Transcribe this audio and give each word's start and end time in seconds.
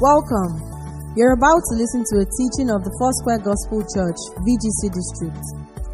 Welcome. 0.00 0.62
You're 1.16 1.34
about 1.34 1.58
to 1.58 1.74
listen 1.74 2.06
to 2.14 2.22
a 2.22 2.26
teaching 2.38 2.70
of 2.70 2.86
the 2.86 2.94
Foursquare 3.02 3.42
Gospel 3.42 3.82
Church, 3.82 4.14
VGC 4.46 4.94
District. 4.94 5.42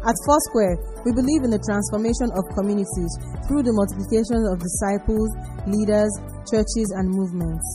At 0.05 0.13
Foursquare, 0.29 0.77
we 1.01 1.09
believe 1.09 1.41
in 1.41 1.49
the 1.49 1.57
transformation 1.57 2.29
of 2.37 2.45
communities 2.53 3.09
through 3.49 3.65
the 3.65 3.73
multiplication 3.73 4.45
of 4.45 4.61
disciples, 4.61 5.33
leaders, 5.65 6.13
churches, 6.45 6.93
and 6.93 7.09
movements. 7.09 7.65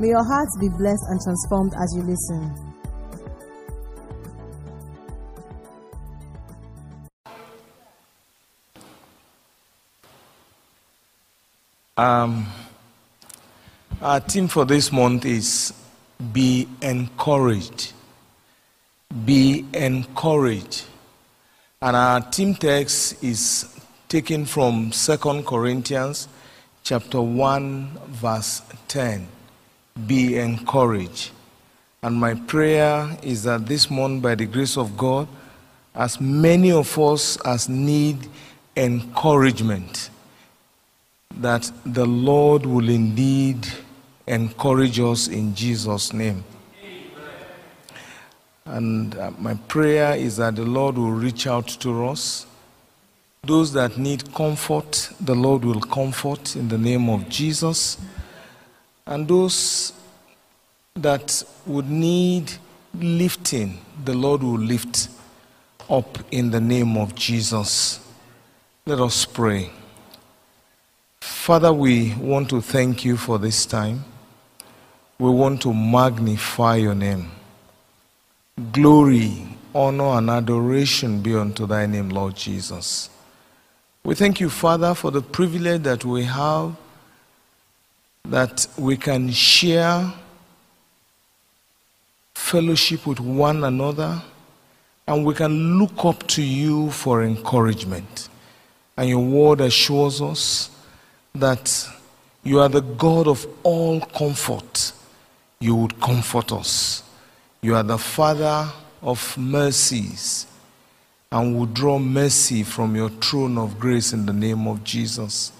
May 0.00 0.08
your 0.08 0.24
hearts 0.24 0.56
be 0.56 0.72
blessed 0.72 1.04
and 1.12 1.20
transformed 1.20 1.76
as 1.76 1.92
you 1.92 2.00
listen. 2.08 2.48
Um, 11.98 12.48
our 14.00 14.20
theme 14.20 14.48
for 14.48 14.64
this 14.64 14.92
month 14.92 15.24
is 15.24 15.72
Be 16.32 16.68
Encouraged. 16.80 17.92
Be 19.24 19.64
Encouraged. 19.72 20.84
And 21.82 21.96
our 21.96 22.20
team 22.30 22.54
text 22.54 23.22
is 23.22 23.78
taken 24.08 24.46
from 24.46 24.90
2 24.90 25.16
Corinthians 25.42 26.28
chapter 26.82 27.20
1 27.20 27.98
verse 28.08 28.62
10. 28.88 29.26
Be 30.06 30.38
encouraged. 30.38 31.30
And 32.02 32.16
my 32.16 32.34
prayer 32.34 33.16
is 33.22 33.42
that 33.44 33.66
this 33.66 33.90
month 33.90 34.22
by 34.22 34.34
the 34.34 34.46
grace 34.46 34.76
of 34.76 34.96
God 34.96 35.28
as 35.94 36.20
many 36.20 36.72
of 36.72 36.98
us 36.98 37.36
as 37.44 37.68
need 37.68 38.28
encouragement 38.76 40.10
that 41.40 41.70
the 41.84 42.06
Lord 42.06 42.66
will 42.66 42.88
indeed 42.88 43.66
encourage 44.26 44.98
us 45.00 45.28
in 45.28 45.54
Jesus' 45.54 46.12
name. 46.12 46.44
And 48.66 49.14
uh, 49.16 49.30
my 49.38 49.54
prayer 49.54 50.16
is 50.16 50.38
that 50.38 50.56
the 50.56 50.64
Lord 50.64 50.96
will 50.96 51.12
reach 51.12 51.46
out 51.46 51.68
to 51.80 52.06
us. 52.06 52.46
Those 53.42 53.74
that 53.74 53.98
need 53.98 54.32
comfort, 54.32 55.10
the 55.20 55.34
Lord 55.34 55.64
will 55.66 55.80
comfort 55.80 56.56
in 56.56 56.68
the 56.68 56.78
name 56.78 57.10
of 57.10 57.28
Jesus. 57.28 57.98
And 59.06 59.28
those 59.28 59.92
that 60.94 61.44
would 61.66 61.90
need 61.90 62.52
lifting, 62.94 63.78
the 64.02 64.14
Lord 64.14 64.42
will 64.42 64.58
lift 64.58 65.08
up 65.90 66.18
in 66.30 66.50
the 66.50 66.60
name 66.60 66.96
of 66.96 67.14
Jesus. 67.14 68.00
Let 68.86 69.00
us 69.00 69.26
pray. 69.26 69.70
Father, 71.20 71.72
we 71.72 72.14
want 72.14 72.48
to 72.48 72.62
thank 72.62 73.04
you 73.04 73.18
for 73.18 73.38
this 73.38 73.66
time. 73.66 74.04
We 75.24 75.30
want 75.30 75.62
to 75.62 75.72
magnify 75.72 76.76
your 76.76 76.94
name. 76.94 77.30
Glory, 78.72 79.56
honor, 79.74 80.18
and 80.18 80.28
adoration 80.28 81.22
be 81.22 81.34
unto 81.34 81.66
thy 81.66 81.86
name, 81.86 82.10
Lord 82.10 82.36
Jesus. 82.36 83.08
We 84.04 84.14
thank 84.16 84.38
you, 84.38 84.50
Father, 84.50 84.92
for 84.92 85.10
the 85.10 85.22
privilege 85.22 85.84
that 85.84 86.04
we 86.04 86.24
have 86.24 86.76
that 88.24 88.66
we 88.76 88.98
can 88.98 89.30
share 89.30 90.12
fellowship 92.34 93.06
with 93.06 93.18
one 93.18 93.64
another 93.64 94.20
and 95.08 95.24
we 95.24 95.32
can 95.32 95.78
look 95.78 96.04
up 96.04 96.26
to 96.26 96.42
you 96.42 96.90
for 96.90 97.22
encouragement. 97.22 98.28
And 98.98 99.08
your 99.08 99.24
word 99.24 99.62
assures 99.62 100.20
us 100.20 100.68
that 101.34 101.88
you 102.42 102.60
are 102.60 102.68
the 102.68 102.82
God 102.82 103.26
of 103.26 103.46
all 103.62 104.02
comfort. 104.02 104.92
You 105.64 105.74
would 105.76 105.98
comfort 105.98 106.52
us. 106.52 107.02
You 107.62 107.74
are 107.74 107.82
the 107.82 107.96
Father 107.96 108.70
of 109.00 109.38
mercies 109.38 110.46
and 111.32 111.56
will 111.56 111.64
draw 111.64 111.98
mercy 111.98 112.62
from 112.62 112.94
your 112.94 113.08
throne 113.08 113.56
of 113.56 113.80
grace 113.80 114.12
in 114.12 114.26
the 114.26 114.32
name 114.34 114.68
of 114.68 114.84
Jesus. 114.84 115.52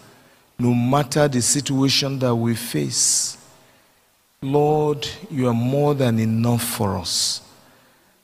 No 0.58 0.74
matter 0.74 1.26
the 1.26 1.40
situation 1.40 2.18
that 2.18 2.34
we 2.34 2.54
face, 2.54 3.38
Lord, 4.42 5.08
you 5.30 5.48
are 5.48 5.54
more 5.54 5.94
than 5.94 6.18
enough 6.18 6.62
for 6.62 6.98
us. 6.98 7.40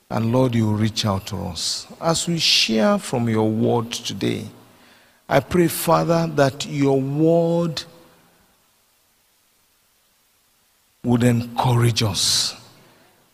And 0.07 0.31
Lord, 0.31 0.53
you 0.53 0.71
reach 0.71 1.03
out 1.07 1.25
to 1.27 1.37
us. 1.47 1.87
As 1.99 2.27
we 2.27 2.37
share 2.37 2.99
from 2.99 3.27
your 3.27 3.49
word 3.49 3.91
today, 3.91 4.45
I 5.27 5.39
pray, 5.39 5.67
Father, 5.67 6.27
that 6.35 6.63
your 6.67 7.01
word 7.01 7.81
would 11.03 11.23
encourage 11.23 12.03
us. 12.03 12.55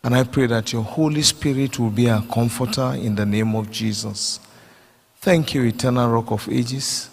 And 0.02 0.14
I 0.14 0.24
pray 0.24 0.46
that 0.46 0.72
your 0.72 0.82
Holy 0.82 1.22
Spirit 1.22 1.78
will 1.78 1.90
be 1.90 2.08
our 2.08 2.22
comforter 2.22 2.94
in 2.94 3.14
the 3.14 3.26
name 3.26 3.54
of 3.54 3.70
Jesus. 3.70 4.40
Thank 5.20 5.54
you, 5.54 5.64
eternal 5.64 6.08
rock 6.08 6.30
of 6.30 6.48
ages, 6.48 7.10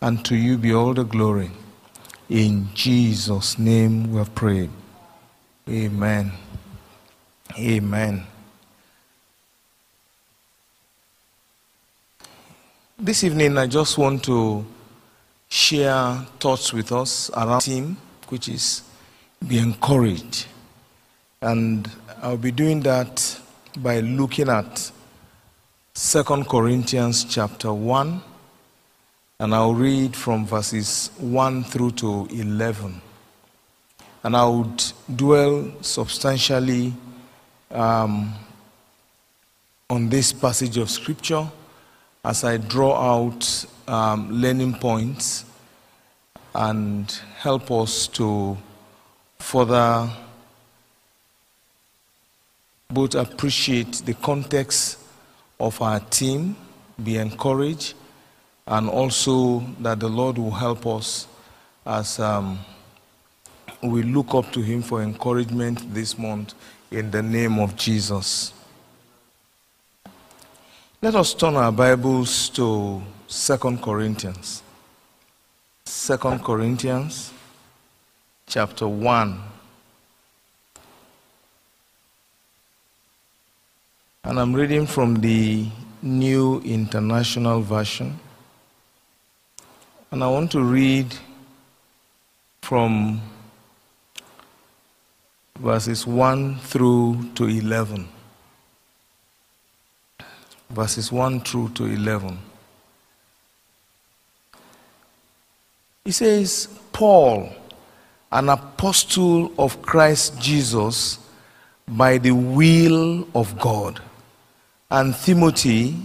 and 0.00 0.24
to 0.24 0.36
you 0.36 0.56
be 0.56 0.72
all 0.72 0.94
the 0.94 1.04
glory. 1.04 1.50
In 2.30 2.68
Jesus' 2.72 3.58
name 3.58 4.12
we 4.12 4.18
have 4.18 4.34
prayed. 4.34 4.70
Amen. 5.68 6.32
Amen. 7.58 8.24
This 12.98 13.24
evening, 13.24 13.58
I 13.58 13.66
just 13.66 13.98
want 13.98 14.22
to 14.24 14.64
share 15.48 16.14
thoughts 16.38 16.72
with 16.72 16.92
us 16.92 17.30
around 17.30 17.62
theme, 17.62 17.96
which 18.28 18.48
is 18.48 18.82
be 19.46 19.58
encouraged. 19.58 20.46
And 21.42 21.90
I'll 22.22 22.36
be 22.36 22.50
doing 22.50 22.80
that 22.80 23.40
by 23.78 24.00
looking 24.00 24.48
at 24.48 24.90
2 25.94 26.22
Corinthians 26.44 27.24
chapter 27.24 27.72
1, 27.72 28.22
and 29.38 29.54
I'll 29.54 29.74
read 29.74 30.14
from 30.14 30.46
verses 30.46 31.10
1 31.18 31.64
through 31.64 31.92
to 31.92 32.28
11. 32.30 33.00
And 34.22 34.36
I 34.36 34.46
would 34.46 34.84
dwell 35.14 35.72
substantially 35.80 36.92
um, 37.70 38.34
on 39.88 40.08
this 40.10 40.32
passage 40.32 40.76
of 40.76 40.90
Scripture 40.90 41.48
as 42.24 42.44
I 42.44 42.58
draw 42.58 42.94
out 42.94 43.64
um, 43.88 44.30
learning 44.30 44.74
points 44.74 45.46
and 46.54 47.10
help 47.38 47.70
us 47.70 48.06
to 48.08 48.58
further 49.40 50.08
both 52.88 53.14
appreciate 53.14 53.92
the 54.04 54.14
context 54.14 54.98
of 55.58 55.80
our 55.80 56.00
team, 56.00 56.56
be 57.02 57.16
encouraged, 57.16 57.94
and 58.66 58.88
also 58.88 59.60
that 59.80 60.00
the 60.00 60.08
Lord 60.08 60.38
will 60.38 60.50
help 60.50 60.86
us 60.86 61.26
as 61.86 62.18
um, 62.18 62.58
we 63.82 64.02
look 64.02 64.34
up 64.34 64.52
to 64.52 64.60
Him 64.60 64.82
for 64.82 65.02
encouragement 65.02 65.92
this 65.94 66.18
month 66.18 66.54
in 66.90 67.10
the 67.10 67.22
name 67.22 67.58
of 67.58 67.76
Jesus. 67.76 68.52
Let 71.02 71.14
us 71.14 71.32
turn 71.32 71.56
our 71.56 71.72
Bibles 71.72 72.50
to 72.50 73.02
2 73.28 73.56
Corinthians. 73.78 74.62
2 75.86 76.16
Corinthians 76.44 77.32
chapter 78.50 78.88
1. 78.88 79.40
And 84.24 84.40
I'm 84.40 84.52
reading 84.52 84.86
from 84.86 85.20
the 85.20 85.68
New 86.02 86.60
International 86.64 87.60
Version. 87.60 88.18
And 90.10 90.24
I 90.24 90.28
want 90.28 90.50
to 90.50 90.62
read 90.62 91.14
from 92.60 93.20
verses 95.60 96.04
1 96.04 96.58
through 96.58 97.30
to 97.36 97.44
11. 97.44 98.08
Verses 100.70 101.12
1 101.12 101.40
through 101.42 101.68
to 101.68 101.84
11. 101.84 102.36
He 106.04 106.10
says, 106.10 106.66
Paul, 106.92 107.54
an 108.32 108.48
apostle 108.48 109.52
of 109.58 109.82
Christ 109.82 110.40
Jesus 110.40 111.18
by 111.88 112.18
the 112.18 112.32
will 112.32 113.26
of 113.34 113.58
God 113.58 114.00
and 114.90 115.14
Timothy, 115.14 115.96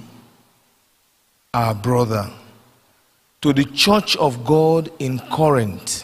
our 1.53 1.73
brother, 1.75 2.29
to 3.41 3.53
the 3.53 3.65
church 3.65 4.15
of 4.17 4.45
God 4.45 4.91
in 4.99 5.19
Corinth, 5.19 6.03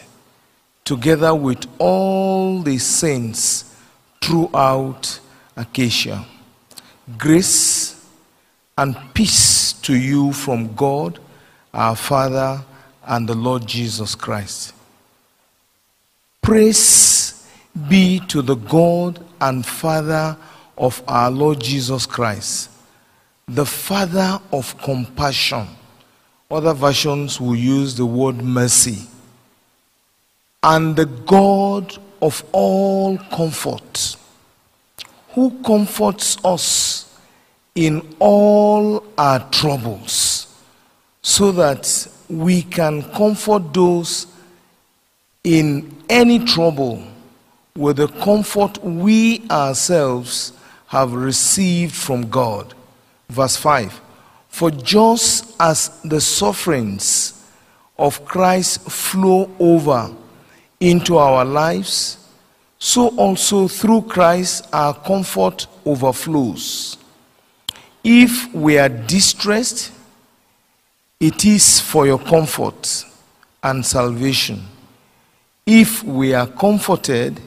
together 0.84 1.34
with 1.34 1.66
all 1.78 2.60
the 2.62 2.78
saints 2.78 3.76
throughout 4.20 5.18
Achaia. 5.56 6.24
Grace 7.18 8.04
and 8.78 8.96
peace 9.14 9.72
to 9.74 9.96
you 9.96 10.32
from 10.32 10.74
God, 10.74 11.18
our 11.74 11.96
Father, 11.96 12.62
and 13.04 13.28
the 13.28 13.34
Lord 13.34 13.66
Jesus 13.66 14.14
Christ. 14.14 14.74
Praise 16.42 17.48
be 17.88 18.18
to 18.26 18.42
the 18.42 18.56
God 18.56 19.24
and 19.40 19.64
Father 19.64 20.36
of 20.76 21.00
our 21.06 21.30
Lord 21.30 21.60
Jesus 21.60 22.04
Christ, 22.04 22.68
the 23.46 23.64
Father 23.64 24.40
of 24.52 24.76
compassion. 24.78 25.68
Other 26.50 26.74
versions 26.74 27.40
will 27.40 27.54
use 27.54 27.94
the 27.94 28.04
word 28.04 28.42
mercy. 28.42 29.06
And 30.64 30.96
the 30.96 31.06
God 31.06 31.96
of 32.20 32.44
all 32.50 33.18
comfort, 33.18 34.16
who 35.30 35.62
comforts 35.62 36.44
us 36.44 37.18
in 37.76 38.16
all 38.18 39.04
our 39.16 39.48
troubles, 39.50 40.52
so 41.22 41.52
that 41.52 42.08
we 42.28 42.62
can 42.62 43.02
comfort 43.12 43.72
those 43.72 44.26
in 45.44 45.96
any 46.08 46.38
trouble 46.38 47.02
with 47.76 47.96
the 47.96 48.08
comfort 48.08 48.82
we 48.84 49.42
ourselves 49.50 50.52
have 50.86 51.12
received 51.12 51.94
from 51.94 52.28
God. 52.28 52.74
Verse 53.28 53.56
5 53.56 54.00
For 54.48 54.70
just 54.70 55.56
as 55.58 56.00
the 56.02 56.20
sufferings 56.20 57.42
of 57.98 58.24
Christ 58.24 58.90
flow 58.90 59.50
over 59.58 60.14
into 60.80 61.16
our 61.16 61.44
lives, 61.44 62.18
so 62.78 63.08
also 63.16 63.68
through 63.68 64.02
Christ 64.02 64.68
our 64.72 64.94
comfort 64.94 65.66
overflows. 65.86 66.98
If 68.04 68.52
we 68.52 68.78
are 68.78 68.88
distressed, 68.88 69.92
it 71.20 71.44
is 71.44 71.80
for 71.80 72.06
your 72.06 72.18
comfort 72.18 73.04
and 73.62 73.86
salvation. 73.86 74.60
If 75.66 76.02
we 76.02 76.34
are 76.34 76.46
comforted, 76.46 77.40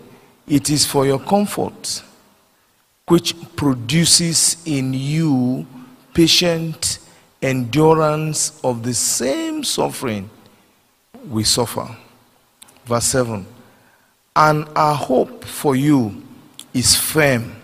it 0.47 0.69
is 0.69 0.85
for 0.85 1.06
your 1.06 1.19
comfort, 1.19 2.01
which 3.07 3.35
produces 3.56 4.57
in 4.65 4.94
you 4.94 5.67
patient 6.13 7.00
endurance 7.41 8.59
of 8.63 8.83
the 8.83 8.94
same 8.94 9.63
suffering 9.63 10.29
we 11.29 11.44
suffer. 11.44 11.88
Verse 12.85 13.06
7 13.06 13.45
And 14.35 14.65
our 14.75 14.95
hope 14.95 15.44
for 15.44 15.75
you 15.75 16.23
is 16.73 16.95
firm, 16.95 17.56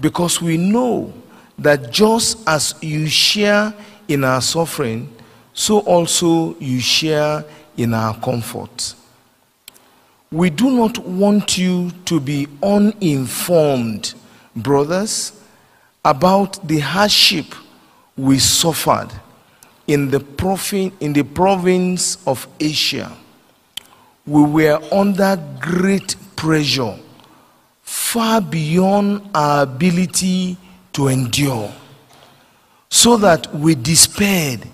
because 0.00 0.40
we 0.40 0.56
know 0.56 1.12
that 1.58 1.90
just 1.90 2.48
as 2.48 2.74
you 2.82 3.08
share 3.08 3.74
in 4.06 4.22
our 4.22 4.40
suffering, 4.40 5.12
so 5.52 5.80
also 5.80 6.56
you 6.60 6.78
share 6.78 7.44
in 7.76 7.94
our 7.94 8.14
comfort. 8.20 8.94
We 10.32 10.50
do 10.50 10.70
not 10.70 10.98
want 10.98 11.56
you 11.56 11.92
to 12.06 12.18
be 12.18 12.48
uninformed, 12.62 14.14
brothers, 14.56 15.32
about 16.04 16.66
the 16.66 16.80
hardship 16.80 17.54
we 18.16 18.38
suffered 18.40 19.08
in 19.86 20.10
the, 20.10 20.92
in 21.00 21.12
the 21.12 21.22
province 21.22 22.18
of 22.26 22.48
Asia. 22.58 23.12
We 24.26 24.42
were 24.42 24.80
under 24.92 25.40
great 25.60 26.16
pressure, 26.34 26.98
far 27.82 28.40
beyond 28.40 29.30
our 29.32 29.62
ability 29.62 30.56
to 30.94 31.06
endure, 31.06 31.72
so 32.90 33.16
that 33.18 33.54
we 33.54 33.76
despaired 33.76 34.66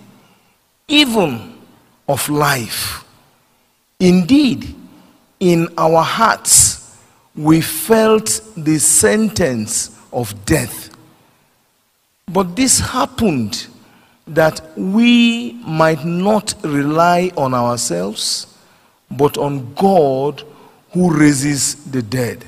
even 0.87 1.53
of 2.07 2.27
life. 2.29 3.05
Indeed, 3.99 4.75
in 5.43 5.67
our 5.77 6.01
hearts, 6.01 6.97
we 7.35 7.59
felt 7.59 8.39
the 8.55 8.79
sentence 8.79 9.99
of 10.13 10.45
death. 10.45 10.95
But 12.31 12.55
this 12.55 12.79
happened 12.79 13.67
that 14.25 14.61
we 14.77 15.51
might 15.65 16.05
not 16.05 16.55
rely 16.63 17.29
on 17.35 17.53
ourselves, 17.53 18.57
but 19.11 19.37
on 19.37 19.73
God 19.73 20.43
who 20.91 21.13
raises 21.13 21.75
the 21.91 22.01
dead. 22.01 22.45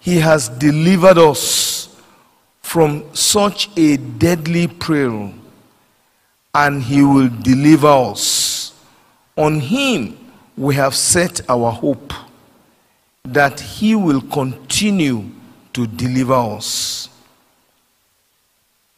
He 0.00 0.16
has 0.18 0.50
delivered 0.50 1.16
us 1.16 1.98
from 2.60 3.04
such 3.14 3.70
a 3.78 3.96
deadly 3.96 4.68
peril, 4.68 5.32
and 6.54 6.82
He 6.82 7.02
will 7.02 7.30
deliver 7.40 7.88
us. 7.88 8.74
On 9.38 9.60
Him 9.60 10.18
we 10.56 10.74
have 10.74 10.94
set 10.94 11.40
our 11.48 11.70
hope 11.72 12.12
that 13.24 13.60
He 13.60 13.94
will 13.94 14.20
continue 14.20 15.30
to 15.72 15.86
deliver 15.86 16.34
us. 16.34 17.08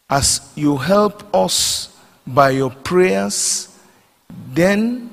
As 0.08 0.52
you 0.54 0.76
help 0.76 1.34
us 1.34 1.96
by 2.26 2.50
your 2.50 2.70
prayers, 2.70 3.76
then 4.52 5.10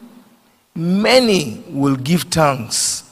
many 0.76 1.64
will 1.70 1.96
give 1.96 2.24
thanks 2.24 3.10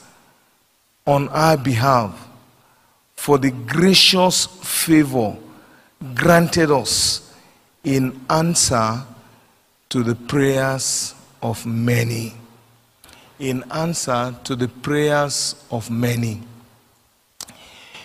on 1.06 1.28
our 1.28 1.56
behalf 1.56 2.28
for 3.16 3.38
the 3.38 3.50
gracious 3.50 4.46
favor 4.46 5.36
granted 6.14 6.70
us 6.70 7.32
in 7.84 8.20
answer 8.28 9.02
to 9.88 10.02
the 10.02 10.14
prayers 10.14 11.14
of 11.40 11.64
many 11.64 12.34
in 13.42 13.64
answer 13.72 14.32
to 14.44 14.54
the 14.54 14.68
prayers 14.68 15.56
of 15.72 15.90
many. 15.90 16.40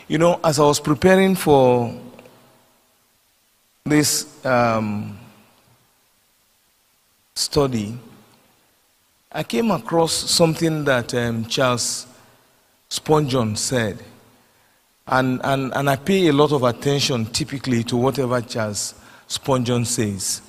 You 0.07 0.17
know, 0.17 0.39
as 0.43 0.59
I 0.59 0.63
was 0.63 0.79
preparing 0.79 1.35
for 1.35 1.95
this 3.85 4.43
um, 4.43 5.15
study, 7.35 7.99
I 9.31 9.43
came 9.43 9.69
across 9.69 10.11
something 10.11 10.83
that 10.85 11.13
um, 11.13 11.45
Charles 11.45 12.07
Spurgeon 12.89 13.55
said. 13.55 14.03
And, 15.05 15.39
and, 15.43 15.71
and 15.75 15.87
I 15.87 15.97
pay 15.97 16.29
a 16.29 16.33
lot 16.33 16.51
of 16.51 16.63
attention 16.63 17.27
typically 17.27 17.83
to 17.83 17.95
whatever 17.95 18.41
Charles 18.41 18.95
Spurgeon 19.27 19.85
says. 19.85 20.41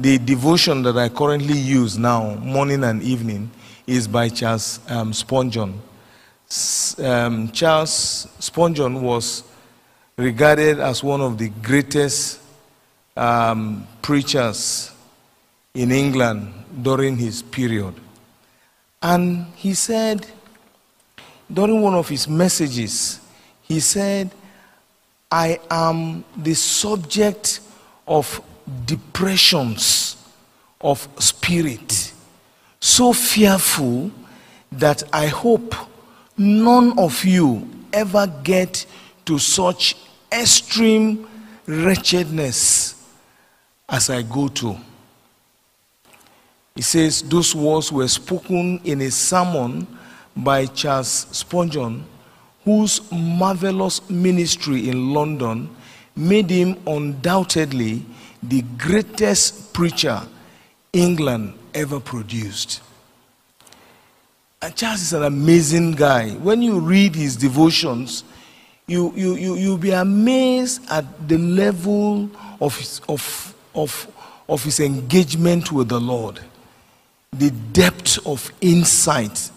The 0.00 0.18
devotion 0.18 0.82
that 0.82 0.98
I 0.98 1.10
currently 1.10 1.56
use 1.56 1.96
now, 1.96 2.34
morning 2.34 2.82
and 2.82 3.00
evening, 3.04 3.52
is 3.86 4.06
by 4.08 4.28
Charles 4.28 4.80
um, 4.88 5.12
Spurgeon. 5.12 5.80
Um, 6.98 7.50
Charles 7.52 8.28
Spurgeon 8.38 9.02
was 9.02 9.42
regarded 10.16 10.78
as 10.80 11.02
one 11.02 11.20
of 11.20 11.38
the 11.38 11.48
greatest 11.48 12.40
um, 13.16 13.86
preachers 14.00 14.92
in 15.74 15.90
England 15.90 16.52
during 16.82 17.16
his 17.16 17.42
period. 17.42 17.94
And 19.02 19.46
he 19.56 19.74
said, 19.74 20.26
during 21.52 21.80
one 21.80 21.94
of 21.94 22.08
his 22.08 22.28
messages, 22.28 23.20
he 23.62 23.80
said, 23.80 24.30
I 25.30 25.58
am 25.70 26.24
the 26.36 26.54
subject 26.54 27.60
of 28.06 28.40
depressions 28.84 30.16
of 30.80 31.08
spirit 31.18 32.11
so 32.82 33.12
fearful 33.12 34.10
that 34.72 35.04
I 35.12 35.28
hope 35.28 35.72
none 36.36 36.98
of 36.98 37.24
you 37.24 37.68
ever 37.92 38.26
get 38.42 38.84
to 39.24 39.38
such 39.38 39.96
extreme 40.32 41.28
wretchedness 41.64 43.00
as 43.88 44.10
I 44.10 44.22
go 44.22 44.48
to. 44.48 44.76
He 46.74 46.82
says 46.82 47.22
those 47.22 47.54
words 47.54 47.92
were 47.92 48.08
spoken 48.08 48.80
in 48.82 49.00
a 49.02 49.12
sermon 49.12 49.86
by 50.36 50.66
Charles 50.66 51.28
Spurgeon, 51.30 52.04
whose 52.64 53.00
marvelous 53.12 54.10
ministry 54.10 54.88
in 54.88 55.14
London 55.14 55.70
made 56.16 56.50
him 56.50 56.76
undoubtedly 56.88 58.02
the 58.42 58.62
greatest 58.76 59.72
preacher 59.72 60.20
England 60.92 61.54
ever 61.74 62.00
produced. 62.00 62.80
And 64.60 64.74
Charles 64.76 65.00
is 65.02 65.12
an 65.12 65.24
amazing 65.24 65.92
guy. 65.92 66.30
When 66.30 66.62
you 66.62 66.78
read 66.78 67.16
his 67.16 67.36
devotions, 67.36 68.22
you, 68.86 69.12
you, 69.16 69.34
you, 69.34 69.54
you'll 69.56 69.78
be 69.78 69.90
amazed 69.90 70.88
at 70.90 71.28
the 71.28 71.38
level 71.38 72.30
of 72.60 72.76
his, 72.78 73.00
of, 73.08 73.54
of, 73.74 74.06
of 74.48 74.62
his 74.62 74.78
engagement 74.80 75.72
with 75.72 75.88
the 75.88 76.00
Lord, 76.00 76.40
the 77.32 77.50
depth 77.50 78.24
of 78.26 78.52
insight. 78.60 79.50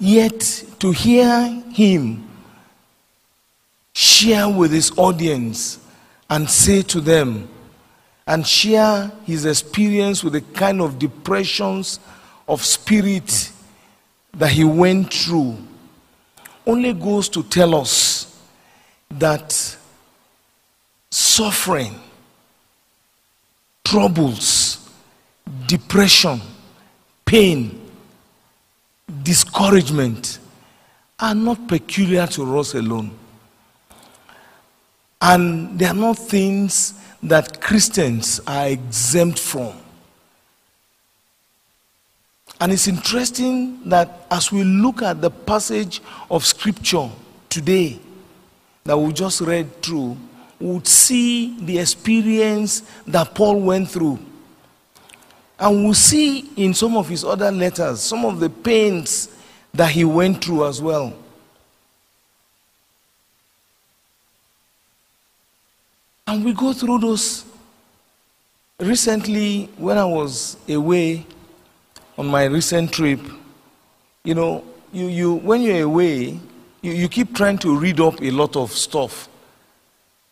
Yet, 0.00 0.64
to 0.80 0.90
hear 0.90 1.62
him 1.72 2.28
share 3.92 4.48
with 4.48 4.72
his 4.72 4.90
audience 4.98 5.78
and 6.28 6.48
say 6.48 6.82
to 6.82 7.00
them, 7.00 7.48
and 8.26 8.46
share 8.46 9.10
his 9.24 9.44
experience 9.44 10.22
with 10.22 10.34
the 10.34 10.40
kind 10.40 10.80
of 10.80 10.98
depressions 10.98 11.98
of 12.48 12.64
spirit 12.64 13.50
that 14.32 14.50
he 14.50 14.64
went 14.64 15.12
through 15.12 15.56
only 16.66 16.92
goes 16.92 17.28
to 17.28 17.42
tell 17.42 17.74
us 17.74 18.40
that 19.10 19.76
suffering, 21.10 21.94
troubles, 23.84 24.88
depression, 25.66 26.40
pain, 27.24 27.80
discouragement 29.22 30.38
are 31.18 31.34
not 31.34 31.68
peculiar 31.68 32.26
to 32.26 32.58
us 32.58 32.74
alone. 32.74 33.10
And 35.20 35.78
they 35.78 35.86
are 35.86 35.94
not 35.94 36.18
things 36.18 36.94
that 37.22 37.60
Christians 37.60 38.40
are 38.46 38.68
exempt 38.68 39.38
from. 39.38 39.72
And 42.60 42.72
it's 42.72 42.86
interesting 42.86 43.88
that 43.88 44.26
as 44.30 44.52
we 44.52 44.62
look 44.62 45.02
at 45.02 45.20
the 45.20 45.30
passage 45.30 46.00
of 46.30 46.44
scripture 46.44 47.08
today 47.48 47.98
that 48.84 48.96
we 48.96 49.12
just 49.12 49.40
read 49.40 49.82
through, 49.82 50.16
we 50.60 50.66
would 50.66 50.86
see 50.86 51.58
the 51.58 51.78
experience 51.78 52.82
that 53.06 53.34
Paul 53.34 53.60
went 53.60 53.90
through. 53.90 54.18
And 55.58 55.84
we'll 55.84 55.94
see 55.94 56.50
in 56.56 56.74
some 56.74 56.96
of 56.96 57.08
his 57.08 57.24
other 57.24 57.50
letters 57.50 58.00
some 58.00 58.24
of 58.24 58.40
the 58.40 58.50
pains 58.50 59.28
that 59.74 59.90
he 59.90 60.04
went 60.04 60.44
through 60.44 60.66
as 60.66 60.80
well. 60.80 61.12
And 66.26 66.44
we 66.44 66.52
go 66.52 66.72
through 66.72 66.98
those. 66.98 67.44
Recently, 68.78 69.68
when 69.76 69.98
I 69.98 70.04
was 70.04 70.56
away 70.68 71.26
on 72.18 72.26
my 72.26 72.44
recent 72.44 72.92
trip, 72.92 73.20
you 74.24 74.34
know, 74.34 74.64
you, 74.92 75.06
you, 75.06 75.34
when 75.34 75.62
you're 75.62 75.84
away, 75.84 76.38
you, 76.80 76.92
you 76.92 77.08
keep 77.08 77.34
trying 77.34 77.58
to 77.58 77.76
read 77.76 78.00
up 78.00 78.20
a 78.20 78.30
lot 78.30 78.56
of 78.56 78.72
stuff, 78.72 79.28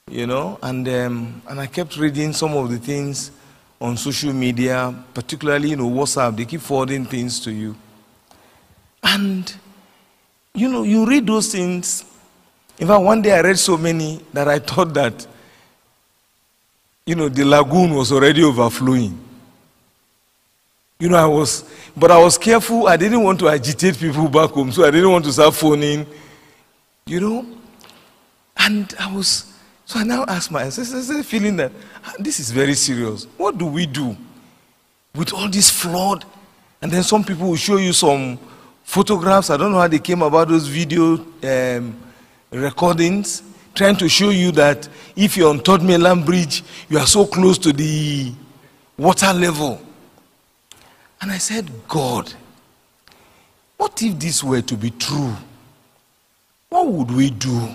you 0.08 0.26
know, 0.26 0.58
and, 0.62 0.88
um, 0.88 1.42
and 1.48 1.60
I 1.60 1.66
kept 1.66 1.96
reading 1.96 2.32
some 2.32 2.56
of 2.56 2.70
the 2.70 2.78
things 2.78 3.30
on 3.80 3.96
social 3.96 4.32
media, 4.32 4.94
particularly, 5.14 5.70
you 5.70 5.76
know, 5.76 5.88
WhatsApp. 5.88 6.36
They 6.36 6.44
keep 6.44 6.60
forwarding 6.60 7.06
things 7.06 7.40
to 7.40 7.52
you. 7.52 7.74
And, 9.02 9.52
you 10.54 10.68
know, 10.68 10.82
you 10.82 11.06
read 11.06 11.26
those 11.26 11.50
things. 11.50 12.04
In 12.78 12.86
fact, 12.86 13.02
one 13.02 13.22
day 13.22 13.32
I 13.32 13.40
read 13.40 13.58
so 13.58 13.76
many 13.76 14.20
that 14.32 14.48
I 14.48 14.58
thought 14.70 14.92
that 14.94 15.26
you 17.10 17.16
know, 17.16 17.28
the 17.28 17.44
lagoon 17.44 17.92
was 17.92 18.12
already 18.12 18.44
overflowing. 18.44 19.18
You 21.00 21.08
know, 21.08 21.16
I 21.16 21.26
was, 21.26 21.64
but 21.96 22.12
I 22.12 22.22
was 22.22 22.38
careful. 22.38 22.86
I 22.86 22.96
didn't 22.96 23.24
want 23.24 23.40
to 23.40 23.48
agitate 23.48 23.98
people 23.98 24.28
back 24.28 24.50
home, 24.50 24.70
so 24.70 24.84
I 24.84 24.92
didn't 24.92 25.10
want 25.10 25.24
to 25.24 25.32
start 25.32 25.52
phoning, 25.54 26.06
you 27.06 27.18
know. 27.18 27.44
And 28.58 28.94
I 29.00 29.12
was, 29.12 29.52
so 29.86 29.98
I 29.98 30.04
now 30.04 30.24
ask 30.28 30.52
myself, 30.52 31.26
feeling 31.26 31.56
that 31.56 31.72
ah, 32.04 32.14
this 32.20 32.38
is 32.38 32.52
very 32.52 32.74
serious. 32.74 33.24
What 33.36 33.58
do 33.58 33.66
we 33.66 33.86
do 33.86 34.16
with 35.12 35.32
all 35.32 35.50
this 35.50 35.68
flood? 35.68 36.24
And 36.80 36.92
then 36.92 37.02
some 37.02 37.24
people 37.24 37.48
will 37.48 37.56
show 37.56 37.78
you 37.78 37.92
some 37.92 38.38
photographs. 38.84 39.50
I 39.50 39.56
don't 39.56 39.72
know 39.72 39.80
how 39.80 39.88
they 39.88 39.98
came 39.98 40.22
about 40.22 40.46
those 40.46 40.68
video 40.68 41.14
um, 41.42 42.00
recordings 42.52 43.42
trying 43.74 43.96
to 43.96 44.08
show 44.08 44.30
you 44.30 44.52
that 44.52 44.88
if 45.16 45.36
you're 45.36 45.50
on 45.50 45.60
Third 45.60 45.82
Mainland 45.82 46.24
Bridge, 46.24 46.62
you 46.88 46.98
are 46.98 47.06
so 47.06 47.26
close 47.26 47.58
to 47.58 47.72
the 47.72 48.32
water 48.96 49.32
level. 49.32 49.80
And 51.20 51.30
I 51.30 51.38
said, 51.38 51.70
God, 51.88 52.32
what 53.76 54.02
if 54.02 54.18
this 54.18 54.42
were 54.42 54.62
to 54.62 54.76
be 54.76 54.90
true? 54.90 55.34
What 56.68 56.86
would 56.86 57.10
we 57.10 57.30
do? 57.30 57.68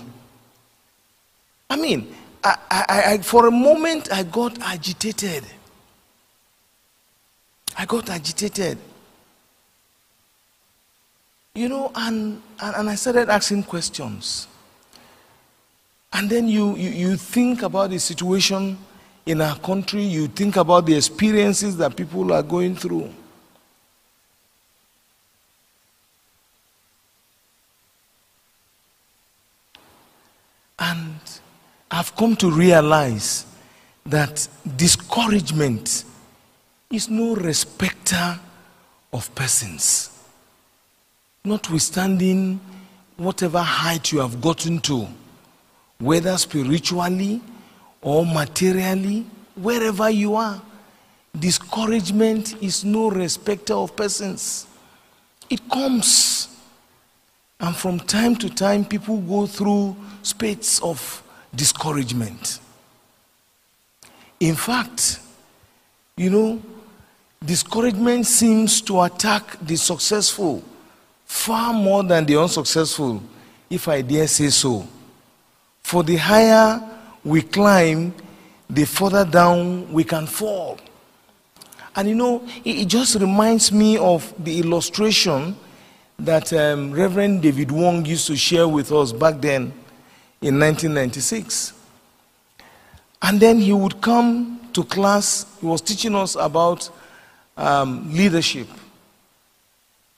I 1.68 1.76
mean, 1.76 2.14
I, 2.42 2.56
I, 2.70 3.02
I, 3.06 3.18
for 3.18 3.46
a 3.46 3.50
moment, 3.50 4.12
I 4.12 4.22
got 4.22 4.60
agitated. 4.62 5.44
I 7.76 7.84
got 7.84 8.08
agitated. 8.08 8.78
You 11.54 11.68
know, 11.68 11.90
and, 11.94 12.40
and, 12.60 12.76
and 12.76 12.90
I 12.90 12.94
started 12.94 13.28
asking 13.28 13.64
questions. 13.64 14.46
And 16.16 16.30
then 16.30 16.48
you, 16.48 16.74
you, 16.76 16.88
you 16.88 17.16
think 17.18 17.60
about 17.60 17.90
the 17.90 17.98
situation 17.98 18.78
in 19.26 19.42
our 19.42 19.58
country, 19.58 20.02
you 20.02 20.28
think 20.28 20.56
about 20.56 20.86
the 20.86 20.96
experiences 20.96 21.76
that 21.76 21.94
people 21.94 22.32
are 22.32 22.42
going 22.42 22.74
through. 22.74 23.10
And 30.78 31.16
I've 31.90 32.16
come 32.16 32.34
to 32.36 32.50
realize 32.50 33.44
that 34.06 34.48
discouragement 34.74 36.04
is 36.90 37.10
no 37.10 37.34
respecter 37.36 38.40
of 39.12 39.34
persons. 39.34 40.18
Notwithstanding 41.44 42.58
whatever 43.18 43.60
height 43.60 44.12
you 44.12 44.20
have 44.20 44.40
gotten 44.40 44.80
to 44.80 45.06
whether 45.98 46.36
spiritually 46.36 47.40
or 48.02 48.24
materially, 48.24 49.26
wherever 49.54 50.10
you 50.10 50.36
are. 50.36 50.60
Discouragement 51.38 52.62
is 52.62 52.84
no 52.84 53.10
respecter 53.10 53.74
of 53.74 53.96
persons. 53.96 54.66
It 55.50 55.68
comes. 55.68 56.48
And 57.58 57.74
from 57.74 58.00
time 58.00 58.36
to 58.36 58.50
time, 58.50 58.84
people 58.84 59.18
go 59.18 59.46
through 59.46 59.96
spats 60.22 60.82
of 60.82 61.22
discouragement. 61.54 62.60
In 64.40 64.54
fact, 64.54 65.20
you 66.16 66.30
know, 66.30 66.62
discouragement 67.44 68.26
seems 68.26 68.80
to 68.82 69.02
attack 69.02 69.58
the 69.60 69.76
successful 69.76 70.62
far 71.24 71.72
more 71.72 72.02
than 72.02 72.24
the 72.24 72.40
unsuccessful, 72.40 73.22
if 73.68 73.88
I 73.88 74.00
dare 74.02 74.28
say 74.28 74.48
so. 74.50 74.86
For 75.86 76.02
the 76.02 76.16
higher 76.16 76.82
we 77.22 77.42
climb, 77.42 78.12
the 78.68 78.84
further 78.84 79.24
down 79.24 79.92
we 79.92 80.02
can 80.02 80.26
fall. 80.26 80.80
And 81.94 82.08
you 82.08 82.16
know, 82.16 82.44
it, 82.64 82.78
it 82.78 82.88
just 82.88 83.14
reminds 83.14 83.70
me 83.70 83.96
of 83.96 84.34
the 84.36 84.58
illustration 84.58 85.56
that 86.18 86.52
um, 86.52 86.90
Reverend 86.90 87.42
David 87.42 87.70
Wong 87.70 88.04
used 88.04 88.26
to 88.26 88.34
share 88.36 88.66
with 88.66 88.90
us 88.90 89.12
back 89.12 89.40
then 89.40 89.72
in 90.42 90.58
1996. 90.58 91.72
And 93.22 93.38
then 93.38 93.60
he 93.60 93.72
would 93.72 94.00
come 94.00 94.58
to 94.72 94.82
class, 94.82 95.46
he 95.60 95.66
was 95.66 95.80
teaching 95.82 96.16
us 96.16 96.34
about 96.34 96.90
um, 97.56 98.12
leadership. 98.12 98.66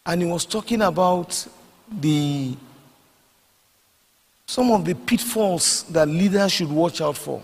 And 0.06 0.22
he 0.22 0.26
was 0.26 0.46
talking 0.46 0.80
about 0.80 1.46
the 2.00 2.56
some 4.48 4.70
of 4.72 4.82
the 4.86 4.94
pitfalls 4.94 5.82
that 5.90 6.08
leaders 6.08 6.50
should 6.50 6.70
watch 6.70 7.02
out 7.02 7.18
for. 7.18 7.42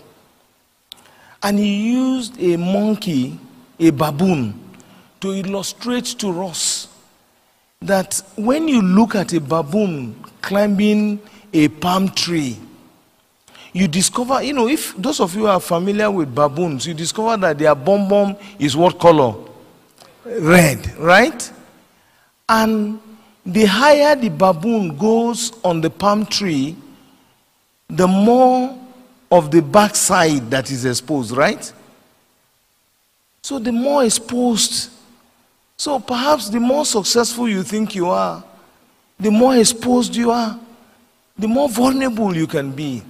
And 1.43 1.59
he 1.59 1.91
used 1.91 2.41
a 2.41 2.57
monkey, 2.57 3.39
a 3.79 3.91
baboon, 3.91 4.59
to 5.21 5.31
illustrate 5.31 6.05
to 6.17 6.45
us 6.45 6.87
that 7.79 8.23
when 8.35 8.67
you 8.67 8.81
look 8.81 9.13
at 9.13 9.33
a 9.33 9.39
baboon 9.39 10.15
climbing 10.41 11.19
a 11.53 11.67
palm 11.67 12.09
tree, 12.09 12.57
you 13.71 13.87
discover, 13.87 14.41
you 14.41 14.53
know, 14.53 14.67
if 14.67 14.97
those 14.97 15.19
of 15.19 15.35
you 15.35 15.45
are 15.45 15.59
familiar 15.59 16.09
with 16.09 16.33
baboons, 16.33 16.87
you 16.87 16.95
discover 16.95 17.37
that 17.37 17.59
their 17.59 17.75
bum 17.75 18.09
bum 18.09 18.35
is 18.57 18.75
what 18.75 18.97
color? 18.97 19.35
Red, 20.25 20.97
right? 20.97 21.51
And 22.49 22.99
the 23.45 23.65
higher 23.65 24.15
the 24.15 24.29
baboon 24.29 24.97
goes 24.97 25.51
on 25.63 25.81
the 25.81 25.91
palm 25.91 26.25
tree, 26.25 26.75
the 27.89 28.07
more 28.07 28.77
of 29.31 29.51
the 29.51 29.61
backside 29.61 30.49
that 30.51 30.71
is 30.71 30.85
exposed, 30.85 31.31
right? 31.31 31.71
So 33.41 33.59
the 33.59 33.71
more 33.71 34.03
exposed, 34.03 34.89
so 35.77 35.99
perhaps 35.99 36.49
the 36.49 36.59
more 36.59 36.85
successful 36.85 37.47
you 37.47 37.63
think 37.63 37.95
you 37.95 38.07
are, 38.09 38.43
the 39.19 39.31
more 39.31 39.55
exposed 39.55 40.15
you 40.15 40.31
are, 40.31 40.59
the 41.37 41.47
more 41.47 41.69
vulnerable 41.69 42.35
you 42.35 42.47
can 42.47 42.71
be. 42.71 43.03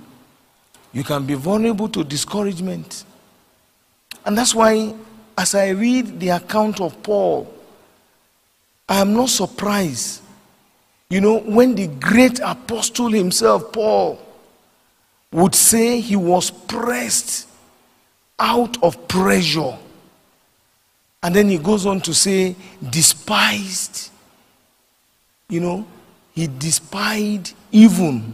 You 0.91 1.03
can 1.03 1.25
be 1.25 1.35
vulnerable 1.35 1.89
to 1.89 2.03
discouragement. 2.03 3.03
And 4.25 4.37
that's 4.37 4.55
why, 4.55 4.93
as 5.37 5.53
I 5.53 5.69
read 5.69 6.19
the 6.19 6.29
account 6.29 6.81
of 6.81 7.01
Paul, 7.03 7.53
I 8.87 9.01
am 9.01 9.13
not 9.13 9.29
surprised. 9.29 10.21
You 11.09 11.21
know, 11.21 11.39
when 11.39 11.75
the 11.75 11.87
great 11.87 12.39
apostle 12.39 13.09
himself, 13.09 13.71
Paul, 13.71 14.19
would 15.35 15.53
say 15.53 15.99
he 15.99 16.15
was 16.15 16.49
pressed 16.49 17.45
out 18.39 18.81
of 18.81 19.05
pressure. 19.09 19.77
And 21.21 21.35
then 21.35 21.49
he 21.49 21.57
goes 21.57 21.85
on 21.85 21.99
to 22.01 22.13
say, 22.13 22.55
despised, 22.89 24.11
you 25.49 25.59
know, 25.59 25.85
he 26.33 26.47
despised 26.47 27.53
even 27.73 28.33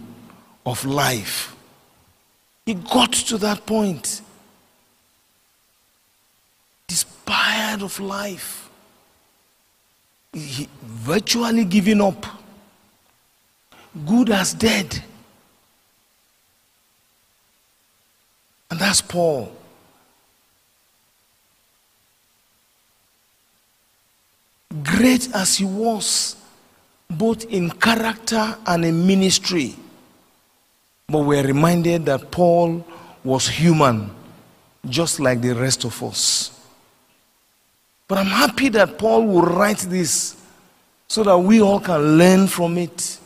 of 0.64 0.86
life. 0.86 1.56
He 2.68 2.76
got 2.76 3.14
to 3.14 3.40
that 3.40 3.66
point. 3.66 4.22
Despaired 6.88 7.82
of 7.82 8.00
life. 8.00 8.70
He 10.34 10.70
virtually 10.84 11.66
giving 11.66 12.00
up. 12.00 12.28
Good 14.06 14.30
as 14.30 14.54
dead. 14.54 15.04
And 18.72 18.80
that's 18.80 19.02
Paul. 19.02 19.52
Great 24.82 25.30
as 25.36 25.58
he 25.58 25.66
was, 25.66 26.38
both 27.10 27.44
in 27.52 27.70
character 27.70 28.58
and 28.66 28.86
in 28.86 29.06
ministry. 29.06 29.76
But 31.08 31.20
we're 31.20 31.44
reminded 31.44 32.06
that 32.06 32.32
Paul 32.32 32.88
was 33.26 33.50
human, 33.50 34.10
just 34.88 35.20
like 35.20 35.42
the 35.42 35.54
rest 35.54 35.84
of 35.84 36.02
us. 36.02 36.58
But 38.08 38.20
I'm 38.20 38.28
happy 38.28 38.70
that 38.70 38.98
Paul 38.98 39.28
will 39.28 39.42
write 39.42 39.80
this 39.80 40.38
so 41.10 41.24
that 41.24 41.38
we 41.38 41.62
all 41.62 41.82
can 41.82 42.18
learn 42.18 42.48
from 42.48 42.78
it. 42.78 43.20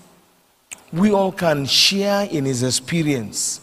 We 0.91 1.11
all 1.11 1.31
can 1.31 1.67
share 1.67 2.27
in 2.31 2.45
his 2.45 2.63
experience. 2.63 3.61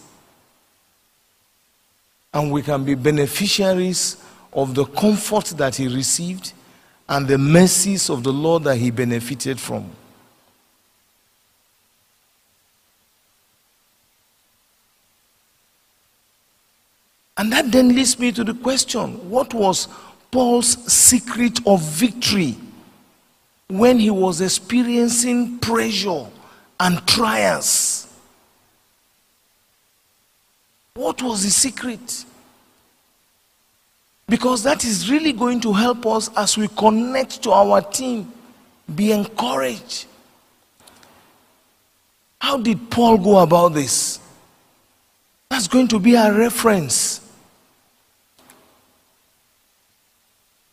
And 2.34 2.50
we 2.50 2.62
can 2.62 2.84
be 2.84 2.94
beneficiaries 2.94 4.16
of 4.52 4.74
the 4.74 4.84
comfort 4.84 5.46
that 5.56 5.76
he 5.76 5.88
received 5.88 6.52
and 7.08 7.26
the 7.26 7.38
mercies 7.38 8.08
of 8.08 8.22
the 8.22 8.32
Lord 8.32 8.64
that 8.64 8.76
he 8.76 8.90
benefited 8.90 9.60
from. 9.60 9.90
And 17.36 17.52
that 17.52 17.72
then 17.72 17.88
leads 17.88 18.18
me 18.18 18.30
to 18.32 18.44
the 18.44 18.54
question 18.54 19.28
what 19.28 19.52
was 19.52 19.88
Paul's 20.30 20.92
secret 20.92 21.58
of 21.66 21.80
victory 21.82 22.56
when 23.68 23.98
he 23.98 24.10
was 24.10 24.40
experiencing 24.40 25.58
pressure 25.58 26.26
and 26.78 27.06
trials? 27.06 28.11
What 30.94 31.22
was 31.22 31.42
the 31.42 31.50
secret? 31.50 32.24
Because 34.28 34.62
that 34.62 34.84
is 34.84 35.10
really 35.10 35.32
going 35.32 35.60
to 35.60 35.72
help 35.72 36.06
us 36.06 36.30
as 36.36 36.56
we 36.56 36.68
connect 36.68 37.42
to 37.42 37.50
our 37.50 37.80
team. 37.80 38.32
Be 38.94 39.12
encouraged. 39.12 40.06
How 42.38 42.56
did 42.56 42.90
Paul 42.90 43.18
go 43.18 43.38
about 43.38 43.74
this? 43.74 44.20
That's 45.48 45.68
going 45.68 45.88
to 45.88 45.98
be 45.98 46.16
our 46.16 46.32
reference. 46.32 47.20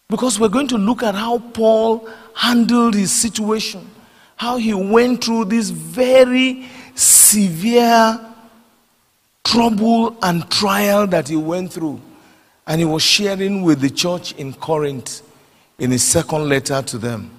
Because 0.09 0.39
we're 0.39 0.49
going 0.49 0.67
to 0.69 0.77
look 0.77 1.03
at 1.03 1.15
how 1.15 1.38
Paul 1.38 2.09
handled 2.33 2.95
his 2.95 3.11
situation, 3.11 3.88
how 4.35 4.57
he 4.57 4.73
went 4.73 5.23
through 5.23 5.45
this 5.45 5.69
very 5.69 6.67
severe 6.95 8.28
trouble 9.50 10.15
and 10.22 10.50
trial 10.51 11.08
that 11.08 11.27
he 11.27 11.36
went 11.36 11.74
through. 11.74 12.00
And 12.68 12.79
he 12.79 12.86
was 12.86 13.01
sharing 13.01 13.63
with 13.63 13.82
the 13.82 13.89
church 13.89 14.34
in 14.34 14.53
Corinth 14.53 15.24
in 15.79 15.89
his 15.89 16.03
second 16.03 16.48
letter 16.48 16.84
to 16.84 16.98
them. 17.00 17.32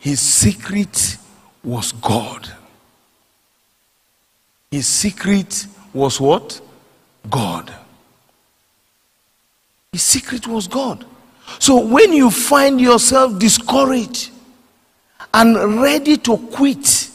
His 0.00 0.20
secret 0.20 1.16
was 1.62 1.92
God. 1.92 2.50
His 4.72 4.88
secret 4.88 5.66
was 5.94 6.20
what? 6.20 6.60
God. 7.30 7.72
His 9.92 10.02
secret 10.02 10.48
was 10.48 10.66
God. 10.66 11.04
So 11.60 11.78
when 11.78 12.12
you 12.12 12.30
find 12.30 12.80
yourself 12.80 13.38
discouraged 13.38 14.30
and 15.32 15.80
ready 15.80 16.16
to 16.16 16.38
quit, 16.38 17.10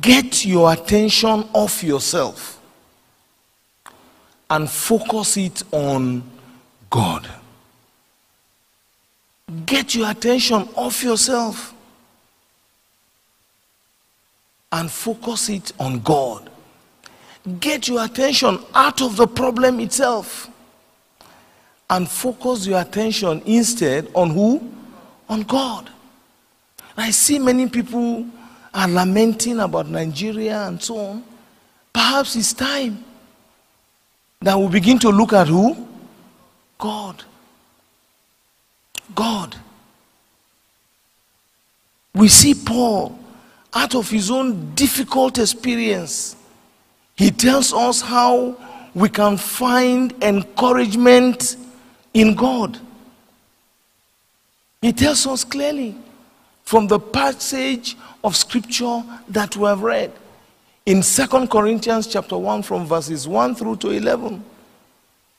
get 0.00 0.44
your 0.44 0.72
attention 0.72 1.44
off 1.52 1.82
yourself 1.82 2.60
and 4.50 4.68
focus 4.68 5.36
it 5.36 5.62
on 5.72 6.22
God. 6.90 7.28
Get 9.64 9.94
your 9.94 10.10
attention 10.10 10.68
off 10.74 11.02
yourself 11.02 11.74
and 14.72 14.90
focus 14.90 15.48
it 15.48 15.72
on 15.78 16.00
God. 16.00 16.50
Get 17.58 17.88
your 17.88 18.04
attention 18.04 18.58
out 18.74 19.00
of 19.00 19.16
the 19.16 19.26
problem 19.26 19.80
itself 19.80 20.50
and 21.88 22.08
focus 22.08 22.66
your 22.66 22.80
attention 22.80 23.42
instead 23.46 24.10
on 24.14 24.30
who? 24.30 24.70
On 25.28 25.42
God. 25.42 25.90
I 26.96 27.10
see 27.10 27.38
many 27.38 27.68
people 27.68 28.26
are 28.72 28.88
lamenting 28.88 29.60
about 29.60 29.88
Nigeria 29.88 30.66
and 30.66 30.82
so 30.82 30.98
on. 30.98 31.24
Perhaps 31.92 32.36
it's 32.36 32.52
time 32.52 33.04
that 34.40 34.58
we 34.58 34.68
begin 34.68 34.98
to 35.00 35.10
look 35.10 35.32
at 35.32 35.48
who? 35.48 35.88
God. 36.78 37.22
God. 39.14 39.56
We 42.14 42.28
see 42.28 42.54
Paul 42.54 43.18
out 43.72 43.94
of 43.94 44.08
his 44.10 44.30
own 44.30 44.74
difficult 44.74 45.38
experience. 45.38 46.36
He 47.16 47.30
tells 47.30 47.72
us 47.72 48.00
how 48.00 48.56
we 48.94 49.08
can 49.08 49.36
find 49.36 50.12
encouragement 50.22 51.56
in 52.14 52.34
God. 52.34 52.78
He 54.82 54.92
tells 54.92 55.26
us 55.26 55.44
clearly 55.44 55.96
from 56.70 56.86
the 56.86 57.00
passage 57.00 57.96
of 58.22 58.36
scripture 58.36 59.02
that 59.26 59.56
we 59.56 59.64
have 59.64 59.82
read. 59.82 60.12
In 60.86 61.02
Second 61.02 61.50
Corinthians 61.50 62.06
chapter 62.06 62.38
1 62.38 62.62
from 62.62 62.86
verses 62.86 63.26
1 63.26 63.56
through 63.56 63.74
to 63.78 63.90
11 63.90 64.44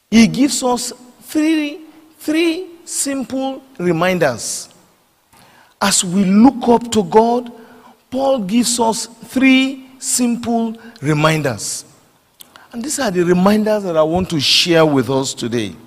he 0.10 0.28
gives 0.28 0.62
us 0.62 0.92
three 1.22 1.86
three 2.20 2.68
simple 2.84 3.64
reminders. 3.78 4.68
As 5.82 6.04
we 6.04 6.26
look 6.26 6.68
up 6.68 6.92
to 6.92 7.02
God 7.06 7.50
Paul 8.10 8.40
gives 8.40 8.78
us 8.82 9.06
three 9.06 9.88
simple 10.00 10.76
reminders. 11.02 11.86
And 12.74 12.84
these 12.84 13.00
are 13.00 13.10
the 13.10 13.24
reminders 13.24 13.84
that 13.84 13.96
I 13.96 14.04
want 14.04 14.30
to 14.32 14.40
share 14.42 14.86
with 14.86 15.10
us 15.10 15.34
today. 15.34 15.78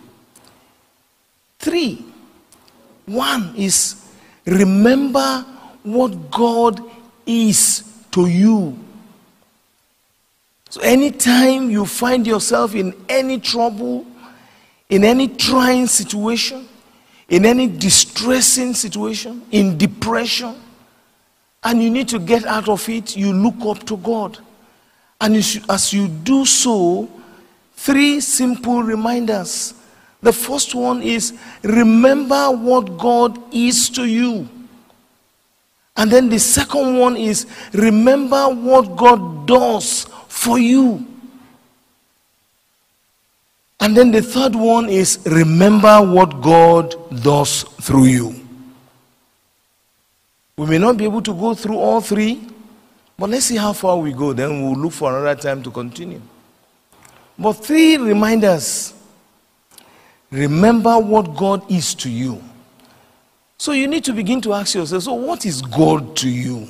Three. 1.59 2.03
One 3.05 3.53
is 3.59 4.04
remember 4.47 5.45
what 5.83 6.31
God 6.31 6.81
is 7.27 7.85
to 8.11 8.27
you 8.27 8.79
so, 10.75 10.81
anytime 10.81 11.71
you 11.71 11.87
find 11.87 12.27
yourself 12.27 12.75
in 12.75 12.97
any 13.09 13.39
trouble, 13.39 14.05
in 14.89 15.05
any 15.05 15.29
trying 15.29 15.87
situation, 15.87 16.67
in 17.29 17.47
any 17.47 17.69
distressing 17.69 18.75
situation, 18.75 19.43
in 19.53 19.79
depression, 19.79 20.57
and 21.63 21.81
you 21.81 21.91
need 21.91 22.09
to 22.09 22.19
get 22.19 22.45
out 22.45 22.69
of 22.69 22.89
it, 22.89 23.17
you 23.17 23.33
look 23.33 23.55
up 23.61 23.87
to 23.87 23.97
God. 23.99 24.37
And 25.21 25.37
you 25.37 25.43
should, 25.43 25.71
as 25.71 25.93
you 25.93 26.09
do 26.09 26.45
so, 26.45 27.09
three 27.77 28.19
simple 28.19 28.83
reminders. 28.83 29.75
The 30.25 30.33
first 30.33 30.75
one 30.75 31.03
is 31.03 31.35
remember 31.63 32.49
what 32.51 32.97
God 32.97 33.39
is 33.53 33.91
to 33.91 34.07
you. 34.07 34.49
And 35.95 36.11
then 36.11 36.31
the 36.31 36.39
second 36.39 36.97
one 36.99 37.19
is 37.19 37.47
remember 37.75 38.47
what 38.49 38.97
God 38.97 39.47
does 39.47 40.07
for 40.29 40.59
you. 40.59 41.07
And 43.79 43.95
then 43.95 44.13
the 44.13 44.23
third 44.23 44.55
one 44.55 44.89
is 44.89 45.21
remember 45.27 46.01
what 46.01 46.41
God 46.41 47.21
does 47.23 47.65
through 47.83 48.07
you. 48.07 48.35
We 50.57 50.65
may 50.65 50.79
not 50.79 50.97
be 50.97 51.05
able 51.05 51.21
to 51.21 51.35
go 51.35 51.55
through 51.55 51.77
all 51.77 52.01
three, 52.01 52.49
but 53.19 53.29
let's 53.29 53.45
see 53.45 53.57
how 53.57 53.75
far 53.75 53.99
we 53.99 54.15
go. 54.15 54.33
Then 54.33 54.63
we'll 54.63 54.81
look 54.81 54.95
for 54.95 55.15
another 55.15 55.39
time 55.39 55.63
to 55.65 55.71
continue. 55.71 56.23
But 57.39 57.53
three 57.53 57.99
reminders. 57.99 58.94
Remember 60.35 60.99
what 60.99 61.37
God 61.37 61.71
is 61.71 61.95
to 61.95 62.11
you. 62.11 62.43
So 63.57 63.71
you 63.71 63.87
need 63.87 64.03
to 64.03 64.13
begin 64.13 64.41
to 64.41 64.53
ask 64.53 64.75
yourself 64.75 65.05
so, 65.05 65.15
what 65.15 65.47
is 65.47 65.63
God 65.63 66.17
to 66.17 66.29
you? 66.29 66.69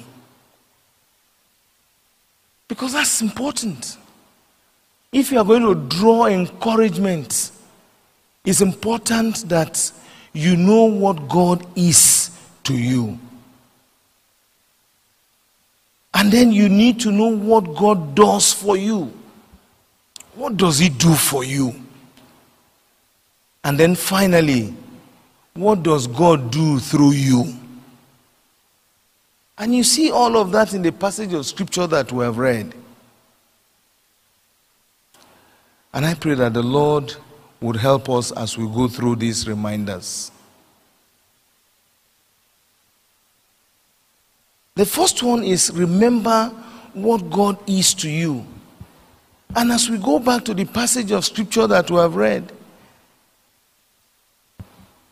Because 2.68 2.92
that's 2.92 3.22
important. 3.22 3.96
If 5.10 5.32
you 5.32 5.38
are 5.38 5.44
going 5.46 5.62
to 5.62 5.74
draw 5.96 6.26
encouragement, 6.26 7.52
it's 8.44 8.60
important 8.60 9.48
that 9.48 9.90
you 10.34 10.58
know 10.58 10.84
what 10.84 11.26
God 11.26 11.66
is 11.74 12.30
to 12.64 12.74
you. 12.76 13.18
And 16.12 16.30
then 16.30 16.52
you 16.52 16.68
need 16.68 17.00
to 17.00 17.10
know 17.10 17.28
what 17.34 17.74
God 17.74 18.14
does 18.14 18.52
for 18.52 18.76
you. 18.76 19.10
What 20.34 20.58
does 20.58 20.78
He 20.78 20.90
do 20.90 21.14
for 21.14 21.44
you? 21.44 21.83
And 23.64 23.80
then 23.80 23.94
finally, 23.94 24.74
what 25.54 25.82
does 25.82 26.06
God 26.06 26.50
do 26.50 26.78
through 26.78 27.12
you? 27.12 27.54
And 29.56 29.74
you 29.74 29.82
see 29.82 30.10
all 30.10 30.36
of 30.36 30.52
that 30.52 30.74
in 30.74 30.82
the 30.82 30.92
passage 30.92 31.32
of 31.32 31.46
scripture 31.46 31.86
that 31.86 32.12
we 32.12 32.24
have 32.24 32.36
read. 32.36 32.74
And 35.94 36.04
I 36.04 36.14
pray 36.14 36.34
that 36.34 36.52
the 36.52 36.62
Lord 36.62 37.14
would 37.60 37.76
help 37.76 38.10
us 38.10 38.32
as 38.32 38.58
we 38.58 38.66
go 38.66 38.88
through 38.88 39.16
these 39.16 39.48
reminders. 39.48 40.30
The 44.74 44.84
first 44.84 45.22
one 45.22 45.44
is 45.44 45.70
remember 45.70 46.48
what 46.92 47.30
God 47.30 47.56
is 47.68 47.94
to 47.94 48.10
you. 48.10 48.44
And 49.54 49.70
as 49.70 49.88
we 49.88 49.98
go 49.98 50.18
back 50.18 50.44
to 50.46 50.54
the 50.54 50.64
passage 50.64 51.12
of 51.12 51.24
scripture 51.24 51.68
that 51.68 51.88
we 51.92 51.96
have 51.98 52.16
read, 52.16 52.52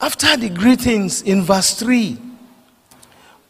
after 0.03 0.37
the 0.37 0.49
greetings 0.49 1.23
in 1.23 1.43
verse 1.43 1.75
3, 1.75 2.19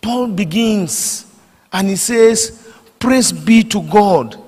Paul 0.02 0.28
begins 0.28 1.24
and 1.72 1.88
he 1.88 1.96
says, 1.96 2.68
Praise 2.98 3.32
be 3.32 3.64
to 3.64 3.82
God 3.82 4.38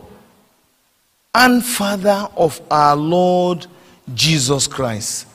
and 1.35 1.65
Father 1.65 2.29
of 2.37 2.61
our 2.71 2.95
Lord 2.95 3.67
Jesus 4.15 4.67
Christ, 4.67 5.27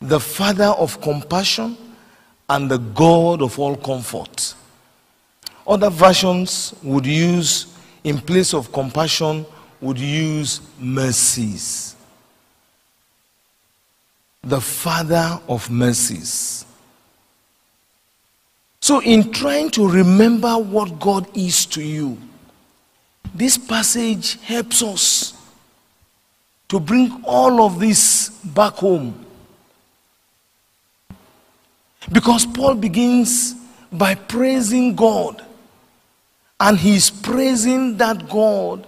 the 0.00 0.20
Father 0.20 0.66
of 0.66 1.00
compassion 1.00 1.76
and 2.48 2.70
the 2.70 2.78
God 2.78 3.42
of 3.42 3.58
all 3.58 3.76
comfort. 3.76 4.54
Other 5.66 5.90
versions 5.90 6.72
would 6.84 7.04
use, 7.04 7.76
in 8.04 8.18
place 8.18 8.54
of 8.54 8.72
compassion, 8.72 9.44
would 9.80 9.98
use 9.98 10.60
mercies. 10.78 11.95
The 14.46 14.60
Father 14.60 15.40
of 15.48 15.68
mercies. 15.70 16.64
So, 18.80 19.00
in 19.00 19.32
trying 19.32 19.70
to 19.70 19.88
remember 19.88 20.56
what 20.56 21.00
God 21.00 21.26
is 21.36 21.66
to 21.66 21.82
you, 21.82 22.16
this 23.34 23.58
passage 23.58 24.40
helps 24.42 24.84
us 24.84 25.34
to 26.68 26.78
bring 26.78 27.24
all 27.24 27.60
of 27.62 27.80
this 27.80 28.28
back 28.44 28.74
home. 28.74 29.26
Because 32.12 32.46
Paul 32.46 32.76
begins 32.76 33.56
by 33.90 34.14
praising 34.14 34.94
God, 34.94 35.44
and 36.60 36.78
he's 36.78 37.10
praising 37.10 37.96
that 37.96 38.28
God 38.28 38.86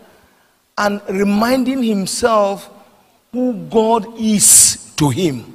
and 0.76 1.02
reminding 1.08 1.82
himself 1.82 2.70
who 3.32 3.54
God 3.68 4.06
is 4.20 4.87
to 4.98 5.08
him, 5.08 5.54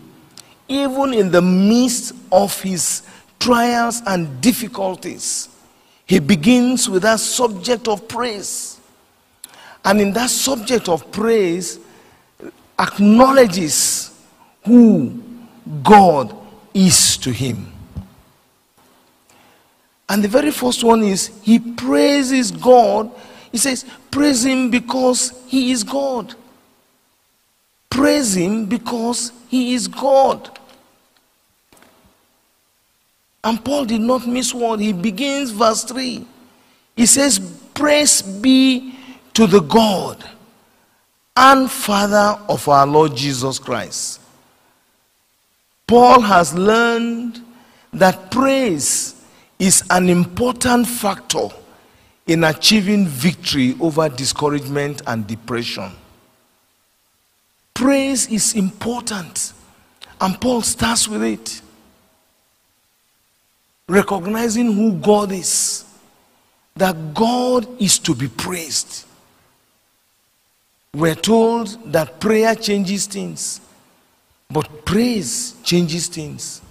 even 0.67 1.13
in 1.13 1.31
the 1.31 1.41
midst 1.41 2.13
of 2.31 2.59
his 2.61 3.03
trials 3.39 4.01
and 4.07 4.41
difficulties. 4.41 5.49
He 6.05 6.19
begins 6.19 6.89
with 6.89 7.03
that 7.03 7.19
subject 7.19 7.87
of 7.87 8.07
praise. 8.07 8.79
And 9.85 9.99
in 9.99 10.13
that 10.13 10.29
subject 10.29 10.87
of 10.87 11.11
praise, 11.11 11.79
acknowledges 12.79 14.17
who 14.65 15.21
God 15.83 16.35
is 16.73 17.17
to 17.17 17.31
him. 17.31 17.71
And 20.07 20.23
the 20.23 20.27
very 20.27 20.51
first 20.51 20.83
one 20.83 21.03
is 21.03 21.31
he 21.41 21.59
praises 21.59 22.51
God. 22.51 23.11
He 23.51 23.57
says, 23.57 23.85
Praise 24.11 24.45
him 24.45 24.69
because 24.69 25.33
he 25.47 25.71
is 25.71 25.83
God. 25.83 26.35
Praise 27.93 28.35
him 28.35 28.65
because 28.65 29.31
he 29.49 29.75
is 29.75 29.87
God. 29.87 30.49
And 33.43 33.63
Paul 33.63 33.85
did 33.85 34.01
not 34.01 34.25
miss 34.25 34.51
one. 34.51 34.79
He 34.79 34.93
begins 34.93 35.51
verse 35.51 35.83
3. 35.83 36.25
He 36.95 37.05
says, 37.05 37.37
Praise 37.75 38.23
be 38.23 38.95
to 39.35 39.45
the 39.45 39.59
God 39.59 40.27
and 41.37 41.69
Father 41.69 42.41
of 42.49 42.67
our 42.67 42.87
Lord 42.87 43.15
Jesus 43.15 43.59
Christ. 43.59 44.19
Paul 45.85 46.21
has 46.21 46.55
learned 46.55 47.41
that 47.91 48.31
praise 48.31 49.23
is 49.59 49.83
an 49.91 50.09
important 50.09 50.87
factor 50.87 51.49
in 52.25 52.43
achieving 52.43 53.05
victory 53.05 53.75
over 53.79 54.09
discouragement 54.09 55.03
and 55.05 55.27
depression. 55.27 55.91
Praise 57.73 58.27
is 58.27 58.53
important, 58.53 59.53
and 60.21 60.39
Paul 60.39 60.61
starts 60.61 61.07
with 61.07 61.23
it. 61.23 61.61
Recognizing 63.87 64.71
who 64.71 64.93
God 64.93 65.31
is, 65.31 65.83
that 66.75 67.13
God 67.13 67.67
is 67.81 67.99
to 67.99 68.15
be 68.15 68.27
praised. 68.27 69.05
We're 70.93 71.15
told 71.15 71.91
that 71.91 72.19
prayer 72.19 72.53
changes 72.55 73.07
things, 73.07 73.59
but 74.49 74.85
praise 74.85 75.55
changes 75.63 76.07
things. 76.07 76.61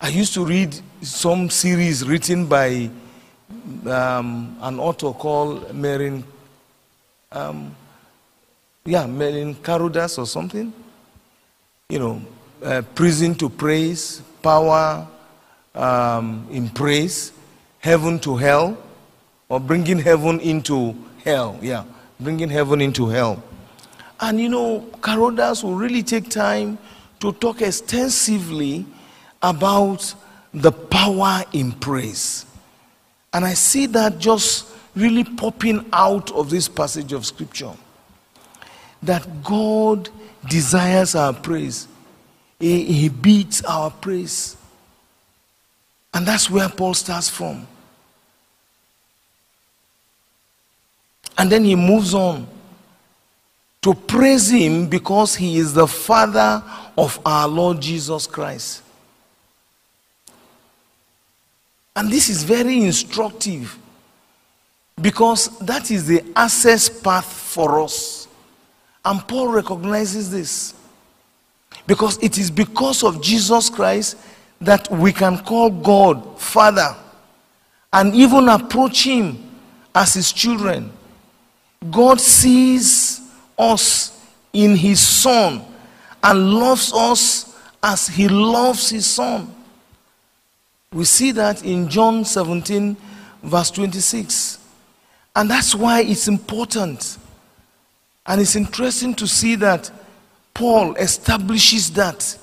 I 0.00 0.08
used 0.08 0.34
to 0.34 0.44
read 0.44 0.74
some 1.02 1.50
series 1.50 2.04
written 2.06 2.46
by 2.46 2.90
um, 3.86 4.56
an 4.60 4.80
author 4.80 5.12
called 5.12 5.68
Merin, 5.68 6.24
um, 7.32 7.74
yeah, 8.86 9.06
Merlin 9.06 9.54
Carothers 9.54 10.18
or 10.18 10.26
something. 10.26 10.70
You 11.88 11.98
know, 11.98 12.22
uh, 12.62 12.82
prison 12.94 13.34
to 13.36 13.48
praise, 13.48 14.20
power 14.42 15.06
um, 15.74 16.46
in 16.50 16.68
praise, 16.68 17.32
heaven 17.78 18.18
to 18.20 18.36
hell, 18.36 18.76
or 19.48 19.58
bringing 19.58 19.98
heaven 19.98 20.38
into 20.40 20.94
hell. 21.24 21.58
Yeah, 21.62 21.84
bringing 22.20 22.50
heaven 22.50 22.82
into 22.82 23.08
hell. 23.08 23.42
And 24.20 24.38
you 24.38 24.50
know, 24.50 24.86
Carothers 25.00 25.64
will 25.64 25.76
really 25.76 26.02
take 26.02 26.28
time 26.28 26.76
to 27.20 27.32
talk 27.32 27.62
extensively 27.62 28.84
about 29.42 30.14
the 30.52 30.72
power 30.72 31.42
in 31.52 31.72
praise. 31.72 32.44
And 33.32 33.46
I 33.46 33.54
see 33.54 33.86
that 33.86 34.18
just 34.18 34.66
really 34.94 35.24
popping 35.24 35.86
out 35.92 36.30
of 36.32 36.50
this 36.50 36.68
passage 36.68 37.14
of 37.14 37.24
scripture. 37.24 37.72
That 39.04 39.42
God 39.42 40.08
desires 40.48 41.14
our 41.14 41.32
praise, 41.32 41.88
He, 42.58 42.84
he 42.84 43.08
beats 43.08 43.64
our 43.64 43.90
praise. 43.90 44.56
And 46.12 46.24
that's 46.24 46.48
where 46.48 46.68
Paul 46.68 46.94
starts 46.94 47.28
from. 47.28 47.66
And 51.36 51.50
then 51.50 51.64
he 51.64 51.74
moves 51.74 52.14
on 52.14 52.46
to 53.82 53.94
praise 53.94 54.48
him 54.48 54.88
because 54.88 55.34
he 55.34 55.58
is 55.58 55.74
the 55.74 55.86
Father 55.86 56.62
of 56.96 57.18
our 57.26 57.48
Lord 57.48 57.80
Jesus 57.80 58.26
Christ. 58.26 58.82
And 61.96 62.10
this 62.10 62.28
is 62.28 62.44
very 62.44 62.82
instructive 62.82 63.76
because 65.00 65.58
that 65.58 65.90
is 65.90 66.06
the 66.06 66.24
access 66.36 66.88
path 66.88 67.26
for 67.26 67.80
us. 67.80 68.23
And 69.04 69.26
Paul 69.28 69.48
recognizes 69.48 70.30
this 70.30 70.74
because 71.86 72.22
it 72.22 72.38
is 72.38 72.50
because 72.50 73.02
of 73.02 73.22
Jesus 73.22 73.68
Christ 73.68 74.16
that 74.60 74.90
we 74.90 75.12
can 75.12 75.38
call 75.38 75.70
God 75.70 76.40
Father 76.40 76.94
and 77.92 78.14
even 78.14 78.48
approach 78.48 79.04
Him 79.04 79.38
as 79.94 80.14
His 80.14 80.32
children. 80.32 80.92
God 81.90 82.20
sees 82.20 83.20
us 83.58 84.18
in 84.52 84.76
His 84.76 85.00
Son 85.00 85.62
and 86.22 86.54
loves 86.54 86.92
us 86.94 87.56
as 87.82 88.08
He 88.08 88.28
loves 88.28 88.88
His 88.90 89.06
Son. 89.06 89.54
We 90.92 91.04
see 91.04 91.32
that 91.32 91.64
in 91.64 91.88
John 91.88 92.24
17, 92.24 92.96
verse 93.42 93.70
26. 93.72 94.58
And 95.36 95.50
that's 95.50 95.74
why 95.74 96.02
it's 96.02 96.28
important. 96.28 97.18
And 98.26 98.40
it's 98.40 98.56
interesting 98.56 99.14
to 99.16 99.26
see 99.26 99.54
that 99.56 99.90
Paul 100.54 100.94
establishes 100.94 101.90
that. 101.92 102.38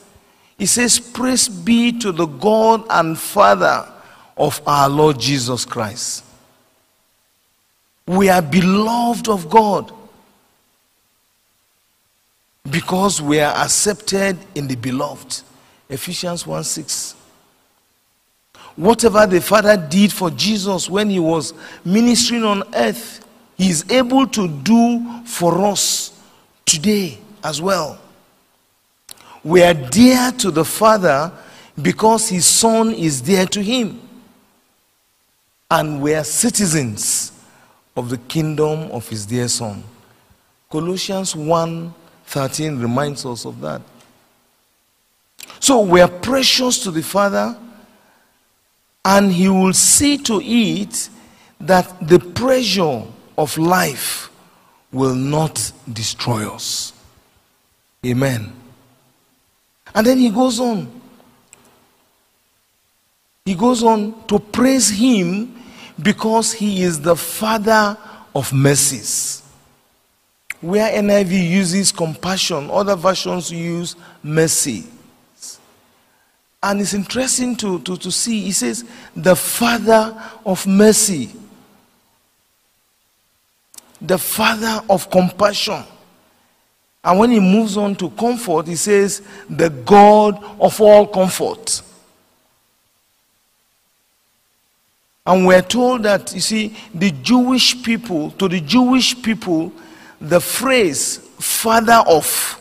He 0.58 0.66
says, 0.66 1.00
Praise 1.00 1.50
be 1.50 1.98
to 2.00 2.12
the 2.12 2.28
God 2.28 2.86
and 2.90 3.18
Father 3.18 3.88
of 4.38 4.62
our 4.68 4.90
Lord 4.90 5.20
Jesus 5.20 5.66
Christ. 5.66 6.24
We 8.06 8.30
are 8.30 8.42
beloved 8.42 9.28
of 9.30 9.50
God 9.50 9.92
because 12.70 13.22
we 13.22 13.40
are 13.40 13.56
accepted 13.56 14.38
in 14.54 14.68
the 14.68 14.76
beloved. 14.76 15.42
Ephesians 15.90 16.46
1 16.46 16.64
6. 16.64 17.16
Whatever 18.76 19.28
the 19.28 19.42
Father 19.42 19.78
did 19.78 20.14
for 20.14 20.30
Jesus 20.30 20.90
when 20.90 21.10
he 21.10 21.20
was 21.20 21.54
ministering 21.84 22.44
on 22.44 22.64
earth, 22.74 23.26
he 23.58 23.70
is 23.70 23.90
able 23.92 24.28
to 24.28 24.48
do 24.48 25.24
for 25.26 25.66
us 25.66 26.20
today 26.66 27.18
as 27.44 27.62
well. 27.62 28.00
We 29.44 29.64
are 29.64 29.74
dear 29.74 30.32
to 30.40 30.52
the 30.52 30.66
Father 30.66 31.32
because 31.82 32.30
his 32.30 32.46
Son 32.46 32.92
is 32.92 33.22
dear 33.22 33.46
to 33.48 33.62
him. 33.62 34.00
And 35.70 36.02
we 36.02 36.14
are 36.14 36.24
citizens 36.24 37.32
of 37.96 38.10
the 38.10 38.18
kingdom 38.18 38.92
of 38.92 39.08
his 39.08 39.26
dear 39.26 39.48
Son. 39.48 39.84
Colossians 40.70 41.36
1 41.36 41.94
13 42.26 42.80
reminds 42.80 43.26
us 43.26 43.46
of 43.46 43.60
that. 43.60 43.82
So 45.60 45.82
we 45.82 46.00
are 46.00 46.08
precious 46.08 46.80
to 46.84 46.92
the 46.92 47.04
Father, 47.04 47.58
and 49.04 49.32
He 49.32 49.50
will 49.50 49.74
see 49.74 50.18
to 50.20 50.42
it 50.42 51.10
that 51.60 52.08
the 52.08 52.20
pressure 52.20 53.04
of 53.38 53.58
life 53.58 54.30
will 54.92 55.16
not 55.16 55.72
destroy 55.92 56.48
us. 56.50 56.94
Amen. 58.06 58.52
And 59.94 60.08
then 60.08 60.18
He 60.18 60.30
goes 60.30 60.60
on. 60.60 61.02
He 63.46 63.56
goes 63.56 63.84
on 63.84 64.26
to 64.28 64.40
praise 64.40 64.90
Him 64.90 65.56
because 66.02 66.54
He 66.54 66.84
is 66.84 67.00
the 67.02 67.16
Father 67.16 67.98
of 68.34 68.54
mercies 68.54 69.42
where 70.62 70.92
NIV 70.92 71.50
uses 71.50 71.92
compassion, 71.92 72.70
other 72.72 72.96
versions 72.96 73.52
use 73.52 73.96
mercy. 74.24 74.86
And 76.64 76.80
it's 76.80 76.94
interesting 76.94 77.56
to, 77.58 77.80
to, 77.80 77.98
to 77.98 78.12
see, 78.12 78.42
he 78.42 78.52
says, 78.52 78.86
the 79.16 79.36
Father 79.36 80.16
of 80.46 80.68
mercy, 80.68 81.32
the 84.02 84.18
Father 84.18 84.84
of 84.90 85.10
compassion. 85.10 85.84
And 87.04 87.20
when 87.20 87.32
he 87.32 87.40
moves 87.40 87.78
on 87.78 87.96
to 87.96 88.10
comfort, 88.12 88.68
he 88.68 88.76
says, 88.76 89.22
the 89.50 89.70
God 89.70 90.44
of 90.60 90.80
all 90.82 91.08
comfort. 91.08 91.82
And 95.26 95.46
we're 95.46 95.62
told 95.62 96.04
that, 96.04 96.34
you 96.34 96.42
see, 96.42 96.76
the 96.94 97.12
Jewish 97.12 97.82
people, 97.84 98.32
to 98.32 98.48
the 98.48 98.60
Jewish 98.60 99.22
people, 99.22 99.72
the 100.20 100.40
phrase 100.40 101.18
father 101.18 102.04
of 102.08 102.60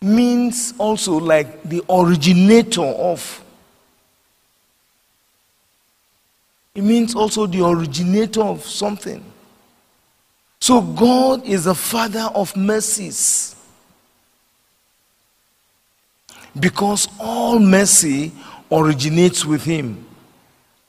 means 0.00 0.74
also 0.78 1.18
like 1.18 1.62
the 1.62 1.82
originator 1.88 2.82
of. 2.82 3.42
It 6.74 6.82
means 6.82 7.14
also 7.14 7.46
the 7.46 7.64
originator 7.64 8.42
of 8.42 8.64
something. 8.64 9.24
So 10.64 10.80
God 10.80 11.44
is 11.44 11.64
the 11.64 11.74
father 11.74 12.30
of 12.34 12.56
mercies. 12.56 13.54
Because 16.58 17.06
all 17.20 17.58
mercy 17.58 18.32
originates 18.72 19.44
with 19.44 19.62
Him 19.62 20.06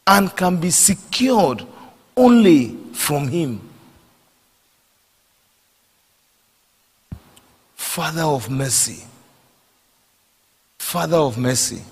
and 0.08 0.34
can 0.34 0.62
be 0.62 0.70
secured 0.70 1.68
only 2.16 2.78
from 2.94 3.28
Him. 3.28 3.60
Father 7.76 8.22
of 8.24 8.50
mercy. 8.50 9.04
Father 10.78 11.18
of 11.18 11.38
mercy. 11.38 11.84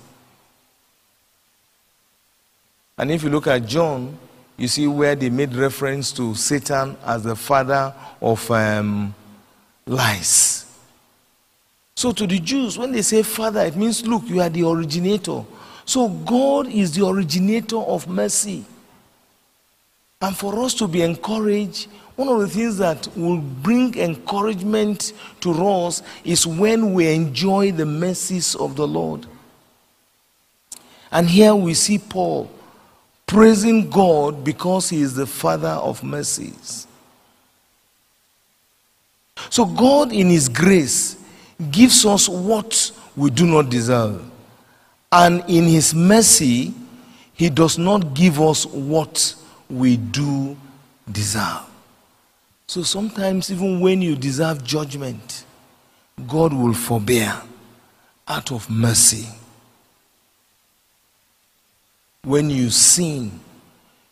And 2.96 3.10
if 3.10 3.22
you 3.22 3.28
look 3.28 3.46
at 3.46 3.66
John, 3.66 4.18
you 4.56 4.68
see 4.68 4.86
where 4.86 5.14
they 5.14 5.30
made 5.30 5.54
reference 5.54 6.12
to 6.12 6.34
Satan 6.34 6.96
as 7.04 7.24
the 7.24 7.34
father 7.34 7.92
of 8.20 8.48
um, 8.50 9.14
lies. 9.86 10.66
So 11.96 12.12
to 12.12 12.26
the 12.26 12.38
Jews, 12.38 12.78
when 12.78 12.92
they 12.92 13.02
say 13.02 13.22
father, 13.22 13.60
it 13.60 13.76
means, 13.76 14.06
look, 14.06 14.28
you 14.28 14.40
are 14.40 14.48
the 14.48 14.66
originator. 14.66 15.44
So 15.84 16.08
God 16.08 16.68
is 16.68 16.94
the 16.94 17.06
originator 17.06 17.78
of 17.78 18.08
mercy. 18.08 18.64
And 20.20 20.36
for 20.36 20.58
us 20.60 20.74
to 20.74 20.88
be 20.88 21.02
encouraged, 21.02 21.88
one 22.16 22.28
of 22.28 22.40
the 22.40 22.48
things 22.48 22.78
that 22.78 23.08
will 23.16 23.38
bring 23.38 23.98
encouragement 23.98 25.12
to 25.40 25.50
us 25.50 26.02
is 26.24 26.46
when 26.46 26.94
we 26.94 27.12
enjoy 27.12 27.72
the 27.72 27.84
mercies 27.84 28.54
of 28.54 28.76
the 28.76 28.86
Lord. 28.86 29.26
And 31.10 31.28
here 31.28 31.54
we 31.54 31.74
see 31.74 31.98
Paul 31.98 32.50
praising 33.26 33.90
God 33.90 34.44
because 34.44 34.88
he 34.88 35.00
is 35.02 35.14
the 35.14 35.26
Father 35.26 35.68
of 35.68 36.02
mercies. 36.02 36.86
So, 39.50 39.64
God, 39.64 40.12
in 40.12 40.28
His 40.28 40.48
grace, 40.48 41.16
gives 41.70 42.04
us 42.04 42.28
what 42.28 42.92
we 43.16 43.30
do 43.30 43.46
not 43.46 43.70
deserve. 43.70 44.22
And 45.12 45.44
in 45.48 45.64
His 45.64 45.94
mercy, 45.94 46.74
He 47.34 47.50
does 47.50 47.78
not 47.78 48.14
give 48.14 48.40
us 48.40 48.66
what 48.66 49.34
we 49.68 49.96
do 49.96 50.56
deserve. 51.10 51.62
So 52.66 52.82
sometimes, 52.82 53.52
even 53.52 53.80
when 53.80 54.02
you 54.02 54.16
deserve 54.16 54.64
judgment, 54.64 55.44
God 56.26 56.52
will 56.52 56.74
forbear 56.74 57.40
out 58.26 58.52
of 58.52 58.68
mercy. 58.70 59.28
When 62.24 62.50
you 62.50 62.70
sin, 62.70 63.38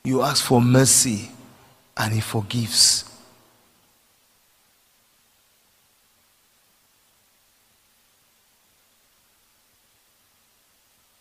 you 0.04 0.22
ask 0.22 0.44
for 0.44 0.60
mercy 0.60 1.30
and 1.96 2.12
He 2.12 2.20
forgives. 2.20 3.04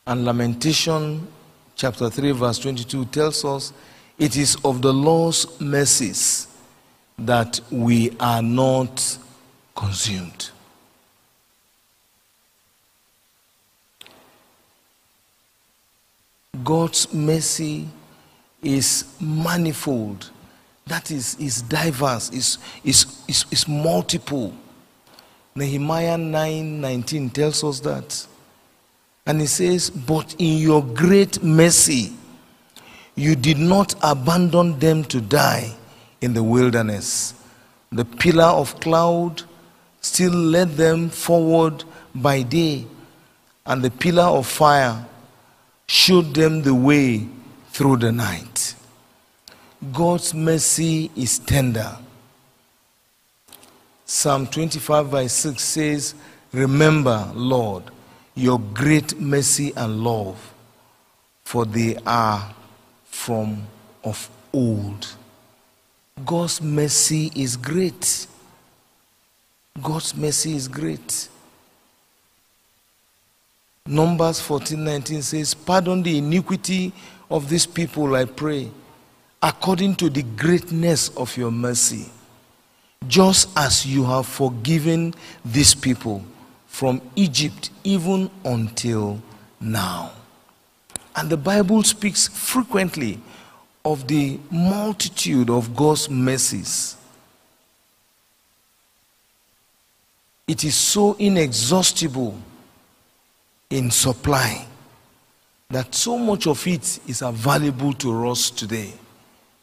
And 0.05 0.25
Lamentation 0.25 1.27
chapter 1.75 2.09
3, 2.09 2.31
verse 2.31 2.59
22 2.59 3.05
tells 3.05 3.45
us 3.45 3.71
it 4.19 4.35
is 4.35 4.57
of 4.65 4.81
the 4.81 4.93
Lord's 4.93 5.59
mercies 5.59 6.47
that 7.17 7.59
we 7.71 8.15
are 8.19 8.41
not 8.41 9.17
consumed. 9.75 10.50
God's 16.63 17.13
mercy 17.13 17.87
is 18.61 19.05
manifold. 19.19 20.29
That 20.85 21.09
is, 21.09 21.35
is 21.35 21.61
diverse, 21.61 22.29
is, 22.31 22.57
is, 22.83 23.23
is, 23.27 23.45
is 23.51 23.67
multiple. 23.67 24.53
Nehemiah 25.55 26.17
9 26.17 26.81
19 26.81 27.29
tells 27.29 27.63
us 27.63 27.79
that. 27.81 28.27
And 29.25 29.39
he 29.39 29.47
says, 29.47 29.89
But 29.89 30.35
in 30.39 30.57
your 30.57 30.83
great 30.83 31.41
mercy, 31.41 32.13
you 33.15 33.35
did 33.35 33.57
not 33.57 33.95
abandon 34.03 34.79
them 34.79 35.03
to 35.05 35.21
die 35.21 35.73
in 36.19 36.33
the 36.33 36.43
wilderness. 36.43 37.33
The 37.91 38.05
pillar 38.05 38.43
of 38.43 38.79
cloud 38.79 39.43
still 40.01 40.33
led 40.33 40.71
them 40.71 41.09
forward 41.09 41.83
by 42.13 42.41
day, 42.41 42.85
and 43.65 43.81
the 43.81 43.91
pillar 43.91 44.23
of 44.23 44.47
fire 44.47 45.05
showed 45.91 46.33
them 46.33 46.61
the 46.61 46.73
way 46.73 47.27
through 47.71 47.97
the 47.97 48.13
night. 48.13 48.75
God's 49.91 50.33
mercy 50.33 51.11
is 51.17 51.37
tender. 51.37 51.97
Psalm 54.05 54.47
25, 54.47 55.07
verse 55.07 55.33
6 55.33 55.61
says, 55.61 56.15
Remember, 56.53 57.29
Lord, 57.35 57.83
your 58.35 58.57
great 58.57 59.19
mercy 59.19 59.73
and 59.75 60.01
love, 60.01 60.53
for 61.43 61.65
they 61.65 61.97
are 62.05 62.55
from 63.03 63.63
of 64.05 64.29
old. 64.53 65.13
God's 66.25 66.61
mercy 66.61 67.33
is 67.35 67.57
great. 67.57 68.27
God's 69.83 70.15
mercy 70.15 70.55
is 70.55 70.69
great. 70.69 71.27
Numbers 73.87 74.39
14:19 74.39 75.21
says, 75.21 75.53
"Pardon 75.53 76.03
the 76.03 76.17
iniquity 76.17 76.93
of 77.29 77.49
these 77.49 77.65
people, 77.65 78.15
I 78.15 78.25
pray, 78.25 78.69
according 79.41 79.95
to 79.95 80.09
the 80.09 80.21
greatness 80.21 81.09
of 81.17 81.35
your 81.35 81.51
mercy, 81.51 82.09
just 83.07 83.49
as 83.55 83.85
you 83.85 84.05
have 84.05 84.27
forgiven 84.27 85.15
these 85.43 85.73
people 85.73 86.23
from 86.67 87.01
Egypt 87.15 87.71
even 87.83 88.29
until 88.45 89.19
now." 89.59 90.11
And 91.15 91.29
the 91.29 91.37
Bible 91.37 91.83
speaks 91.83 92.27
frequently 92.27 93.19
of 93.83 94.07
the 94.07 94.39
multitude 94.51 95.49
of 95.49 95.75
God's 95.75 96.07
mercies. 96.07 96.95
It 100.47 100.63
is 100.63 100.75
so 100.75 101.13
inexhaustible 101.13 102.37
in 103.71 103.89
supply 103.89 104.65
that 105.69 105.95
so 105.95 106.17
much 106.17 106.45
of 106.47 106.65
it 106.67 106.99
is 107.07 107.21
available 107.21 107.93
to 107.93 108.29
us 108.29 108.49
today 108.49 108.93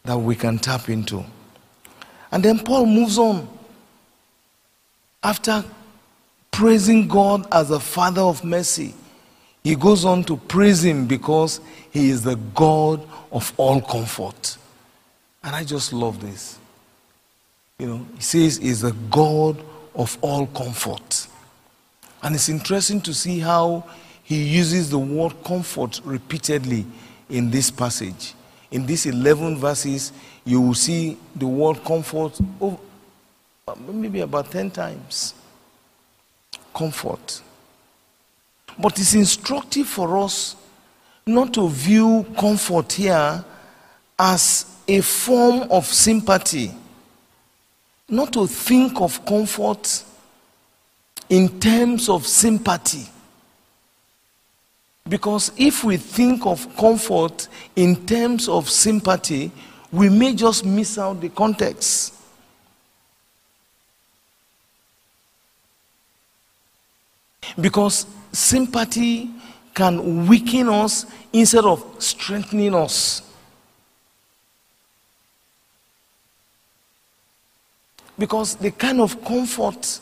that 0.04 0.18
we 0.18 0.34
can 0.34 0.58
tap 0.58 0.88
into. 0.88 1.24
And 2.32 2.42
then 2.42 2.58
Paul 2.58 2.86
moves 2.86 3.18
on. 3.18 3.48
After 5.22 5.64
praising 6.50 7.06
God 7.06 7.46
as 7.52 7.68
the 7.68 7.80
Father 7.80 8.22
of 8.22 8.42
mercy, 8.44 8.94
he 9.68 9.74
goes 9.74 10.06
on 10.06 10.24
to 10.24 10.36
praise 10.36 10.82
Him 10.82 11.06
because 11.06 11.60
He 11.90 12.08
is 12.08 12.22
the 12.22 12.36
God 12.54 13.06
of 13.30 13.52
all 13.58 13.80
comfort. 13.82 14.56
And 15.42 15.54
I 15.54 15.62
just 15.62 15.92
love 15.92 16.20
this. 16.20 16.58
You 17.78 17.86
know, 17.86 18.06
He 18.16 18.22
says 18.22 18.56
He's 18.56 18.80
the 18.80 18.92
God 19.10 19.62
of 19.94 20.16
all 20.22 20.46
comfort. 20.46 21.26
And 22.22 22.34
it's 22.34 22.48
interesting 22.48 23.00
to 23.02 23.14
see 23.14 23.38
how 23.38 23.84
He 24.24 24.42
uses 24.42 24.90
the 24.90 24.98
word 24.98 25.34
comfort 25.44 26.00
repeatedly 26.04 26.84
in 27.30 27.50
this 27.50 27.70
passage. 27.70 28.34
In 28.70 28.84
these 28.84 29.06
11 29.06 29.58
verses, 29.58 30.12
you 30.44 30.60
will 30.60 30.74
see 30.74 31.16
the 31.34 31.46
word 31.46 31.82
comfort 31.84 32.38
over, 32.60 32.76
uh, 33.66 33.74
maybe 33.92 34.20
about 34.20 34.50
10 34.50 34.70
times. 34.70 35.34
Comfort. 36.74 37.42
But 38.78 38.98
it's 38.98 39.14
instructive 39.14 39.86
for 39.86 40.18
us 40.18 40.56
not 41.26 41.52
to 41.54 41.68
view 41.68 42.26
comfort 42.38 42.92
here 42.92 43.44
as 44.18 44.66
a 44.86 45.00
form 45.00 45.70
of 45.70 45.86
sympathy, 45.86 46.72
not 48.08 48.32
to 48.32 48.46
think 48.46 49.00
of 49.00 49.24
comfort 49.26 50.04
in 51.28 51.60
terms 51.60 52.08
of 52.08 52.26
sympathy. 52.26 53.06
Because 55.08 55.52
if 55.56 55.84
we 55.84 55.96
think 55.96 56.44
of 56.46 56.76
comfort 56.76 57.48
in 57.74 58.06
terms 58.06 58.48
of 58.48 58.68
sympathy, 58.68 59.50
we 59.90 60.08
may 60.08 60.34
just 60.34 60.64
miss 60.64 60.98
out 60.98 61.20
the 61.20 61.30
context. 61.30 62.14
Because 67.58 68.06
sympathy 68.32 69.30
can 69.74 70.26
weaken 70.26 70.68
us 70.68 71.06
instead 71.32 71.64
of 71.64 71.84
strengthening 71.98 72.74
us. 72.74 73.22
Because 78.18 78.56
the 78.56 78.72
kind 78.72 79.00
of 79.00 79.24
comfort 79.24 80.00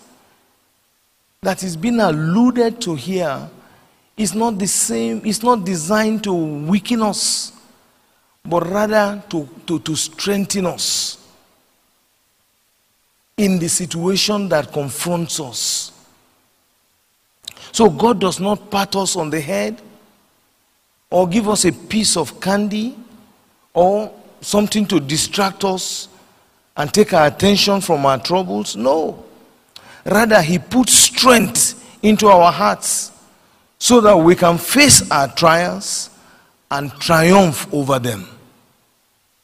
that 1.47 1.63
is 1.63 1.77
being 1.77 2.01
alluded 2.01 2.81
to 2.81 2.97
here 2.97 3.49
is 4.17 4.35
not 4.35 4.59
the 4.59 4.67
same, 4.67 5.23
it's 5.25 5.45
not 5.45 5.65
designed 5.65 6.25
to 6.25 6.35
weaken 6.35 7.01
us, 7.03 7.53
but 8.45 8.69
rather 8.69 9.23
to, 9.29 9.49
to, 9.65 9.79
to 9.79 9.95
strengthen 9.95 10.67
us 10.67 11.25
in 13.37 13.61
the 13.61 13.69
situation 13.69 14.49
that 14.49 14.73
confronts 14.73 15.39
us. 15.39 15.93
So 17.71 17.91
God 17.91 18.21
does 18.21 18.41
not 18.41 18.69
pat 18.69 18.97
us 18.97 19.15
on 19.15 19.31
the 19.31 19.41
head 19.41 19.81
or 21.09 21.29
give 21.29 21.49
us 21.49 21.65
a 21.65 21.71
piece 21.71 22.17
of 22.17 22.41
candy 22.41 22.97
or 23.73 24.13
something 24.41 24.85
to 24.87 24.99
distract 24.99 25.63
us 25.65 26.09
and 26.77 26.93
take 26.93 27.13
our 27.13 27.29
attention 27.29 27.81
from 27.81 28.05
our 28.05 28.19
troubles. 28.19 28.75
No. 28.75 29.26
Rather, 30.07 30.41
He 30.41 30.59
puts 30.59 30.95
strength 30.95 31.99
into 32.03 32.29
our 32.29 32.53
hearts 32.53 33.11
so 33.79 34.01
that 34.01 34.17
we 34.17 34.37
can 34.37 34.57
face 34.57 35.11
our 35.11 35.29
trials 35.35 36.11
and 36.71 36.93
triumph 36.93 37.73
over 37.75 37.99
them. 37.99 38.29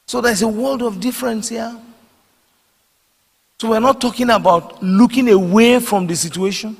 So 0.07 0.21
there's 0.21 0.41
a 0.41 0.47
world 0.47 0.81
of 0.81 0.99
difference 0.99 1.49
here. 1.49 1.77
So 3.59 3.71
we're 3.71 3.79
not 3.79 3.99
talking 3.99 4.29
about 4.29 4.81
looking 4.81 5.29
away 5.29 5.79
from 5.79 6.07
the 6.07 6.15
situation. 6.15 6.77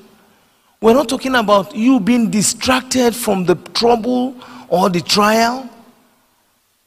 We're 0.81 0.93
not 0.93 1.09
talking 1.09 1.35
about 1.35 1.75
you 1.75 1.99
being 1.99 2.29
distracted 2.29 3.15
from 3.15 3.45
the 3.45 3.55
trouble 3.55 4.35
or 4.69 4.89
the 4.89 5.01
trial, 5.01 5.69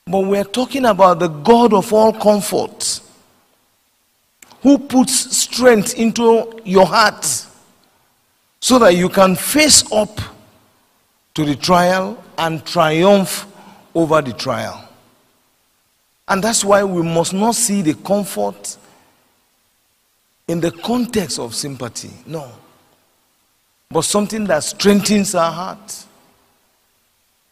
but 0.07 0.21
we're 0.21 0.45
talking 0.45 0.87
about 0.87 1.19
the 1.19 1.29
God 1.29 1.73
of 1.73 1.93
all 1.93 2.13
comfort 2.13 3.01
who 4.63 4.79
puts 4.79 5.37
strength 5.37 5.95
into 5.99 6.61
your 6.65 6.87
heart 6.87 7.25
so 8.61 8.79
that 8.79 8.97
you 8.97 9.09
can 9.09 9.37
face 9.37 9.91
up 9.93 10.21
to 11.35 11.45
the 11.45 11.55
trial 11.55 12.23
and 12.39 12.65
triumph 12.65 13.47
over 13.95 14.21
the 14.23 14.33
trial. 14.33 14.89
And 16.29 16.43
that's 16.43 16.65
why 16.65 16.83
we 16.83 17.03
must 17.03 17.33
not 17.33 17.55
see 17.55 17.83
the 17.83 17.95
comfort 17.95 18.77
in 20.49 20.61
the 20.61 20.71
context 20.71 21.39
of 21.39 21.55
sympathy. 21.55 22.11
No 22.27 22.51
but 23.91 24.03
something 24.03 24.45
that 24.47 24.65
strengthens 24.65 25.35
our 25.35 25.51
heart 25.53 26.05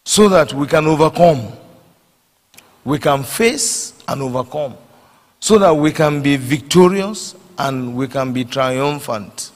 so 0.05 0.29
that 0.29 0.53
we 0.53 0.67
can 0.67 0.87
overcome. 0.87 1.53
We 2.85 2.99
can 2.99 3.23
face 3.23 3.95
and 4.07 4.21
overcome 4.21 4.77
so 5.45 5.59
that 5.59 5.77
we 5.77 5.93
can 5.93 6.23
be 6.23 6.39
victorious 6.39 7.35
and 7.59 7.95
we 7.95 8.09
can 8.09 8.33
be 8.33 8.47
triumphant. 8.47 9.51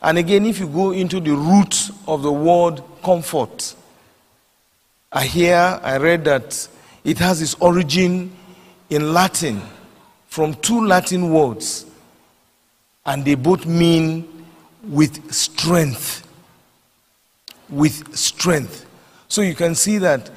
And 0.00 0.18
again, 0.18 0.46
if 0.46 0.60
you 0.60 0.68
go 0.68 0.92
into 0.92 1.18
the 1.18 1.32
root 1.32 1.90
of 2.06 2.22
the 2.22 2.30
word 2.30 2.80
comfort, 3.02 3.74
I 5.10 5.24
hear, 5.24 5.80
I 5.82 5.96
read 5.96 6.26
that 6.26 6.68
it 7.02 7.18
has 7.18 7.42
its 7.42 7.54
origin 7.54 8.30
in 8.88 9.12
Latin 9.12 9.60
from 10.28 10.54
two 10.54 10.86
Latin 10.86 11.32
words, 11.32 11.86
and 13.04 13.24
they 13.24 13.34
both 13.34 13.66
mean 13.66 14.46
with 14.84 15.34
strength. 15.34 16.24
With 17.68 18.16
strength. 18.16 18.86
So 19.30 19.42
you 19.42 19.54
can 19.54 19.76
see 19.76 19.98
that 19.98 20.28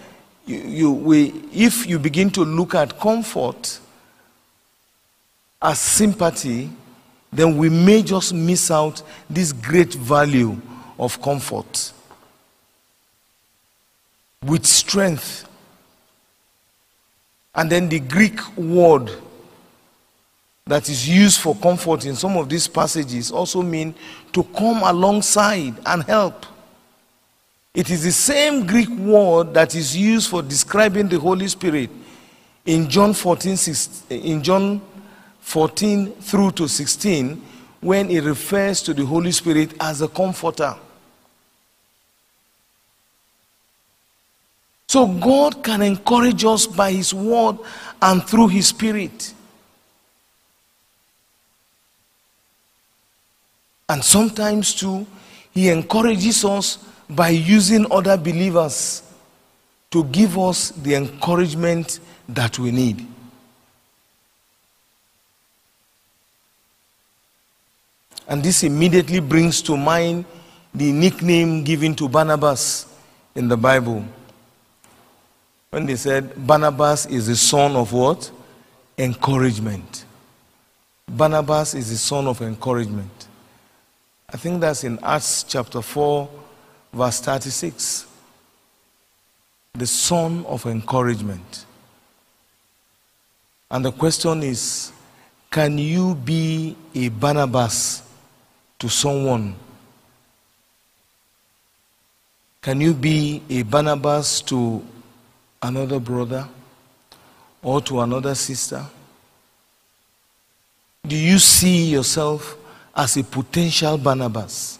you, 0.45 0.58
you, 0.60 0.91
we, 0.91 1.29
if 1.51 1.88
you 1.88 1.97
begin 1.97 2.29
to 2.29 2.45
look 2.45 2.75
at 2.75 2.99
comfort 2.99 3.79
as 5.60 5.79
sympathy, 5.79 6.69
then 7.32 7.58
we 7.58 7.69
may 7.69 8.03
just 8.03 8.36
miss 8.36 8.69
out 8.69 9.01
this 9.27 9.51
great 9.51 9.95
value 9.95 10.56
of 10.99 11.19
comfort. 11.23 11.91
With 14.45 14.63
strength. 14.67 15.49
And 17.56 17.71
then 17.71 17.89
the 17.89 17.99
Greek 17.99 18.39
word 18.56 19.10
that 20.67 20.88
is 20.88 21.10
used 21.10 21.41
for 21.41 21.56
comfort 21.56 22.06
in 22.06 22.15
some 22.15 22.38
of 22.38 22.47
these 22.47 22.67
passages 22.67 23.32
also 23.32 23.63
mean 23.63 23.95
to 24.34 24.43
come 24.43 24.84
alongside 24.84 25.73
and 25.84 26.03
help. 26.03 26.45
It 27.73 27.89
is 27.89 28.03
the 28.03 28.12
same 28.12 28.67
Greek 28.67 28.89
word 28.89 29.55
that 29.55 29.73
is 29.73 29.97
used 29.97 30.29
for 30.29 30.43
describing 30.43 31.07
the 31.07 31.19
Holy 31.19 31.47
Spirit 31.47 31.89
in 32.65 32.88
John 32.88 33.13
14, 33.13 33.57
16, 33.57 34.21
in 34.21 34.43
John 34.43 34.79
14 35.39 36.12
through 36.13 36.51
to 36.51 36.67
16 36.67 37.41
when 37.81 38.12
it 38.12 38.23
refers 38.23 38.81
to 38.83 38.93
the 38.93 39.03
Holy 39.03 39.31
Spirit 39.31 39.73
as 39.79 40.01
a 40.01 40.07
comforter. 40.07 40.75
So 44.88 45.07
God 45.07 45.63
can 45.63 45.81
encourage 45.81 46.45
us 46.45 46.67
by 46.67 46.91
His 46.91 47.12
word 47.12 47.57
and 47.99 48.23
through 48.23 48.49
His 48.49 48.67
Spirit. 48.67 49.33
And 53.89 54.03
sometimes, 54.03 54.76
too, 54.76 55.07
He 55.51 55.69
encourages 55.69 56.45
us 56.45 56.78
by 57.16 57.30
using 57.30 57.86
other 57.91 58.18
believers 58.18 59.03
to 59.91 60.03
give 60.05 60.38
us 60.38 60.70
the 60.70 60.95
encouragement 60.95 61.99
that 62.28 62.57
we 62.57 62.72
need. 62.72 63.07
And 68.28 68.41
this 68.41 68.64
immediately 68.64 69.20
brings 69.20 69.61
to 69.64 69.78
mind 69.78 70.26
the 70.74 70.91
nickname 70.91 71.64
given 71.64 71.93
to 71.95 72.09
Barnabas 72.09 72.88
in 73.36 73.47
the 73.47 73.57
Bible. 73.57 74.03
When 75.70 75.86
they 75.86 75.95
said 75.95 76.47
Barnabas 76.47 77.05
is 77.05 77.28
the 77.28 77.36
son 77.36 77.76
of 77.76 77.93
what? 77.93 78.32
Encouragement. 78.97 80.05
Barnabas 81.07 81.74
is 81.76 81.89
the 81.89 81.97
son 81.97 82.28
of 82.28 82.41
encouragement. 82.41 83.28
I 84.30 84.38
think 84.38 84.61
that's 84.61 84.84
in 84.84 84.97
Acts 85.03 85.43
chapter 85.43 85.82
4, 85.82 86.28
verse 86.93 87.19
36. 87.19 88.05
The 89.73 89.87
son 89.87 90.45
of 90.45 90.65
encouragement. 90.67 91.65
And 93.71 93.83
the 93.83 93.91
question 93.91 94.43
is 94.43 94.91
can 95.49 95.77
you 95.77 96.15
be 96.15 96.75
a 96.95 97.09
Barnabas 97.09 98.03
to 98.79 98.89
someone? 98.89 99.55
Can 102.61 102.81
you 102.81 102.93
be 102.93 103.41
a 103.49 103.63
Barnabas 103.63 104.41
to 104.43 104.83
another 105.61 105.99
brother 105.99 106.47
or 107.61 107.81
to 107.81 107.99
another 108.01 108.35
sister? 108.35 108.85
Do 111.05 111.15
you 111.15 111.37
see 111.39 111.91
yourself 111.91 112.55
as 112.95 113.17
a 113.17 113.23
potential 113.23 113.97
Barnabas? 113.97 114.79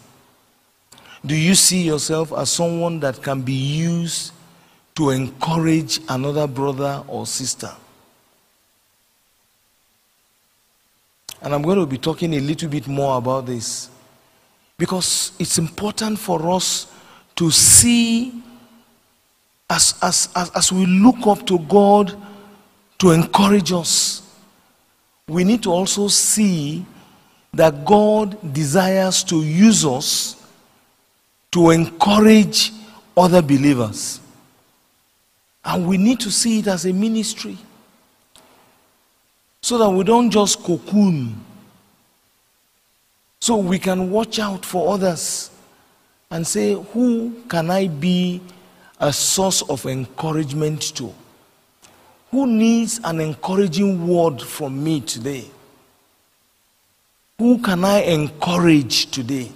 Do 1.26 1.34
you 1.34 1.54
see 1.54 1.82
yourself 1.82 2.32
as 2.32 2.50
someone 2.50 3.00
that 3.00 3.22
can 3.22 3.40
be 3.40 3.54
used 3.54 4.32
to 4.96 5.10
encourage 5.10 6.00
another 6.08 6.46
brother 6.46 7.02
or 7.08 7.26
sister? 7.26 7.70
And 11.40 11.54
I'm 11.54 11.62
going 11.62 11.78
to 11.78 11.86
be 11.86 11.98
talking 11.98 12.34
a 12.34 12.40
little 12.40 12.68
bit 12.68 12.86
more 12.86 13.16
about 13.16 13.46
this 13.46 13.88
because 14.78 15.32
it's 15.38 15.58
important 15.58 16.18
for 16.18 16.50
us 16.50 16.86
to 17.36 17.50
see 17.50 18.42
as, 19.70 19.94
as, 20.02 20.28
as, 20.36 20.50
as 20.50 20.72
we 20.72 20.86
look 20.86 21.26
up 21.26 21.46
to 21.46 21.58
God 21.58 22.16
to 22.98 23.10
encourage 23.10 23.72
us, 23.72 24.22
we 25.26 25.42
need 25.42 25.62
to 25.62 25.70
also 25.70 26.08
see 26.08 26.84
that 27.52 27.84
God 27.84 28.52
desires 28.52 29.24
to 29.24 29.42
use 29.42 29.84
us 29.86 30.43
to 31.54 31.70
encourage 31.70 32.72
other 33.16 33.40
believers. 33.40 34.18
And 35.64 35.86
we 35.86 35.96
need 35.98 36.18
to 36.20 36.30
see 36.32 36.58
it 36.58 36.66
as 36.66 36.84
a 36.84 36.92
ministry 36.92 37.56
so 39.62 39.78
that 39.78 39.88
we 39.88 40.02
don't 40.02 40.32
just 40.32 40.64
cocoon. 40.64 41.40
So 43.40 43.58
we 43.58 43.78
can 43.78 44.10
watch 44.10 44.40
out 44.40 44.66
for 44.66 44.94
others 44.94 45.52
and 46.28 46.44
say, 46.44 46.74
Who 46.74 47.44
can 47.48 47.70
I 47.70 47.86
be 47.86 48.40
a 48.98 49.12
source 49.12 49.62
of 49.62 49.86
encouragement 49.86 50.82
to? 50.96 51.14
Who 52.32 52.48
needs 52.48 53.00
an 53.04 53.20
encouraging 53.20 54.08
word 54.08 54.42
from 54.42 54.82
me 54.82 55.02
today? 55.02 55.48
Who 57.38 57.62
can 57.62 57.84
I 57.84 58.00
encourage 58.00 59.12
today? 59.12 59.52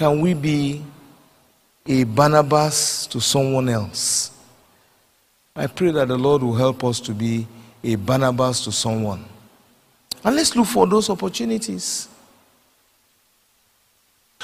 Can 0.00 0.18
we 0.22 0.32
be 0.32 0.82
a 1.84 2.04
Barnabas 2.04 3.06
to 3.08 3.20
someone 3.20 3.68
else? 3.68 4.30
I 5.54 5.66
pray 5.66 5.90
that 5.90 6.08
the 6.08 6.16
Lord 6.16 6.42
will 6.42 6.54
help 6.54 6.82
us 6.84 7.00
to 7.00 7.12
be 7.12 7.46
a 7.84 7.96
Barnabas 7.96 8.64
to 8.64 8.72
someone. 8.72 9.26
And 10.24 10.36
let's 10.36 10.56
look 10.56 10.68
for 10.68 10.86
those 10.86 11.10
opportunities. 11.10 12.08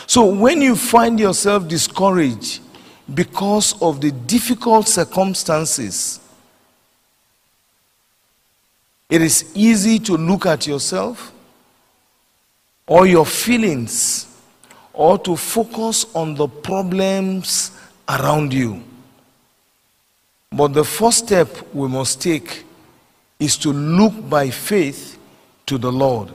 So 0.06 0.26
when 0.26 0.60
you 0.60 0.76
find 0.76 1.18
yourself 1.18 1.66
discouraged 1.66 2.60
because 3.14 3.80
of 3.80 4.02
the 4.02 4.10
difficult 4.10 4.86
circumstances, 4.86 6.20
it 9.08 9.22
is 9.22 9.52
easy 9.54 9.98
to 10.00 10.18
look 10.18 10.44
at 10.44 10.66
yourself 10.66 11.32
or 12.86 13.06
your 13.06 13.24
feelings 13.24 14.35
or 14.96 15.18
to 15.18 15.36
focus 15.36 16.06
on 16.14 16.34
the 16.34 16.48
problems 16.48 17.70
around 18.08 18.52
you. 18.52 18.82
But 20.50 20.72
the 20.72 20.84
first 20.84 21.26
step 21.26 21.48
we 21.74 21.86
must 21.86 22.22
take 22.22 22.64
is 23.38 23.58
to 23.58 23.72
look 23.72 24.28
by 24.28 24.48
faith 24.48 25.18
to 25.66 25.76
the 25.76 25.92
Lord 25.92 26.32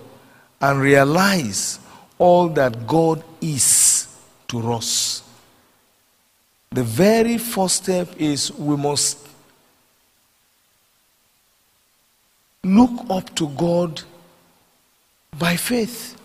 and 0.61 0.79
realize 0.79 1.79
all 2.19 2.49
that 2.49 2.85
God 2.85 3.23
is 3.41 4.07
to 4.49 4.73
us. 4.73 5.23
The 6.69 6.83
very 6.83 7.39
first 7.39 7.83
step 7.83 8.09
is 8.17 8.51
we 8.51 8.77
must 8.77 9.17
look 12.63 12.91
up 13.09 13.35
to 13.35 13.47
God 13.49 14.03
by 15.39 15.55
faith 15.55 16.15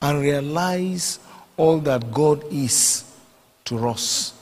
and 0.00 0.22
realize 0.22 1.18
all 1.56 1.78
that 1.80 2.12
God 2.12 2.44
is 2.52 3.04
to 3.66 3.88
us. 3.88 4.32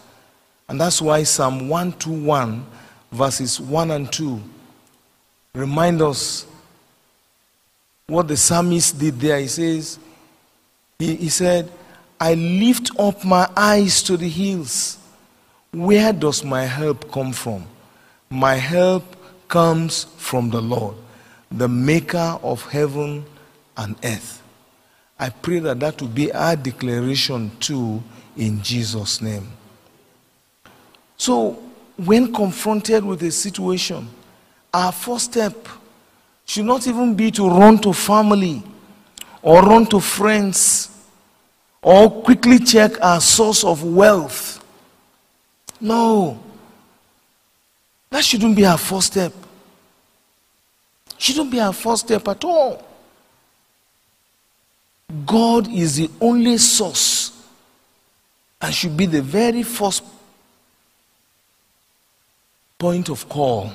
And 0.69 0.81
that's 0.81 1.01
why 1.01 1.23
Psalm 1.23 1.69
121, 1.69 2.65
verses 3.13 3.61
1 3.61 3.91
and 3.91 4.13
2, 4.13 4.43
remind 5.55 6.03
us 6.03 6.47
what 8.07 8.29
the 8.29 8.37
psalmist 8.37 8.99
did 8.99 9.19
there. 9.21 9.39
He 9.39 9.49
says, 9.49 9.99
he, 10.99 11.17
he 11.17 11.29
said, 11.29 11.71
I 12.21 12.35
lift 12.35 12.91
up 12.99 13.25
my 13.25 13.49
eyes 13.57 14.03
to 14.05 14.17
the 14.17 14.29
hills. 14.29 14.99
Where 15.73 16.13
does 16.13 16.45
my 16.45 16.65
help 16.65 17.11
come 17.11 17.33
from? 17.33 17.67
My 18.31 18.55
help 18.55 19.05
comes 19.49 20.05
from 20.17 20.51
the 20.51 20.61
Lord, 20.61 20.97
the 21.51 21.69
maker 21.69 22.39
of 22.43 22.65
heaven 22.71 23.25
and 23.77 23.97
earth. 24.05 24.44
I 25.25 25.31
pray 25.31 25.59
that 25.61 25.81
that 25.81 26.03
will 26.03 26.09
be 26.09 26.31
our 26.31 26.55
declaration 26.55 27.51
too 27.59 28.03
in 28.37 28.63
Jesus' 28.63 29.23
name. 29.23 29.49
So, 31.17 31.63
when 31.97 32.31
confronted 32.31 33.03
with 33.03 33.23
a 33.23 33.31
situation, 33.31 34.07
our 34.75 34.93
first 34.93 35.33
step 35.33 35.67
should 36.45 36.67
not 36.67 36.87
even 36.87 37.15
be 37.15 37.31
to 37.31 37.49
run 37.49 37.79
to 37.79 37.95
family 37.95 38.63
or 39.41 39.63
run 39.63 39.87
to 39.87 39.99
friends 39.99 40.91
or 41.81 42.11
quickly 42.23 42.59
check 42.59 43.01
our 43.01 43.19
source 43.23 43.65
of 43.65 43.83
wealth. 43.83 44.63
No. 45.81 46.39
That 48.11 48.23
shouldn't 48.23 48.57
be 48.57 48.67
our 48.67 48.77
first 48.77 49.07
step. 49.07 49.33
Shouldn't 51.17 51.51
be 51.51 51.61
our 51.61 51.73
first 51.73 52.05
step 52.05 52.29
at 52.29 52.45
all. 52.45 52.94
God 55.27 55.69
is 55.69 55.97
the 55.97 56.11
only 56.21 56.59
source 56.59 57.33
and 58.61 58.75
should 58.75 58.97
be 58.97 59.07
the 59.07 59.23
very 59.23 59.63
first 59.63 60.03
point 62.79 63.09
of 63.09 63.29
call 63.29 63.71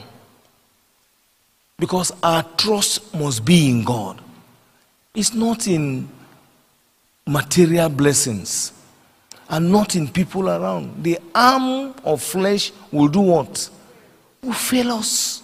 because 1.78 2.12
our 2.22 2.44
trust 2.58 3.14
must 3.16 3.46
be 3.46 3.70
in 3.70 3.84
God. 3.84 4.22
It's 5.16 5.34
not 5.34 5.68
in 5.68 6.10
material 7.26 7.90
blessings 7.90 8.74
and 9.50 9.72
not 9.72 9.96
in 9.96 10.08
people 10.08 10.50
around. 10.50 11.04
The 11.04 11.20
arm 11.34 11.96
of 12.04 12.22
flesh 12.22 12.72
will 12.92 13.08
do 13.08 13.22
what? 13.22 13.70
Will 14.42 14.54
fail 14.54 14.92
us. 14.92 15.42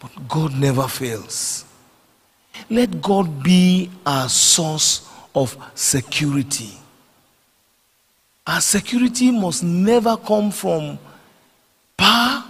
But 0.00 0.28
God 0.28 0.54
never 0.54 0.86
fails. 0.88 1.64
Let 2.70 3.00
God 3.02 3.42
be 3.42 3.90
our 4.06 4.28
source 4.28 5.08
of 5.34 5.56
security. 5.74 6.70
Our 8.46 8.60
security 8.60 9.30
must 9.30 9.62
never 9.64 10.16
come 10.16 10.50
from 10.50 10.98
power, 11.96 12.44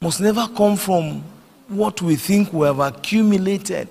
must 0.00 0.20
never 0.20 0.48
come 0.56 0.76
from 0.76 1.22
what 1.68 2.02
we 2.02 2.16
think 2.16 2.52
we 2.52 2.66
have 2.66 2.80
accumulated 2.80 3.88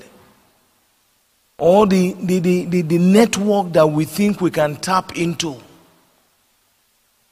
or 1.57 1.85
the, 1.85 2.13
the, 2.13 2.39
the, 2.39 2.81
the, 2.81 2.97
network 2.97 3.71
that 3.73 3.87
we 3.87 4.03
think 4.03 4.41
we 4.41 4.49
can 4.49 4.75
tap 4.77 5.15
into. 5.15 5.55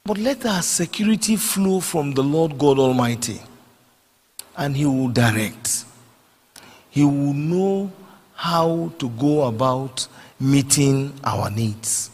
But 0.04 0.18
let 0.18 0.46
our 0.46 0.62
security 0.62 1.36
flow 1.36 1.80
from 1.80 2.12
the 2.12 2.22
Lord 2.22 2.56
God 2.56 2.78
Almighty, 2.78 3.40
and 4.56 4.76
He 4.76 4.86
will 4.86 5.08
direct 5.08 5.84
he 6.90 7.04
will 7.04 7.32
know 7.32 7.90
how 8.34 8.92
to 8.98 9.08
go 9.10 9.42
about 9.42 10.06
meeting 10.38 11.12
our 11.24 11.50
needs 11.50 12.10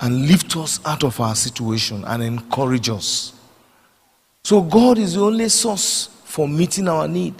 and 0.00 0.26
lift 0.26 0.56
us 0.56 0.80
out 0.84 1.04
of 1.04 1.20
our 1.20 1.34
situation 1.34 2.04
and 2.06 2.22
encourage 2.22 2.88
us. 2.88 3.32
So, 4.44 4.60
God 4.60 4.98
is 4.98 5.14
the 5.14 5.22
only 5.22 5.48
source 5.48 6.08
for 6.24 6.48
meeting 6.48 6.88
our 6.88 7.06
need, 7.06 7.34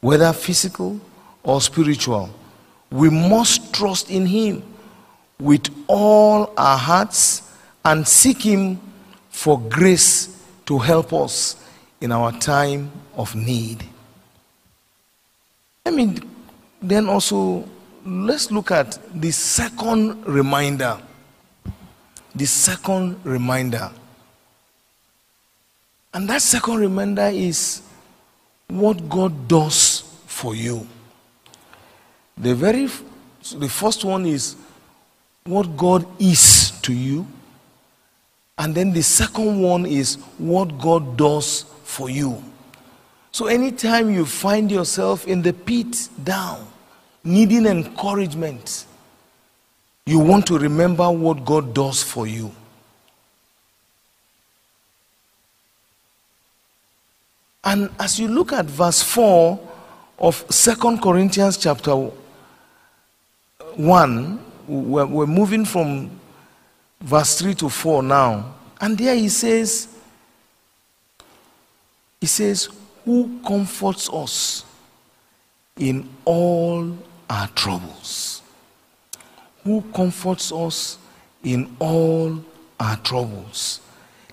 whether 0.00 0.32
physical 0.32 0.98
or 1.42 1.60
spiritual. 1.60 2.30
We 2.90 3.10
must 3.10 3.74
trust 3.74 4.10
in 4.10 4.26
Him 4.26 4.62
with 5.38 5.68
all 5.86 6.52
our 6.56 6.78
hearts 6.78 7.42
and 7.84 8.06
seek 8.08 8.42
Him 8.42 8.80
for 9.30 9.60
grace 9.60 10.42
to 10.66 10.78
help 10.78 11.12
us 11.12 11.56
in 12.00 12.12
our 12.12 12.32
time 12.32 12.90
of 13.16 13.34
need. 13.34 13.84
Let 15.84 15.94
me 15.94 16.18
then 16.80 17.08
also 17.08 17.68
let's 18.04 18.50
look 18.50 18.70
at 18.70 18.98
the 19.20 19.30
second 19.30 20.26
reminder. 20.26 20.98
The 22.34 22.46
second 22.46 23.18
reminder. 23.24 23.90
And 26.14 26.28
that 26.28 26.42
second 26.42 26.76
reminder 26.76 27.30
is 27.32 27.82
what 28.68 29.08
God 29.08 29.48
does 29.48 30.00
for 30.26 30.54
you. 30.54 30.86
The 32.36 32.54
very 32.54 32.88
the 33.54 33.68
first 33.68 34.04
one 34.04 34.24
is 34.24 34.56
what 35.44 35.76
God 35.76 36.06
is 36.20 36.70
to 36.82 36.92
you. 36.92 37.26
And 38.56 38.74
then 38.74 38.92
the 38.92 39.02
second 39.02 39.60
one 39.60 39.86
is 39.86 40.16
what 40.38 40.78
God 40.78 41.16
does 41.16 41.64
for 41.84 42.08
you. 42.08 42.42
So 43.32 43.46
anytime 43.46 44.10
you 44.10 44.26
find 44.26 44.70
yourself 44.70 45.26
in 45.26 45.40
the 45.40 45.54
pit 45.54 46.10
down, 46.22 46.68
needing 47.24 47.64
encouragement, 47.64 48.84
you 50.04 50.18
want 50.18 50.46
to 50.48 50.58
remember 50.58 51.10
what 51.10 51.42
God 51.42 51.72
does 51.72 52.02
for 52.02 52.26
you. 52.26 52.52
And 57.64 57.88
as 57.98 58.20
you 58.20 58.28
look 58.28 58.52
at 58.52 58.66
verse 58.66 59.02
4 59.02 59.58
of 60.18 60.44
Second 60.50 61.00
Corinthians 61.00 61.56
chapter 61.56 61.94
1, 63.76 64.44
we're, 64.66 65.06
we're 65.06 65.26
moving 65.26 65.64
from 65.64 66.10
verse 67.00 67.38
3 67.38 67.54
to 67.54 67.70
4 67.70 68.02
now. 68.02 68.56
And 68.78 68.98
there 68.98 69.14
he 69.14 69.30
says, 69.30 69.88
he 72.20 72.26
says, 72.26 72.68
Who 73.04 73.40
comforts 73.44 74.08
us 74.10 74.64
in 75.76 76.08
all 76.24 76.96
our 77.28 77.48
troubles? 77.48 78.42
Who 79.64 79.82
comforts 79.94 80.52
us 80.52 80.98
in 81.42 81.76
all 81.78 82.38
our 82.78 82.96
troubles? 82.98 83.80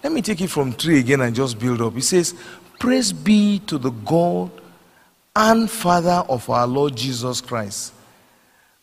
Let 0.04 0.14
me 0.14 0.22
take 0.22 0.42
it 0.42 0.50
from 0.50 0.74
3 0.74 1.00
again 1.00 1.22
and 1.22 1.36
just 1.36 1.60
build 1.60 1.82
up. 1.82 1.94
He 1.94 2.02
says, 2.02 2.34
Praise 2.80 3.12
be 3.12 3.60
to 3.68 3.78
the 3.78 3.90
God 3.90 4.52
and 5.36 5.70
Father 5.70 6.24
of 6.30 6.50
our 6.50 6.66
Lord 6.66 6.96
Jesus 6.96 7.42
Christ, 7.42 7.94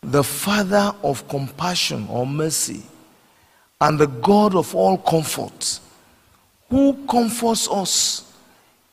the 0.01 0.23
Father 0.23 0.93
of 1.03 1.27
compassion 1.27 2.07
or 2.09 2.27
mercy, 2.27 2.83
and 3.81 3.97
the 3.99 4.07
God 4.07 4.55
of 4.55 4.75
all 4.75 4.97
comfort, 4.97 5.79
who 6.69 7.05
comforts 7.07 7.67
us 7.69 8.26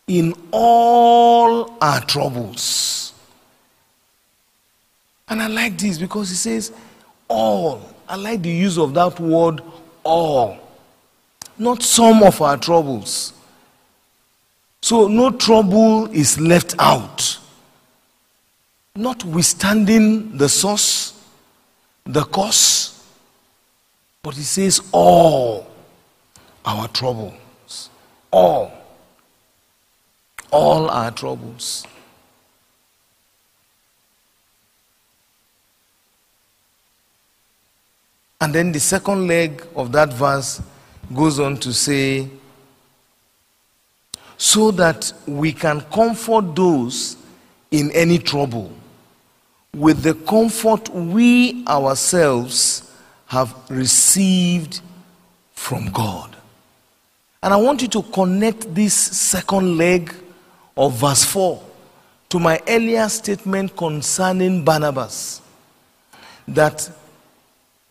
in 0.07 0.35
all 0.51 1.77
our 1.81 2.01
troubles. 2.01 3.13
And 5.29 5.41
I 5.41 5.47
like 5.47 5.79
this 5.79 5.99
because 5.99 6.29
he 6.29 6.35
says, 6.35 6.73
all. 7.29 7.81
I 8.09 8.17
like 8.17 8.43
the 8.43 8.51
use 8.51 8.79
of 8.79 8.93
that 8.95 9.19
word, 9.19 9.63
all. 10.03 10.59
Not 11.59 11.83
some 11.83 12.23
of 12.23 12.41
our 12.43 12.57
troubles. 12.57 13.33
So 14.83 15.09
no 15.09 15.31
trouble 15.31 16.11
is 16.13 16.39
left 16.39 16.75
out. 16.79 17.39
Notwithstanding 18.97 20.37
the 20.37 20.49
source, 20.49 21.19
the 22.05 22.23
cause, 22.25 23.03
but 24.23 24.35
he 24.35 24.43
says 24.43 24.81
all 24.93 25.67
our 26.65 26.87
troubles. 26.89 27.89
All. 28.31 28.84
All 30.57 30.89
our 30.89 31.11
troubles. 31.11 31.85
And 38.41 38.55
then 38.55 38.71
the 38.71 38.79
second 38.79 39.27
leg 39.27 39.67
of 39.75 39.91
that 39.91 40.13
verse 40.13 40.63
goes 41.13 41.41
on 41.41 41.57
to 41.57 41.73
say, 41.73 42.29
so 44.37 44.71
that 44.71 45.13
we 45.27 45.53
can 45.53 45.81
comfort 45.81 46.55
those 46.55 47.17
in 47.73 47.91
any 47.91 48.19
trouble 48.19 48.71
with 49.75 50.03
the 50.03 50.15
comfort 50.15 50.89
we 50.91 51.65
ourselves 51.67 52.93
have 53.27 53.57
received 53.71 54.81
from 55.55 55.91
God. 55.91 56.37
And 57.43 57.53
I 57.53 57.57
want 57.57 57.83
you 57.83 57.89
to 57.89 58.03
connect 58.03 58.73
this 58.73 58.95
second 58.95 59.77
leg 59.77 60.15
of 60.77 60.95
verse 60.95 61.25
4 61.25 61.63
to 62.29 62.39
my 62.39 62.61
earlier 62.69 63.09
statement 63.09 63.77
concerning 63.77 64.65
Barnabas. 64.65 65.41
That 66.49 66.91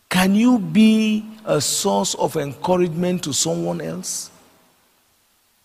can 0.08 0.34
you 0.34 0.58
be 0.58 1.24
a 1.44 1.60
source 1.60 2.14
of 2.14 2.36
encouragement 2.36 3.24
to 3.24 3.32
someone 3.32 3.80
else? 3.80 4.30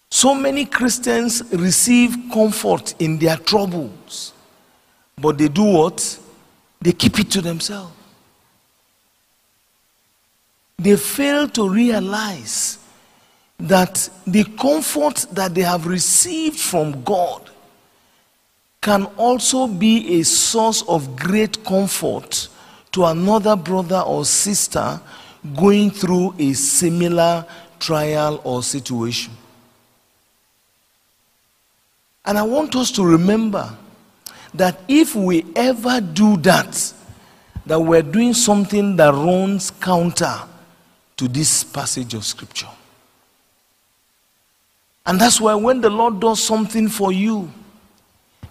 So 0.09 0.33
many 0.33 0.65
Christians 0.65 1.43
receive 1.53 2.15
comfort 2.33 2.95
in 2.99 3.19
their 3.19 3.37
troubles, 3.37 4.33
but 5.17 5.37
they 5.37 5.49
do 5.49 5.63
what? 5.63 6.19
They 6.81 6.93
keep 6.93 7.19
it 7.19 7.29
to 7.31 7.41
themselves. 7.41 7.93
They 10.79 10.95
fail 10.95 11.47
to 11.49 11.69
realize 11.69 12.79
that 13.59 14.09
the 14.25 14.43
comfort 14.57 15.25
that 15.31 15.53
they 15.53 15.61
have 15.61 15.85
received 15.85 16.59
from 16.59 17.03
God 17.03 17.49
can 18.81 19.05
also 19.17 19.67
be 19.67 20.19
a 20.19 20.23
source 20.23 20.81
of 20.83 21.15
great 21.17 21.63
comfort 21.65 22.47
to 22.93 23.05
another 23.05 23.55
brother 23.55 23.99
or 23.99 24.23
sister 24.23 25.01
going 25.57 25.91
through 25.91 26.33
a 26.39 26.53
similar 26.53 27.45
trial 27.79 28.41
or 28.43 28.63
situation. 28.63 29.33
And 32.25 32.37
I 32.37 32.43
want 32.43 32.75
us 32.75 32.91
to 32.91 33.05
remember 33.05 33.69
that 34.53 34.79
if 34.87 35.15
we 35.15 35.45
ever 35.55 35.99
do 35.99 36.37
that, 36.37 36.93
that 37.65 37.79
we're 37.79 38.01
doing 38.01 38.33
something 38.33 38.95
that 38.95 39.13
runs 39.13 39.71
counter 39.71 40.35
to 41.17 41.27
this 41.27 41.63
passage 41.63 42.13
of 42.13 42.25
scripture. 42.25 42.69
And 45.05 45.19
that's 45.19 45.41
why 45.41 45.55
when 45.55 45.81
the 45.81 45.89
Lord 45.89 46.19
does 46.19 46.41
something 46.41 46.87
for 46.87 47.11
you, 47.11 47.51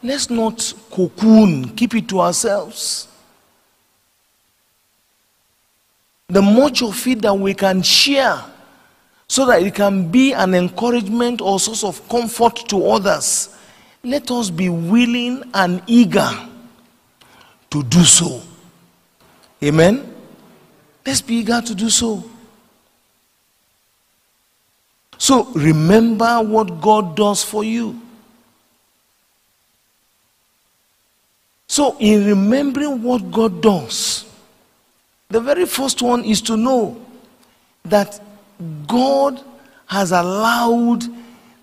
let's 0.03 0.31
not 0.31 0.73
cocoon, 0.91 1.71
keep 1.77 1.95
it 1.95 2.09
to 2.09 2.21
ourselves. 2.21 3.09
The 6.29 6.43
much 6.43 6.83
of 6.83 7.07
it 7.07 7.23
that 7.23 7.35
we 7.35 7.55
can 7.55 7.83
share 7.83 8.43
so 9.29 9.47
that 9.47 9.63
it 9.63 9.75
can 9.75 10.11
be 10.11 10.33
an 10.33 10.55
encouragement 10.55 11.41
or 11.41 11.61
source 11.61 11.85
of 11.85 12.07
comfort 12.09 12.57
to 12.69 12.87
others 12.89 13.55
let 14.05 14.31
us 14.31 14.51
be 14.51 14.69
willing 14.69 15.43
and 15.55 15.83
eager 15.87 16.31
to 17.71 17.83
do 17.83 18.05
so. 18.05 18.41
Amen? 19.63 20.15
Let's 21.05 21.21
be 21.21 21.37
eager 21.37 21.61
to 21.61 21.75
do 21.75 21.91
so. 21.91 22.25
So 25.29 25.45
remember 25.53 26.41
what 26.41 26.81
God 26.81 27.15
does 27.15 27.45
for 27.45 27.63
you. 27.63 28.01
So, 31.67 31.99
in 32.01 32.25
remembering 32.25 33.03
what 33.03 33.31
God 33.31 33.61
does, 33.61 34.25
the 35.29 35.39
very 35.39 35.67
first 35.67 36.01
one 36.01 36.25
is 36.25 36.41
to 36.41 36.57
know 36.57 36.99
that 37.85 38.19
God 38.87 39.45
has 39.85 40.13
allowed 40.13 41.05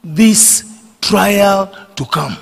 this 0.03 0.80
trial 1.01 1.76
to 1.95 2.05
come. 2.05 2.38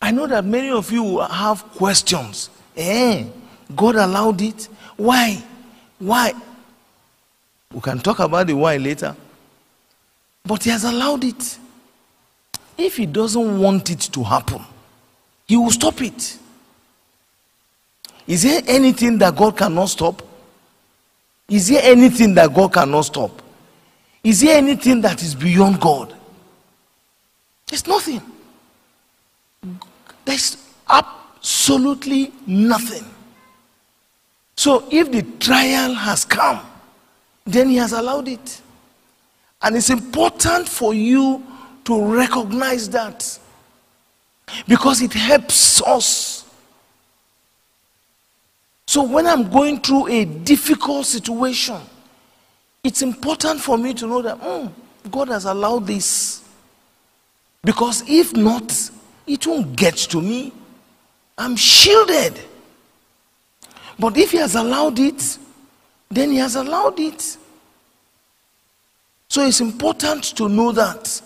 I 0.00 0.12
know 0.12 0.28
that 0.28 0.44
many 0.44 0.70
of 0.70 0.92
you 0.92 1.18
have 1.22 1.64
questions. 1.72 2.50
Eh, 2.76 3.24
God 3.74 3.96
allowed 3.96 4.40
it? 4.42 4.68
Why? 4.96 5.42
Why? 5.98 6.34
We 7.72 7.80
can 7.80 7.98
talk 7.98 8.20
about 8.20 8.46
the 8.46 8.54
why 8.54 8.76
later. 8.76 9.14
But 10.44 10.64
He 10.64 10.70
has 10.70 10.84
allowed 10.84 11.24
it. 11.24 11.58
If 12.78 12.96
He 12.96 13.06
doesn't 13.06 13.58
want 13.58 13.90
it 13.90 14.00
to 14.00 14.22
happen, 14.22 14.62
He 15.46 15.56
will 15.56 15.70
stop 15.70 16.00
it. 16.02 16.38
Is 18.26 18.42
there 18.42 18.60
anything 18.66 19.18
that 19.18 19.36
God 19.36 19.56
cannot 19.56 19.86
stop? 19.86 20.22
Is 21.48 21.68
there 21.68 21.80
anything 21.84 22.34
that 22.34 22.52
God 22.52 22.72
cannot 22.72 23.02
stop? 23.02 23.42
Is 24.24 24.40
there 24.40 24.56
anything 24.56 25.00
that 25.02 25.22
is 25.22 25.34
beyond 25.34 25.80
God? 25.80 26.12
There's 27.68 27.86
nothing. 27.86 28.20
There's 30.24 30.56
absolutely 30.88 32.32
nothing. 32.46 33.04
So 34.56 34.88
if 34.90 35.12
the 35.12 35.22
trial 35.38 35.94
has 35.94 36.24
come, 36.24 36.60
then 37.46 37.68
He 37.68 37.76
has 37.76 37.92
allowed 37.92 38.28
it. 38.28 38.60
And 39.62 39.76
it's 39.76 39.90
important 39.90 40.68
for 40.68 40.92
you 40.92 41.42
to 41.84 42.14
recognize 42.14 42.90
that 42.90 43.38
because 44.68 45.00
it 45.02 45.12
helps 45.12 45.80
us. 45.82 46.44
So 48.86 49.02
when 49.02 49.26
I'm 49.26 49.50
going 49.50 49.80
through 49.80 50.08
a 50.08 50.24
difficult 50.24 51.06
situation, 51.06 51.80
it's 52.84 53.02
important 53.02 53.60
for 53.60 53.76
me 53.76 53.94
to 53.94 54.06
know 54.06 54.22
that 54.22 54.40
mm, 54.40 54.70
God 55.10 55.28
has 55.28 55.44
allowed 55.44 55.86
this. 55.86 56.44
Because 57.64 58.08
if 58.08 58.32
not, 58.34 58.72
it 59.26 59.46
won't 59.46 59.74
get 59.74 59.96
to 59.96 60.20
me. 60.20 60.52
I'm 61.36 61.56
shielded. 61.56 62.38
But 63.98 64.16
if 64.16 64.30
He 64.30 64.38
has 64.38 64.54
allowed 64.54 64.98
it, 65.00 65.38
then 66.10 66.30
He 66.30 66.36
has 66.38 66.56
allowed 66.56 66.98
it. 67.00 67.36
So 69.28 69.44
it's 69.44 69.60
important 69.60 70.24
to 70.36 70.48
know 70.48 70.72
that. 70.72 71.20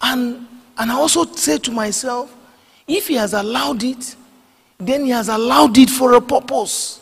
And, 0.00 0.46
and 0.76 0.90
I 0.90 0.94
also 0.94 1.24
say 1.24 1.58
to 1.58 1.70
myself, 1.72 2.34
if 2.86 3.08
He 3.08 3.14
has 3.14 3.34
allowed 3.34 3.82
it, 3.82 4.14
then 4.78 5.04
He 5.04 5.10
has 5.10 5.28
allowed 5.28 5.76
it 5.78 5.90
for 5.90 6.12
a 6.14 6.20
purpose. 6.20 7.00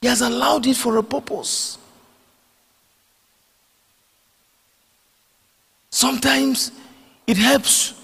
He 0.00 0.08
has 0.08 0.20
allowed 0.20 0.66
it 0.66 0.76
for 0.76 0.96
a 0.98 1.02
purpose. 1.02 1.78
Sometimes 5.90 6.70
it 7.26 7.36
helps 7.36 7.97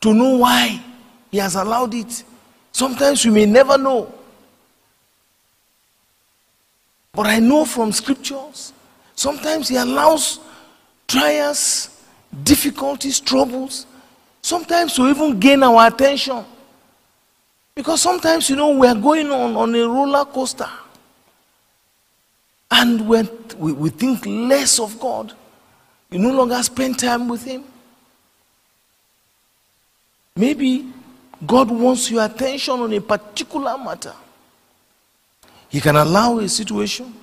to 0.00 0.14
know 0.14 0.36
why 0.36 0.80
He 1.30 1.38
has 1.38 1.54
allowed 1.54 1.94
it. 1.94 2.24
Sometimes 2.72 3.24
we 3.24 3.30
may 3.30 3.46
never 3.46 3.76
know. 3.76 4.12
But 7.12 7.26
I 7.26 7.38
know 7.38 7.64
from 7.64 7.92
scriptures, 7.92 8.72
sometimes 9.14 9.68
He 9.68 9.76
allows 9.76 10.40
trials, 11.08 11.90
difficulties, 12.42 13.20
troubles, 13.20 13.86
sometimes 14.42 14.94
to 14.94 15.08
even 15.08 15.38
gain 15.38 15.62
our 15.62 15.88
attention. 15.88 16.44
Because 17.74 18.02
sometimes, 18.02 18.50
you 18.50 18.56
know, 18.56 18.70
we 18.70 18.86
are 18.86 18.94
going 18.94 19.30
on, 19.30 19.56
on 19.56 19.74
a 19.74 19.88
roller 19.88 20.24
coaster 20.24 20.68
and 22.70 23.08
when 23.08 23.28
we, 23.58 23.72
we 23.72 23.90
think 23.90 24.24
less 24.26 24.78
of 24.78 24.98
God. 25.00 25.32
You 26.10 26.18
no 26.18 26.30
longer 26.32 26.62
spend 26.62 26.98
time 26.98 27.28
with 27.28 27.44
Him. 27.44 27.64
Maybe 30.36 30.86
God 31.46 31.70
wants 31.70 32.10
your 32.10 32.24
attention 32.24 32.74
on 32.80 32.92
a 32.92 33.00
particular 33.00 33.76
matter. 33.78 34.14
He 35.68 35.80
can 35.80 35.96
allow 35.96 36.38
a 36.38 36.48
situation, 36.48 37.14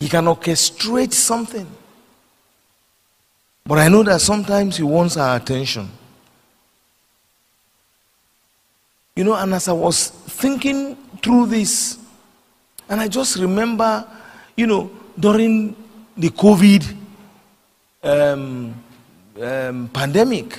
He 0.00 0.08
can 0.08 0.24
orchestrate 0.24 1.12
something. 1.12 1.66
But 3.64 3.78
I 3.78 3.88
know 3.88 4.02
that 4.02 4.20
sometimes 4.20 4.76
He 4.76 4.82
wants 4.82 5.16
our 5.16 5.36
attention. 5.36 5.88
You 9.14 9.24
know, 9.24 9.34
and 9.34 9.52
as 9.54 9.68
I 9.68 9.72
was 9.72 10.08
thinking 10.08 10.96
through 11.22 11.46
this, 11.46 11.98
and 12.88 13.00
I 13.00 13.08
just 13.08 13.36
remember, 13.36 14.06
you 14.56 14.66
know, 14.66 14.90
during 15.18 15.76
the 16.16 16.30
COVID 16.30 16.96
um, 18.02 18.74
um, 19.40 19.88
pandemic, 19.92 20.58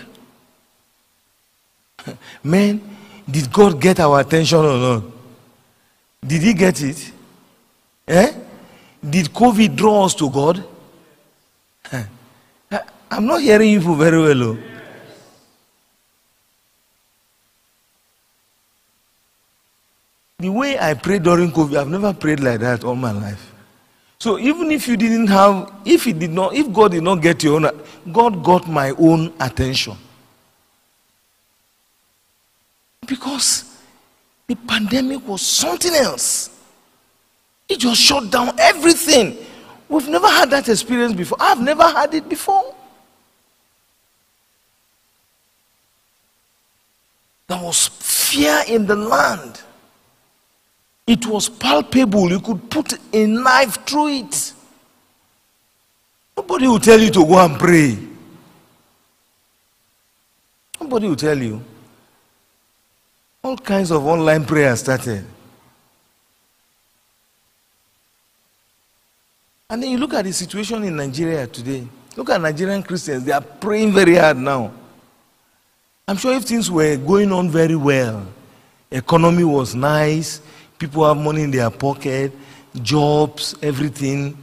man, 2.44 2.82
did 3.30 3.52
God 3.52 3.80
get 3.80 4.00
our 4.00 4.20
attention 4.20 4.60
or 4.60 4.78
not? 4.78 5.04
Did 6.26 6.42
He 6.42 6.54
get 6.54 6.82
it? 6.82 7.12
Eh? 8.08 8.34
Did 9.10 9.28
COVID 9.28 9.76
draw 9.76 10.06
us 10.06 10.16
to 10.16 10.30
God? 10.30 10.64
I'm 13.12 13.26
not 13.26 13.42
hearing 13.42 13.70
you 13.70 13.82
for 13.82 13.96
very 13.96 14.20
well. 14.20 14.44
Oh. 14.44 14.58
The 20.40 20.50
way 20.50 20.80
I 20.80 20.94
prayed 20.94 21.24
during 21.24 21.52
COVID, 21.52 21.78
I've 21.78 21.88
never 21.88 22.14
prayed 22.14 22.40
like 22.40 22.60
that 22.62 22.84
all 22.84 22.96
my 22.96 23.12
life. 23.12 23.54
So 24.20 24.40
even 24.40 24.72
if 24.72 24.88
you 24.88 24.98
didn't 24.98 25.28
have, 25.28 25.72
if 25.86 26.08
it 26.08 26.18
did 26.18 26.32
not, 26.32 26.56
if 26.56 26.72
God 26.74 26.92
did 26.92 27.04
not 27.04 27.22
get 27.22 27.44
your 27.44 27.56
own, 27.56 27.70
God 28.12 28.44
got 28.44 28.68
my 28.68 28.92
own 28.92 29.34
attention. 29.40 29.96
Because 33.06 33.78
the 34.48 34.56
pandemic 34.56 35.28
was 35.28 35.42
something 35.42 35.94
else. 35.94 36.50
It 37.70 37.80
just 37.80 38.02
shut 38.02 38.30
down 38.32 38.60
everything. 38.60 39.38
We've 39.90 40.08
never 40.08 40.28
had 40.28 40.50
that 40.52 40.70
experience 40.70 41.14
before. 41.14 41.38
I've 41.40 41.62
never 41.62 41.84
had 41.84 42.14
it 42.14 42.28
before. 42.28 42.76
There 47.48 47.62
was 47.62 47.88
fear 47.88 48.64
in 48.68 48.86
the 48.86 48.96
land. 48.96 49.62
It 51.06 51.26
was 51.26 51.50
palpable. 51.50 52.30
You 52.30 52.40
could 52.40 52.70
put 52.70 52.94
a 53.14 53.28
knife 53.28 53.86
through 53.86 54.08
it. 54.08 54.54
Nobody 56.36 56.68
will 56.68 56.80
tell 56.80 57.00
you 57.00 57.12
to 57.12 57.26
go 57.26 57.46
and 57.46 57.60
pray. 57.60 57.98
Nobody 60.80 61.08
will 61.08 61.16
tell 61.16 61.38
you. 61.38 61.62
All 63.44 63.58
kinds 63.58 63.92
of 63.92 64.06
online 64.06 64.46
prayers 64.46 64.80
started. 64.80 65.26
And 69.70 69.84
then 69.84 69.92
you 69.92 69.98
look 69.98 70.14
at 70.14 70.24
the 70.24 70.32
situation 70.32 70.82
in 70.84 70.96
Nigeria 70.96 71.46
today. 71.48 71.86
Look 72.16 72.30
at 72.30 72.40
Nigerian 72.40 72.82
Christians. 72.84 73.26
They 73.26 73.34
are 73.34 73.42
praying 73.42 73.92
very 73.92 74.16
hard 74.16 74.38
now. 74.38 74.72
I'm 76.08 76.16
sure 76.16 76.34
if 76.36 76.44
things 76.44 76.72
were 76.72 76.96
going 76.96 77.32
on 77.34 77.50
very 77.50 77.76
well, 77.76 78.26
economy 78.92 79.44
was 79.44 79.76
nice, 79.76 80.42
people 80.78 81.06
have 81.06 81.18
money 81.18 81.44
in 81.44 81.52
their 81.52 81.70
pocket, 81.70 82.32
jobs, 82.82 83.56
everything, 83.62 84.38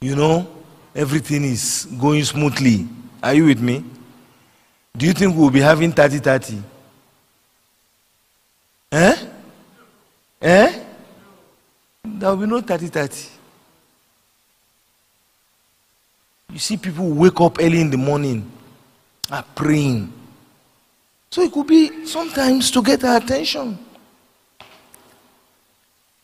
you 0.00 0.16
know, 0.16 0.48
everything 0.94 1.44
is 1.44 1.86
going 2.00 2.24
smoothly. 2.24 2.88
Are 3.22 3.34
you 3.34 3.44
with 3.44 3.60
me? 3.60 3.84
Do 4.96 5.06
you 5.06 5.12
think 5.12 5.36
we'll 5.36 5.50
be 5.50 5.60
having 5.60 5.92
30 5.92 6.18
30? 6.18 6.62
Eh? 8.92 9.16
Eh? 10.40 10.82
There 12.04 12.30
will 12.30 12.36
be 12.36 12.46
no 12.46 12.60
30 12.60 12.86
30. 12.86 13.28
You 16.52 16.58
see 16.58 16.76
people 16.76 17.10
wake 17.10 17.40
up 17.40 17.58
early 17.60 17.80
in 17.80 17.90
the 17.90 17.96
morning, 17.96 18.50
are 19.30 19.44
praying. 19.54 20.12
So 21.30 21.42
it 21.42 21.52
could 21.52 21.66
be 21.66 22.06
sometimes 22.06 22.70
to 22.70 22.82
get 22.82 23.04
our 23.04 23.16
attention. 23.18 23.78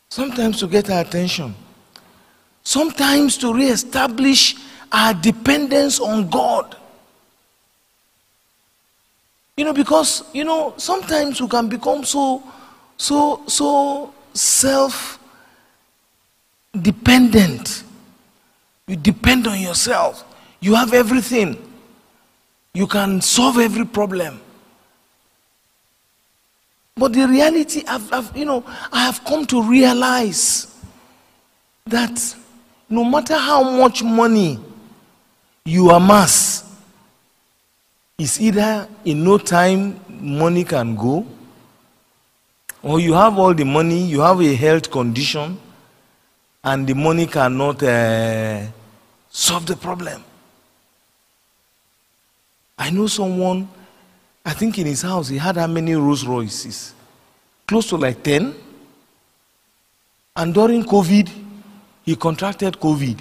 Sometimes 0.08 0.60
to 0.60 0.66
get 0.68 0.88
our 0.90 1.00
attention. 1.00 1.54
Sometimes 2.62 3.36
to 3.38 3.52
re-establish 3.52 4.56
our 4.92 5.12
dependence 5.14 5.98
on 6.00 6.28
God. 6.30 6.76
You 9.56 9.64
know, 9.66 9.72
because, 9.72 10.24
you 10.32 10.44
know, 10.44 10.74
sometimes 10.78 11.40
we 11.40 11.48
can 11.48 11.68
become 11.68 12.04
so, 12.04 12.42
so, 12.96 13.42
so 13.46 14.12
self 14.32 15.18
dependent. 16.80 17.84
You 18.86 18.96
depend 18.96 19.46
on 19.46 19.60
yourself. 19.60 20.24
You 20.60 20.74
have 20.74 20.94
everything. 20.94 21.56
You 22.74 22.86
can 22.86 23.20
solve 23.20 23.58
every 23.58 23.84
problem. 23.84 24.40
But 26.96 27.12
the 27.12 27.26
reality, 27.26 27.82
I've, 27.86 28.12
I've, 28.12 28.36
you 28.36 28.44
know, 28.44 28.64
I 28.92 29.04
have 29.04 29.24
come 29.24 29.46
to 29.46 29.62
realize 29.62 30.74
that 31.86 32.36
no 32.88 33.04
matter 33.04 33.36
how 33.36 33.62
much 33.78 34.02
money 34.02 34.58
you 35.64 35.90
amass, 35.90 36.71
it's 38.18 38.40
either 38.40 38.88
in 39.04 39.24
no 39.24 39.38
time 39.38 40.00
money 40.08 40.64
can 40.64 40.94
go, 40.94 41.26
or 42.82 43.00
you 43.00 43.12
have 43.14 43.38
all 43.38 43.54
the 43.54 43.64
money, 43.64 44.02
you 44.04 44.20
have 44.20 44.40
a 44.40 44.54
health 44.54 44.90
condition, 44.90 45.58
and 46.64 46.86
the 46.86 46.94
money 46.94 47.26
cannot 47.26 47.82
uh, 47.82 48.62
solve 49.30 49.66
the 49.66 49.76
problem. 49.76 50.22
I 52.78 52.90
know 52.90 53.06
someone, 53.06 53.68
I 54.44 54.52
think 54.52 54.78
in 54.78 54.86
his 54.86 55.02
house, 55.02 55.28
he 55.28 55.38
had 55.38 55.56
how 55.56 55.66
many 55.66 55.94
Rolls 55.94 56.26
Royces? 56.26 56.94
Close 57.66 57.88
to 57.90 57.96
like 57.96 58.22
10. 58.22 58.54
And 60.34 60.54
during 60.54 60.82
COVID, 60.84 61.30
he 62.04 62.16
contracted 62.16 62.74
COVID. 62.74 63.20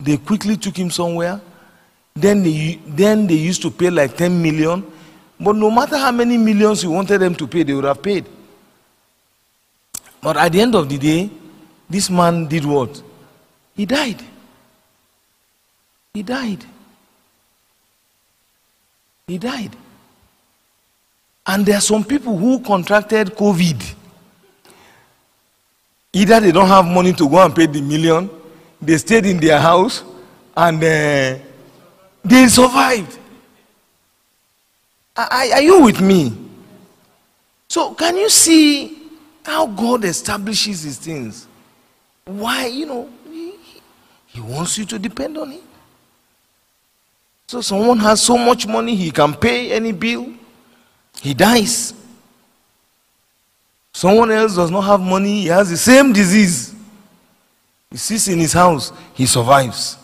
They 0.00 0.16
quickly 0.18 0.56
took 0.56 0.76
him 0.76 0.90
somewhere. 0.90 1.40
Then 2.16 2.42
they, 2.42 2.80
then 2.86 3.26
they 3.26 3.34
used 3.34 3.60
to 3.62 3.70
pay 3.70 3.90
like 3.90 4.16
10 4.16 4.40
million. 4.42 4.90
But 5.38 5.54
no 5.54 5.70
matter 5.70 5.98
how 5.98 6.10
many 6.12 6.38
millions 6.38 6.82
you 6.82 6.90
wanted 6.90 7.18
them 7.18 7.34
to 7.34 7.46
pay, 7.46 7.62
they 7.62 7.74
would 7.74 7.84
have 7.84 8.02
paid. 8.02 8.24
But 10.22 10.38
at 10.38 10.50
the 10.52 10.60
end 10.62 10.74
of 10.74 10.88
the 10.88 10.96
day, 10.96 11.30
this 11.88 12.08
man 12.08 12.46
did 12.48 12.64
what? 12.64 13.02
He 13.74 13.84
died. 13.84 14.22
He 16.14 16.22
died. 16.22 16.64
He 19.26 19.36
died. 19.36 19.76
And 21.46 21.66
there 21.66 21.76
are 21.76 21.82
some 21.82 22.02
people 22.02 22.36
who 22.36 22.60
contracted 22.60 23.28
COVID. 23.28 23.94
Either 26.14 26.40
they 26.40 26.50
don't 26.50 26.68
have 26.68 26.86
money 26.86 27.12
to 27.12 27.28
go 27.28 27.44
and 27.44 27.54
pay 27.54 27.66
the 27.66 27.82
million, 27.82 28.30
they 28.80 28.96
stayed 28.96 29.26
in 29.26 29.38
their 29.38 29.60
house 29.60 30.02
and 30.56 30.82
uh, 30.82 31.38
they 32.28 32.48
survived. 32.48 33.18
Are, 35.16 35.28
are 35.30 35.62
you 35.62 35.82
with 35.82 36.00
me? 36.00 36.36
So, 37.68 37.94
can 37.94 38.16
you 38.16 38.28
see 38.28 38.98
how 39.44 39.66
God 39.66 40.04
establishes 40.04 40.82
his 40.82 40.98
things? 40.98 41.46
Why, 42.24 42.66
you 42.66 42.86
know, 42.86 43.08
he, 43.30 43.54
he 44.26 44.40
wants 44.40 44.76
you 44.78 44.84
to 44.86 44.98
depend 44.98 45.38
on 45.38 45.52
him. 45.52 45.60
So, 47.46 47.60
someone 47.60 47.98
has 47.98 48.20
so 48.22 48.36
much 48.36 48.66
money, 48.66 48.94
he 48.94 49.10
can 49.10 49.34
pay 49.34 49.72
any 49.72 49.92
bill, 49.92 50.32
he 51.20 51.32
dies. 51.32 51.94
Someone 53.92 54.30
else 54.30 54.56
does 54.56 54.70
not 54.70 54.82
have 54.82 55.00
money, 55.00 55.42
he 55.42 55.46
has 55.46 55.70
the 55.70 55.76
same 55.76 56.12
disease. 56.12 56.74
He 57.90 57.96
sits 57.96 58.28
in 58.28 58.38
his 58.38 58.52
house, 58.52 58.92
he 59.14 59.26
survives. 59.26 59.96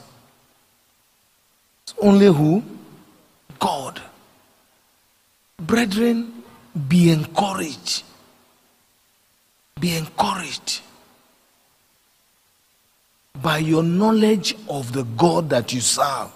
Only 2.02 2.26
who? 2.26 2.64
God. 3.60 4.02
Brethren, 5.56 6.42
be 6.88 7.10
encouraged. 7.12 8.02
Be 9.78 9.96
encouraged 9.96 10.80
by 13.40 13.58
your 13.58 13.84
knowledge 13.84 14.56
of 14.68 14.92
the 14.92 15.04
God 15.04 15.48
that 15.50 15.72
you 15.72 15.80
serve. 15.80 16.32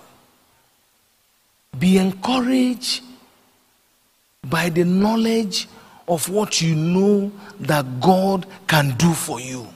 Be 1.77 1.99
encouraged 1.99 3.03
by 4.49 4.69
the 4.69 4.85
knowledge 4.85 5.69
of 6.07 6.29
what 6.29 6.61
you 6.63 6.77
know 6.77 7.33
that 7.59 8.01
God 8.01 8.47
can 8.69 8.97
do 8.97 9.13
for 9.13 9.41
you. 9.41 9.67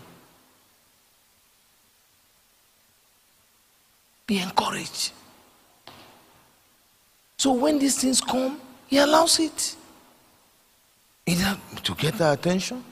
Be 4.27 4.39
encouraged. 4.39 5.13
So 7.41 7.53
when 7.53 7.79
these 7.79 7.99
things 7.99 8.21
come, 8.21 8.61
He 8.87 8.99
allows 8.99 9.41
it. 9.41 9.75
Either 11.25 11.57
to 11.85 11.95
get 11.95 12.21
our 12.21 12.35
attention, 12.35 12.85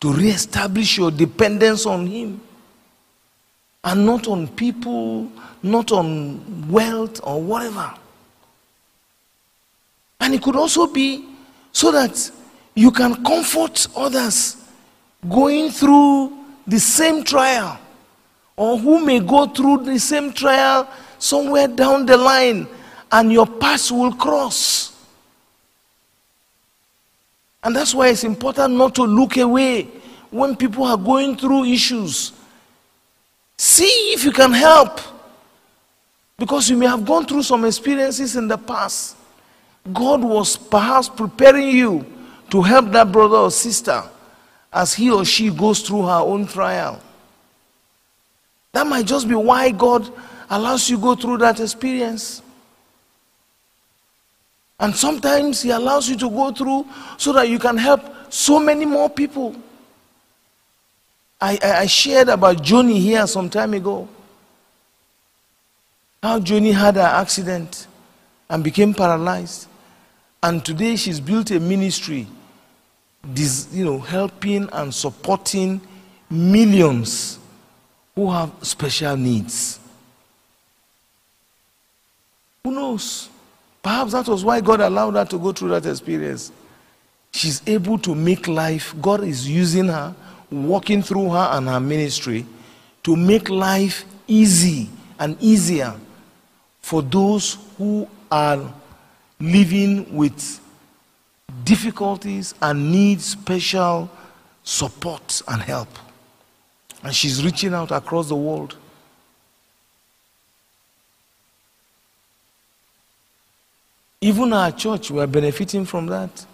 to 0.00 0.12
re-establish 0.12 0.98
your 0.98 1.12
dependence 1.12 1.86
on 1.86 2.04
Him, 2.08 2.40
and 3.84 4.04
not 4.04 4.26
on 4.26 4.48
people, 4.48 5.30
not 5.62 5.92
on 5.92 6.68
wealth 6.68 7.20
or 7.22 7.40
whatever. 7.40 7.94
And 10.18 10.34
it 10.34 10.42
could 10.42 10.56
also 10.56 10.88
be 10.88 11.24
so 11.70 11.92
that 11.92 12.32
you 12.74 12.90
can 12.90 13.22
comfort 13.22 13.86
others 13.94 14.56
going 15.30 15.70
through 15.70 16.36
the 16.66 16.80
same 16.80 17.22
trial 17.22 17.78
or 18.56 18.76
who 18.76 19.04
may 19.04 19.20
go 19.20 19.46
through 19.46 19.84
the 19.84 20.00
same 20.00 20.32
trial 20.32 20.88
somewhere 21.20 21.68
down 21.68 22.06
the 22.06 22.16
line 22.16 22.66
and 23.10 23.32
your 23.32 23.46
paths 23.46 23.90
will 23.90 24.12
cross. 24.12 24.94
And 27.62 27.74
that's 27.74 27.94
why 27.94 28.08
it's 28.08 28.24
important 28.24 28.74
not 28.74 28.94
to 28.96 29.02
look 29.02 29.36
away 29.36 29.88
when 30.30 30.56
people 30.56 30.84
are 30.84 30.96
going 30.96 31.36
through 31.36 31.64
issues. 31.64 32.32
See 33.56 34.12
if 34.12 34.24
you 34.24 34.32
can 34.32 34.52
help. 34.52 35.00
Because 36.38 36.70
you 36.70 36.76
may 36.76 36.86
have 36.86 37.04
gone 37.04 37.26
through 37.26 37.42
some 37.42 37.64
experiences 37.64 38.36
in 38.36 38.46
the 38.46 38.56
past. 38.56 39.16
God 39.92 40.22
was 40.22 40.56
perhaps 40.56 41.08
preparing 41.08 41.68
you 41.68 42.06
to 42.50 42.62
help 42.62 42.92
that 42.92 43.10
brother 43.10 43.36
or 43.36 43.50
sister 43.50 44.02
as 44.72 44.94
he 44.94 45.10
or 45.10 45.24
she 45.24 45.50
goes 45.50 45.80
through 45.80 46.02
her 46.02 46.20
own 46.20 46.46
trial. 46.46 47.00
That 48.72 48.86
might 48.86 49.06
just 49.06 49.28
be 49.28 49.34
why 49.34 49.70
God 49.70 50.10
allows 50.50 50.88
you 50.88 50.98
go 50.98 51.14
through 51.14 51.38
that 51.38 51.58
experience. 51.58 52.42
And 54.80 54.94
sometimes 54.94 55.62
He 55.62 55.70
allows 55.70 56.08
you 56.08 56.16
to 56.16 56.30
go 56.30 56.52
through 56.52 56.86
so 57.16 57.32
that 57.32 57.48
you 57.48 57.58
can 57.58 57.76
help 57.76 58.00
so 58.32 58.58
many 58.60 58.84
more 58.84 59.10
people. 59.10 59.56
I, 61.40 61.58
I, 61.62 61.72
I 61.80 61.86
shared 61.86 62.28
about 62.28 62.58
Joni 62.58 63.00
here 63.00 63.26
some 63.26 63.48
time 63.48 63.74
ago. 63.74 64.08
How 66.22 66.40
Joni 66.40 66.72
had 66.72 66.96
an 66.96 67.06
accident 67.06 67.86
and 68.50 68.64
became 68.64 68.94
paralyzed. 68.94 69.68
And 70.42 70.64
today 70.64 70.96
she's 70.96 71.20
built 71.20 71.50
a 71.50 71.60
ministry, 71.60 72.26
this, 73.22 73.68
you 73.72 73.84
know, 73.84 73.98
helping 73.98 74.68
and 74.72 74.94
supporting 74.94 75.80
millions 76.30 77.38
who 78.14 78.30
have 78.30 78.52
special 78.62 79.16
needs. 79.16 79.80
Who 82.64 82.72
knows? 82.72 83.28
Perhaps 83.82 84.12
that 84.12 84.28
was 84.28 84.44
why 84.44 84.60
God 84.60 84.80
allowed 84.80 85.14
her 85.14 85.24
to 85.24 85.38
go 85.38 85.52
through 85.52 85.70
that 85.70 85.86
experience. 85.86 86.52
She's 87.32 87.62
able 87.66 87.98
to 88.00 88.14
make 88.14 88.48
life, 88.48 88.94
God 89.00 89.22
is 89.22 89.48
using 89.48 89.86
her, 89.86 90.14
walking 90.50 91.02
through 91.02 91.30
her 91.30 91.48
and 91.52 91.68
her 91.68 91.80
ministry 91.80 92.46
to 93.02 93.16
make 93.16 93.48
life 93.48 94.04
easy 94.26 94.88
and 95.18 95.36
easier 95.40 95.94
for 96.80 97.02
those 97.02 97.58
who 97.76 98.08
are 98.30 98.72
living 99.40 100.14
with 100.14 100.60
difficulties 101.64 102.54
and 102.62 102.90
need 102.90 103.20
special 103.20 104.10
support 104.64 105.42
and 105.48 105.62
help. 105.62 105.88
And 107.02 107.14
she's 107.14 107.44
reaching 107.44 107.74
out 107.74 107.90
across 107.90 108.28
the 108.28 108.36
world. 108.36 108.76
Even 114.20 114.52
our 114.52 114.72
church, 114.72 115.10
we 115.10 115.20
are 115.20 115.26
benefiting 115.26 115.84
from 115.84 116.06
that 116.06 116.46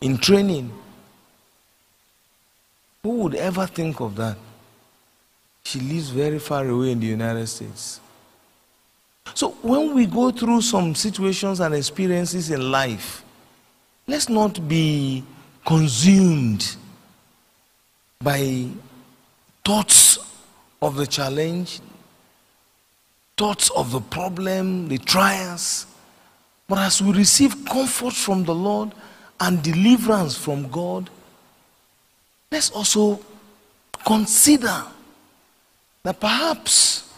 in 0.00 0.16
training. 0.16 0.72
Who 3.02 3.10
would 3.10 3.34
ever 3.34 3.66
think 3.66 4.00
of 4.00 4.16
that? 4.16 4.36
She 5.64 5.80
lives 5.80 6.08
very 6.10 6.38
far 6.38 6.66
away 6.66 6.92
in 6.92 7.00
the 7.00 7.06
United 7.06 7.46
States. 7.46 8.00
So 9.34 9.50
when 9.62 9.94
we 9.94 10.06
go 10.06 10.30
through 10.30 10.62
some 10.62 10.94
situations 10.94 11.60
and 11.60 11.74
experiences 11.74 12.50
in 12.50 12.70
life, 12.70 13.24
let's 14.06 14.28
not 14.28 14.66
be 14.68 15.24
consumed 15.64 16.76
by 18.20 18.68
thoughts 19.64 20.18
of 20.80 20.96
the 20.96 21.06
challenge, 21.06 21.80
thoughts 23.36 23.70
of 23.70 23.90
the 23.90 24.00
problem, 24.00 24.88
the 24.88 24.98
trials. 24.98 25.86
But 26.66 26.78
as 26.78 27.02
we 27.02 27.12
receive 27.12 27.64
comfort 27.66 28.14
from 28.14 28.44
the 28.44 28.54
Lord 28.54 28.92
and 29.40 29.62
deliverance 29.62 30.36
from 30.36 30.68
God, 30.70 31.10
let's 32.50 32.70
also 32.70 33.20
consider 34.06 34.84
that 36.02 36.20
perhaps 36.20 37.12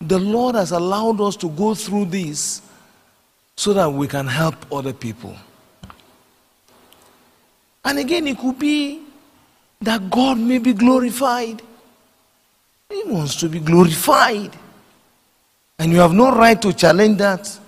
the 0.00 0.18
Lord 0.18 0.54
has 0.54 0.72
allowed 0.72 1.20
us 1.20 1.36
to 1.36 1.48
go 1.50 1.74
through 1.74 2.06
this 2.06 2.62
so 3.56 3.72
that 3.74 3.92
we 3.92 4.08
can 4.08 4.26
help 4.26 4.54
other 4.72 4.92
people. 4.92 5.36
And 7.84 7.98
again, 7.98 8.26
it 8.26 8.38
could 8.38 8.58
be 8.58 9.02
that 9.80 10.10
God 10.10 10.38
may 10.38 10.58
be 10.58 10.72
glorified. 10.72 11.62
He 12.88 13.02
wants 13.06 13.36
to 13.36 13.48
be 13.48 13.60
glorified. 13.60 14.56
And 15.78 15.92
you 15.92 15.98
have 15.98 16.12
no 16.12 16.34
right 16.34 16.60
to 16.62 16.72
challenge 16.72 17.18
that. 17.18 17.58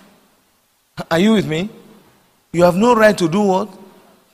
Are 1.10 1.18
you 1.18 1.32
with 1.32 1.46
me? 1.46 1.68
You 2.52 2.64
have 2.64 2.76
no 2.76 2.94
right 2.94 3.16
to 3.16 3.28
do 3.28 3.40
what? 3.42 3.68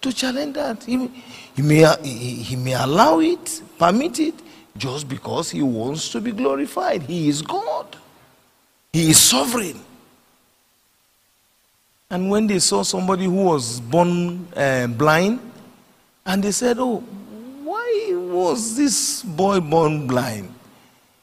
To 0.02 0.12
challenge 0.12 0.54
that. 0.54 0.82
He, 0.84 1.08
he, 1.54 1.62
may, 1.62 1.86
he, 2.02 2.34
he 2.42 2.56
may 2.56 2.74
allow 2.74 3.20
it, 3.20 3.62
permit 3.78 4.18
it, 4.18 4.34
just 4.76 5.08
because 5.08 5.50
he 5.50 5.62
wants 5.62 6.08
to 6.10 6.20
be 6.20 6.32
glorified. 6.32 7.02
He 7.02 7.28
is 7.28 7.42
God, 7.42 7.96
He 8.92 9.10
is 9.10 9.18
sovereign. 9.18 9.80
And 12.10 12.30
when 12.30 12.46
they 12.46 12.58
saw 12.58 12.82
somebody 12.82 13.24
who 13.24 13.44
was 13.44 13.80
born 13.80 14.48
uh, 14.56 14.86
blind, 14.86 15.40
and 16.24 16.42
they 16.42 16.52
said, 16.52 16.78
Oh, 16.78 16.98
why 17.64 18.12
was 18.14 18.76
this 18.76 19.22
boy 19.22 19.60
born 19.60 20.06
blind? 20.06 20.54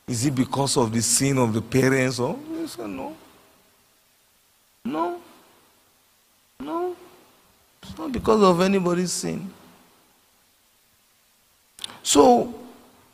Is 0.08 0.26
it 0.26 0.36
because 0.36 0.78
of 0.78 0.92
the 0.92 1.02
sin 1.02 1.40
of 1.40 1.54
the 1.54 1.62
parents? 1.62 2.20
Or 2.20 2.38
he 2.58 2.68
said. 2.68 2.88
No. 2.88 3.16
No. 4.86 5.20
Not 7.98 8.12
because 8.12 8.42
of 8.42 8.62
anybody's 8.62 9.12
sin. 9.12 9.52
So, 12.04 12.54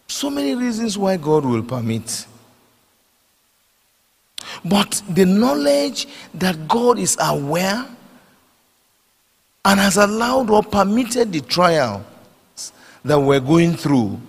so 0.07 0.29
many 0.29 0.55
reasons 0.55 0.97
why 0.97 1.17
God 1.17 1.45
will 1.45 1.63
permit. 1.63 2.25
But 4.65 5.01
the 5.09 5.25
knowledge 5.25 6.07
that 6.33 6.67
God 6.67 6.99
is 6.99 7.17
aware 7.19 7.87
and 9.63 9.79
has 9.79 9.97
allowed 9.97 10.49
or 10.49 10.63
permitted 10.63 11.31
the 11.31 11.41
trial 11.41 12.05
that 13.03 13.19
we're 13.19 13.39
going 13.39 13.75
through 13.75 14.19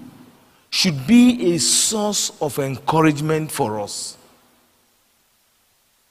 should 0.70 1.06
be 1.06 1.54
a 1.54 1.58
source 1.58 2.30
of 2.40 2.58
encouragement 2.58 3.50
for 3.50 3.80
us. 3.80 4.16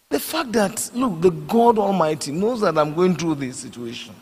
The 0.10 0.20
fact 0.20 0.52
that, 0.52 0.92
look, 0.94 1.22
the 1.22 1.32
God 1.32 1.80
Almighty 1.80 2.32
knows 2.32 2.62
that 2.62 2.78
I'm 2.78 2.94
going 2.94 3.16
through 3.16 3.36
this 3.36 3.58
situation. 3.58 4.14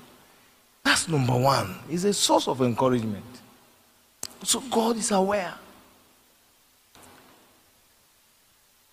That's 0.99 1.07
number 1.07 1.37
one. 1.37 1.75
Is 1.89 2.03
a 2.03 2.13
source 2.13 2.49
of 2.49 2.61
encouragement. 2.61 3.23
So 4.43 4.59
God 4.69 4.97
is 4.97 5.11
aware. 5.11 5.53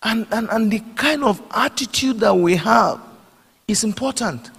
And, 0.01 0.25
and, 0.31 0.47
and 0.49 0.71
the 0.71 0.79
kind 0.95 1.25
of 1.25 1.41
attitude 1.51 2.21
that 2.21 2.33
we 2.33 2.55
have 2.55 3.01
is 3.67 3.83
important. 3.83 4.51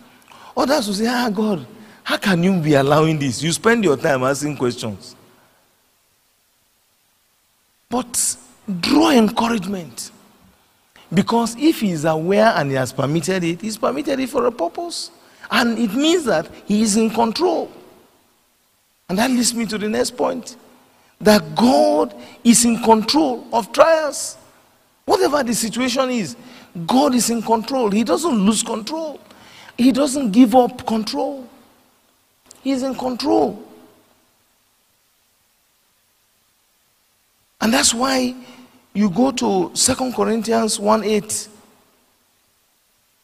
Others 0.55 0.89
will 0.89 0.95
say, 0.95 1.07
Ah, 1.09 1.31
God, 1.31 1.67
how 2.05 2.19
can 2.19 2.43
you 2.43 2.61
be 2.61 2.75
allowing 2.75 3.19
this? 3.19 3.43
You 3.43 3.53
spend 3.53 3.83
your 3.83 3.97
time 3.97 4.25
asking 4.25 4.59
questions. 4.59 5.17
But 7.89 8.37
draw 8.81 9.11
encouragement. 9.11 10.11
Because 11.15 11.57
if 11.57 11.81
he 11.81 11.93
is 11.93 12.05
aware 12.05 12.53
and 12.57 12.69
he 12.69 12.77
has 12.77 12.93
permitted 12.93 13.43
it, 13.43 13.63
he's 13.63 13.79
permitted 13.79 14.21
it 14.21 14.29
for 14.29 14.45
a 14.45 14.53
purpose. 14.53 15.11
And 15.51 15.79
it 15.79 15.95
means 15.95 16.25
that 16.25 16.51
he 16.67 16.83
is 16.83 16.97
in 16.97 17.11
control. 17.11 17.71
And 19.09 19.19
that 19.19 19.31
leads 19.31 19.55
me 19.55 19.65
to 19.67 19.79
the 19.79 19.89
next 19.89 20.17
point 20.17 20.57
that 21.21 21.55
God 21.55 22.15
is 22.45 22.65
in 22.65 22.81
control 22.83 23.47
of 23.53 23.73
trials. 23.73 24.37
Whatever 25.05 25.43
the 25.43 25.55
situation 25.55 26.11
is, 26.11 26.37
God 26.87 27.15
is 27.15 27.31
in 27.31 27.43
control. 27.43 27.91
He 27.91 28.05
doesn't 28.05 28.35
lose 28.35 28.63
control, 28.63 29.19
He 29.77 29.93
doesn't 29.93 30.33
give 30.33 30.55
up 30.55 30.87
control. 30.87 31.49
He's 32.63 32.83
in 32.83 32.95
control. 32.95 33.63
And 37.61 37.73
that's 37.73 37.95
why 37.95 38.35
you 38.93 39.11
go 39.11 39.31
to 39.33 39.71
Second 39.75 40.15
Corinthians 40.15 40.79
1 40.79 41.05
8. 41.05 41.49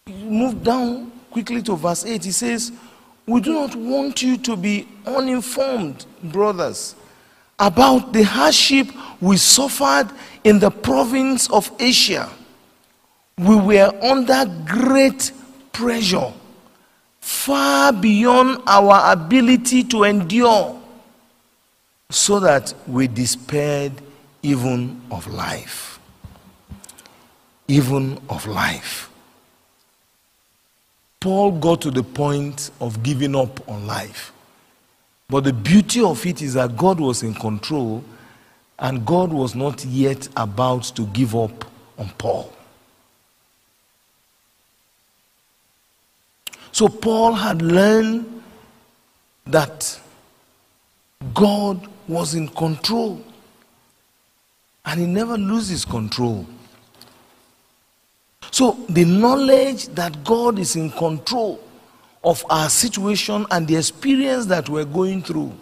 You 0.07 0.14
move 0.14 0.62
down 0.62 1.12
quickly 1.35 1.61
to 1.61 1.74
verse 1.74 2.07
8. 2.07 2.24
He 2.24 2.30
says, 2.30 2.70
We 3.26 3.41
do 3.41 3.53
not 3.53 3.74
want 3.74 4.22
you 4.22 4.39
to 4.39 4.57
be 4.57 4.87
uninformed, 5.05 6.07
brothers, 6.22 6.95
about 7.59 8.12
the 8.12 8.22
hardship 8.22 8.87
we 9.20 9.37
suffered 9.37 10.11
in 10.45 10.61
the 10.61 10.70
province 10.70 11.51
of 11.51 11.72
Asia. 11.80 12.30
We 13.37 13.57
were 13.57 13.93
under 14.01 14.45
great 14.64 15.32
pressure, 15.72 16.32
far 17.20 17.93
beyond 17.93 18.62
our 18.68 19.12
ability 19.12 19.82
to 19.85 20.05
endure, 20.05 20.80
so 22.11 22.39
that 22.39 22.72
we 22.87 23.09
despaired 23.09 23.93
even 24.45 25.03
of 25.11 25.26
life. 25.26 25.99
Even 27.66 28.20
of 28.28 28.47
life. 28.47 29.11
Paul 31.25 31.53
got 31.53 31.81
to 31.81 31.91
the 31.91 32.03
point 32.03 32.70
of 32.83 33.03
giving 33.03 33.35
up 33.35 33.66
on 33.66 33.87
life. 33.87 34.31
But 35.31 35.45
the 35.45 35.55
beauty 35.55 36.03
of 36.03 36.27
it 36.27 36.43
is 36.43 36.53
that 36.53 36.77
God 36.77 37.01
was 37.01 37.22
in 37.22 37.33
control 37.33 38.05
and 38.79 39.07
God 39.07 39.33
was 39.33 39.55
not 39.55 39.83
yet 39.87 40.29
about 40.37 40.83
to 40.97 41.07
give 41.07 41.35
up 41.35 41.64
on 41.97 42.11
Paul. 42.18 42.53
So 46.72 46.89
Paul 46.89 47.33
had 47.33 47.62
learned 47.62 48.43
that 49.47 49.99
God 51.33 51.89
was 52.07 52.35
in 52.35 52.49
control 52.49 53.25
and 54.85 55.01
he 55.01 55.07
never 55.07 55.39
loses 55.39 55.87
control. 55.87 56.47
So, 58.51 58.78
the 58.88 59.05
knowledge 59.05 59.88
that 59.88 60.22
God 60.24 60.59
is 60.59 60.76
in 60.76 60.90
control 60.90 61.61
of 62.22 62.45
our 62.49 62.70
situation 62.70 63.47
and 63.51 63.66
the 63.66 63.76
experience 63.76 64.47
that 64.47 64.68
we're 64.68 64.84
going 64.84 65.22
through 65.22 65.53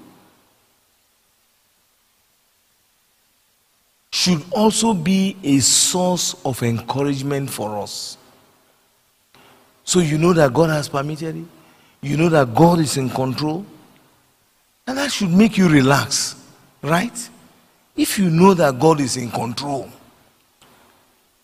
should 4.10 4.42
also 4.52 4.92
be 4.92 5.36
a 5.42 5.58
source 5.60 6.34
of 6.44 6.62
encouragement 6.62 7.50
for 7.50 7.78
us. 7.78 8.18
So, 9.84 10.00
you 10.00 10.18
know 10.18 10.32
that 10.34 10.52
God 10.52 10.70
has 10.70 10.88
permitted 10.88 11.36
it, 11.36 11.44
you 12.02 12.16
know 12.16 12.28
that 12.28 12.54
God 12.54 12.78
is 12.78 12.96
in 12.96 13.08
control, 13.08 13.64
and 14.86 14.98
that 14.98 15.10
should 15.10 15.30
make 15.30 15.56
you 15.56 15.68
relax, 15.68 16.36
right? 16.82 17.30
If 17.96 18.18
you 18.18 18.28
know 18.28 18.52
that 18.54 18.78
God 18.78 19.00
is 19.00 19.16
in 19.16 19.30
control, 19.30 19.88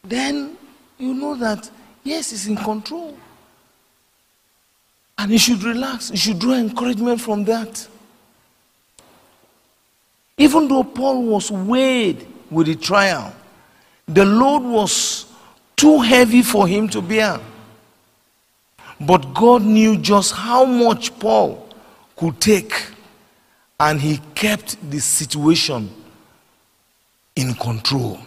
then 0.04 0.57
you 0.98 1.14
know 1.14 1.34
that, 1.36 1.70
yes, 2.04 2.30
He's 2.30 2.46
in 2.46 2.56
control. 2.56 3.16
And 5.16 5.32
you 5.32 5.38
should 5.38 5.62
relax. 5.62 6.10
You 6.10 6.16
should 6.16 6.38
draw 6.38 6.54
encouragement 6.54 7.20
from 7.20 7.44
that. 7.44 7.88
Even 10.36 10.68
though 10.68 10.84
Paul 10.84 11.24
was 11.24 11.50
weighed 11.50 12.26
with 12.50 12.68
the 12.68 12.76
trial, 12.76 13.34
the 14.06 14.24
load 14.24 14.62
was 14.62 15.26
too 15.76 16.00
heavy 16.00 16.42
for 16.42 16.68
him 16.68 16.88
to 16.88 17.02
bear. 17.02 17.40
But 19.00 19.34
God 19.34 19.62
knew 19.62 19.96
just 19.96 20.32
how 20.32 20.64
much 20.64 21.16
Paul 21.18 21.68
could 22.16 22.40
take, 22.40 22.74
and 23.78 24.00
he 24.00 24.18
kept 24.34 24.76
the 24.90 25.00
situation 25.00 25.90
in 27.36 27.54
control. 27.54 28.18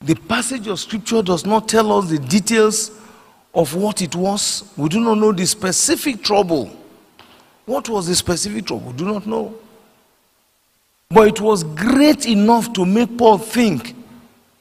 The 0.00 0.14
passage 0.14 0.66
of 0.68 0.78
scripture 0.78 1.22
does 1.22 1.44
not 1.44 1.68
tell 1.68 1.92
us 1.92 2.08
the 2.08 2.18
details 2.18 2.92
of 3.54 3.74
what 3.74 4.00
it 4.00 4.14
was. 4.14 4.72
We 4.76 4.88
do 4.88 5.00
not 5.00 5.18
know 5.18 5.32
the 5.32 5.46
specific 5.46 6.22
trouble. 6.22 6.70
What 7.66 7.88
was 7.88 8.06
the 8.06 8.14
specific 8.14 8.66
trouble? 8.66 8.92
We 8.92 8.96
do 8.96 9.04
not 9.06 9.26
know. 9.26 9.54
But 11.10 11.28
it 11.28 11.40
was 11.40 11.64
great 11.64 12.26
enough 12.26 12.72
to 12.74 12.84
make 12.84 13.16
Paul 13.16 13.38
think 13.38 13.96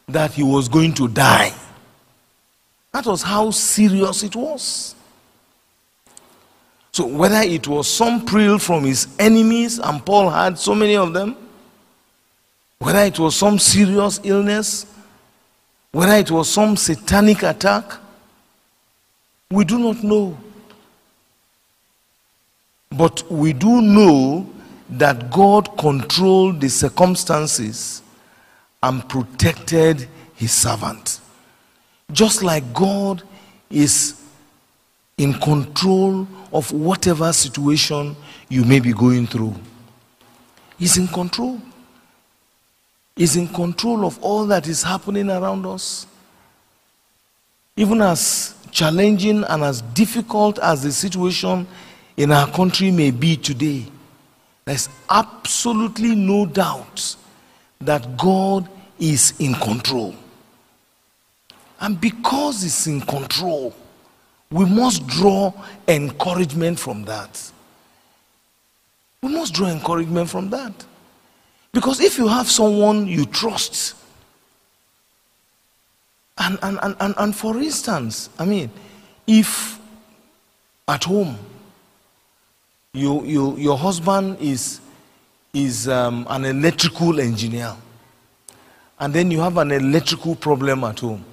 that 0.08 0.34
he 0.34 0.44
was 0.44 0.68
going 0.68 0.94
to 0.94 1.08
die. 1.08 1.54
That 2.94 3.06
was 3.06 3.22
how 3.22 3.52
serious 3.52 4.24
it 4.24 4.36
was. 4.36 4.96
So, 6.94 7.06
whether 7.06 7.42
it 7.42 7.68
was 7.68 7.88
some 7.88 8.26
prill 8.26 8.58
from 8.58 8.86
his 8.86 9.08
enemies, 9.20 9.78
and 9.78 10.04
Paul 10.04 10.32
had 10.32 10.58
so 10.58 10.74
many 10.74 10.96
of 10.96 11.14
them, 11.14 11.36
whether 12.80 13.00
it 13.02 13.20
was 13.20 13.36
some 13.36 13.60
serious 13.60 14.20
illness, 14.24 14.88
whether 15.92 16.14
it 16.14 16.32
was 16.32 16.50
some 16.50 16.78
satanic 16.78 17.44
attack, 17.44 17.92
we 19.50 19.64
do 19.64 19.80
not 19.80 20.04
know. 20.04 20.38
But 22.92 23.30
we 23.32 23.54
do 23.54 23.82
know 23.82 24.50
that 24.90 25.30
God 25.32 25.78
controlled 25.78 26.62
the 26.62 26.70
circumstances 26.70 28.02
and 28.82 29.08
protected 29.08 30.08
his 30.36 30.52
servant. 30.52 31.20
Just 32.12 32.44
like 32.44 32.74
God 32.74 33.24
is 33.70 34.22
in 35.18 35.34
control 35.34 36.28
of 36.54 36.72
whatever 36.72 37.34
situation 37.34 38.16
you 38.50 38.64
may 38.64 38.80
be 38.80 38.94
going 38.94 39.28
through, 39.28 39.56
He's 40.78 40.98
in 40.98 41.08
control 41.08 41.60
is 43.18 43.36
in 43.36 43.48
control 43.48 44.06
of 44.06 44.22
all 44.22 44.46
that 44.46 44.68
is 44.68 44.84
happening 44.84 45.30
around 45.30 45.66
us. 45.66 46.06
Even 47.76 48.02
as 48.02 48.56
challenging 48.72 49.44
and 49.44 49.64
as 49.64 49.82
difficult 49.82 50.60
as 50.60 50.84
the 50.84 50.92
situation 50.92 51.68
in 52.16 52.32
our 52.32 52.50
country 52.52 52.92
may 52.92 53.12
be 53.12 53.36
today, 53.36 53.86
there's 54.66 54.90
absolutely 55.10 56.16
no 56.16 56.46
doubt 56.46 57.16
that 57.80 58.18
God 58.18 58.68
is 59.00 59.34
in 59.40 59.54
control. 59.56 60.16
And 61.80 62.00
because 62.00 62.64
He's 62.64 62.88
in 62.88 63.02
control, 63.02 63.74
we 64.52 64.66
must 64.66 65.06
draw 65.08 65.54
encouragement 65.88 66.80
from 66.80 67.04
that. 67.06 67.52
We 69.22 69.30
must 69.30 69.54
draw 69.54 69.68
encouragement 69.68 70.30
from 70.30 70.50
that. 70.50 70.86
Because 71.78 72.00
if 72.00 72.18
you 72.18 72.28
have 72.28 72.50
someone 72.50 73.06
you 73.06 73.28
trust, 73.28 73.94
and, 76.40 76.58
and, 76.64 76.80
and, 76.82 76.96
and, 77.00 77.14
and 77.16 77.36
for 77.36 77.56
instance, 77.58 78.32
I 78.40 78.46
mean, 78.46 78.72
if 79.28 79.80
at 80.88 81.04
home 81.04 81.38
you, 82.94 83.24
you, 83.24 83.58
your 83.58 83.78
husband 83.78 84.40
is, 84.40 84.82
is 85.54 85.88
um, 85.88 86.26
an 86.32 86.46
electrical 86.46 87.20
engineer, 87.20 87.76
and 89.00 89.14
then 89.14 89.30
you 89.30 89.40
have 89.42 89.58
an 89.58 89.72
electrical 89.72 90.34
problem 90.36 90.84
at 90.84 91.00
home, 91.00 91.24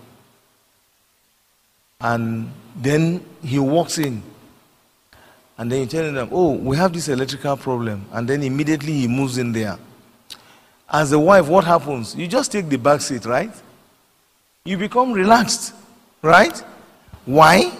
and 2.02 2.52
then 2.76 3.24
he 3.42 3.58
walks 3.58 3.96
in 3.96 4.22
and 5.56 5.72
then 5.72 5.80
you 5.80 5.86
tell 5.86 6.12
them, 6.12 6.28
oh, 6.32 6.52
we 6.52 6.76
have 6.76 6.92
this 6.92 7.08
electrical 7.08 7.56
problem, 7.56 8.04
and 8.12 8.28
then 8.28 8.42
immediately 8.42 8.92
he 8.92 9.08
moves 9.08 9.38
in 9.38 9.50
there. 9.50 9.78
As 10.94 11.10
a 11.10 11.18
wife, 11.18 11.48
what 11.48 11.64
happens? 11.64 12.14
You 12.14 12.28
just 12.28 12.52
take 12.52 12.68
the 12.68 12.76
back 12.78 13.00
seat, 13.00 13.24
right? 13.24 13.50
You 14.64 14.78
become 14.78 15.10
relaxed, 15.10 15.74
right? 16.22 16.56
Why? 17.24 17.76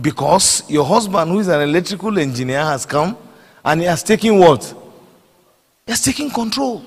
Because 0.00 0.68
your 0.68 0.84
husband, 0.84 1.30
who 1.30 1.38
is 1.38 1.46
an 1.46 1.60
electrical 1.60 2.18
engineer, 2.18 2.64
has 2.64 2.84
come 2.84 3.16
and 3.64 3.80
he 3.80 3.86
has 3.86 4.02
taken 4.02 4.40
what? 4.40 4.64
He 5.86 5.92
has 5.92 6.02
taken 6.02 6.30
control. 6.30 6.84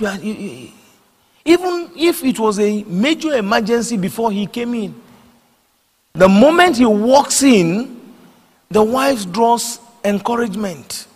Even 0.00 1.90
if 1.96 2.22
it 2.22 2.38
was 2.38 2.60
a 2.60 2.84
major 2.84 3.34
emergency 3.34 3.96
before 3.96 4.30
he 4.30 4.46
came 4.46 4.72
in, 4.72 4.94
the 6.12 6.28
moment 6.28 6.76
he 6.76 6.86
walks 6.86 7.42
in, 7.42 8.00
the 8.68 8.84
wife 8.84 9.32
draws 9.32 9.80
encouragement 10.04 11.08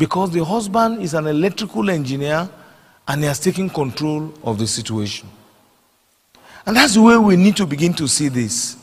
because 0.00 0.30
the 0.30 0.42
husband 0.42 1.02
is 1.02 1.12
an 1.12 1.26
electrical 1.26 1.90
engineer 1.90 2.48
and 3.06 3.20
he 3.20 3.26
has 3.26 3.38
taken 3.38 3.68
control 3.68 4.32
of 4.42 4.56
the 4.56 4.66
situation. 4.66 5.28
And 6.64 6.74
that's 6.74 6.94
the 6.94 7.02
way 7.02 7.18
we 7.18 7.36
need 7.36 7.54
to 7.58 7.66
begin 7.66 7.92
to 7.94 8.08
see 8.08 8.28
this. 8.28 8.78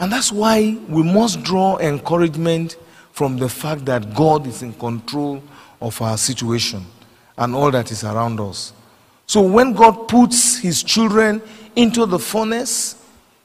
And 0.00 0.10
that's 0.10 0.32
why 0.32 0.76
we 0.88 1.04
must 1.04 1.44
draw 1.44 1.78
encouragement 1.78 2.76
from 3.12 3.36
the 3.36 3.48
fact 3.48 3.84
that 3.84 4.16
God 4.16 4.48
is 4.48 4.64
in 4.64 4.72
control 4.72 5.40
of 5.80 6.02
our 6.02 6.18
situation 6.18 6.84
and 7.38 7.54
all 7.54 7.70
that 7.70 7.92
is 7.92 8.02
around 8.02 8.40
us. 8.40 8.72
So 9.28 9.42
when 9.42 9.74
God 9.74 10.08
puts 10.08 10.58
his 10.58 10.82
children 10.82 11.40
into 11.76 12.04
the 12.04 12.18
furnace, 12.18 12.96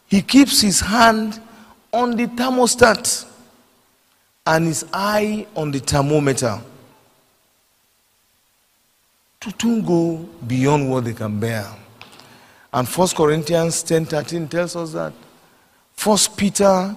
he 0.07 0.23
keeps 0.23 0.61
his 0.61 0.79
hand 0.79 1.39
on 1.93 2.17
the 2.17 2.25
thermostat 2.25 3.27
and 4.47 4.65
his 4.65 4.85
eye 4.93 5.45
on 5.55 5.71
the 5.71 5.79
thermometer 5.79 6.59
to, 9.41 9.51
to 9.51 9.81
go 9.81 10.17
beyond 10.47 10.89
what 10.89 11.03
they 11.03 11.13
can 11.13 11.39
bear. 11.39 11.67
And 12.71 12.87
1 12.87 13.07
Corinthians 13.09 13.83
10:13 13.83 14.49
tells 14.49 14.75
us 14.75 14.93
that. 14.93 15.13
1 16.01 16.17
Peter 16.37 16.95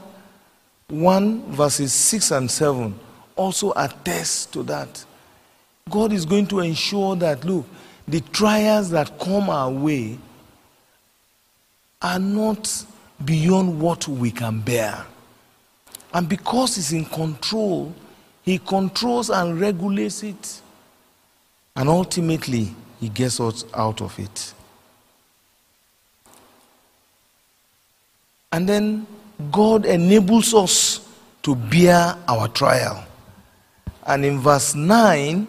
1 0.89 1.53
verses 1.53 1.93
6 1.93 2.31
and 2.31 2.51
7 2.51 2.95
also 3.37 3.73
attests 3.77 4.47
to 4.47 4.63
that. 4.65 5.05
God 5.89 6.13
is 6.13 6.25
going 6.25 6.47
to 6.49 6.61
ensure 6.61 7.17
that, 7.17 7.45
look, 7.45 7.67
the 8.07 8.21
trials 8.21 8.91
that 8.91 9.19
come 9.19 9.51
our 9.51 9.71
way 9.71 10.19
are 12.03 12.19
not 12.19 12.85
beyond 13.25 13.81
what 13.81 14.07
we 14.07 14.31
can 14.31 14.61
bear. 14.61 15.05
And 16.13 16.29
because 16.29 16.77
He's 16.77 16.93
in 16.93 17.05
control, 17.05 17.95
He 18.43 18.59
controls 18.59 19.31
and 19.31 19.61
regulates 19.61 20.23
it. 20.23 20.61
And 21.77 21.89
ultimately, 21.89 22.75
He 23.01 23.09
gets 23.09 23.41
us 23.41 23.65
out 23.75 24.01
of 24.01 24.19
it. 24.19 24.55
And 28.53 28.69
then 28.69 29.07
God 29.53 29.87
enables 29.87 30.53
us 30.55 31.09
to 31.43 31.55
bear 31.55 32.17
our 32.29 32.49
trial. 32.49 33.05
And 34.07 34.25
in 34.25 34.41
verse 34.41 34.75
9 34.75 35.47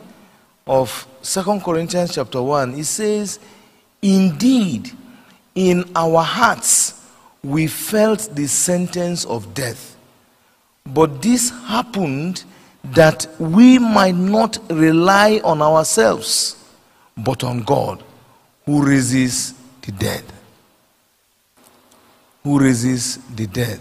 of 0.68 1.07
Second 1.22 1.64
Corinthians 1.64 2.14
chapter 2.14 2.41
1, 2.41 2.76
it 2.76 2.86
says, 2.86 3.39
Indeed, 4.01 4.91
in 5.55 5.91
our 5.95 6.22
hearts 6.22 7.03
we 7.43 7.68
felt 7.68 8.30
the 8.34 8.47
sentence 8.47 9.26
of 9.26 9.53
death. 9.53 9.97
But 10.94 11.22
this 11.22 11.50
happened 11.50 12.44
that 12.84 13.28
we 13.39 13.80
might 13.80 14.16
not 14.16 14.58
rely 14.70 15.39
on 15.44 15.62
ourselves, 15.62 16.56
but 17.16 17.44
on 17.44 17.62
God, 17.64 18.04
who 18.66 18.86
raises 18.86 19.54
the 19.82 19.92
dead. 19.92 20.24
Who 22.44 22.60
raises 22.60 23.18
the 23.36 23.48
dead. 23.48 23.80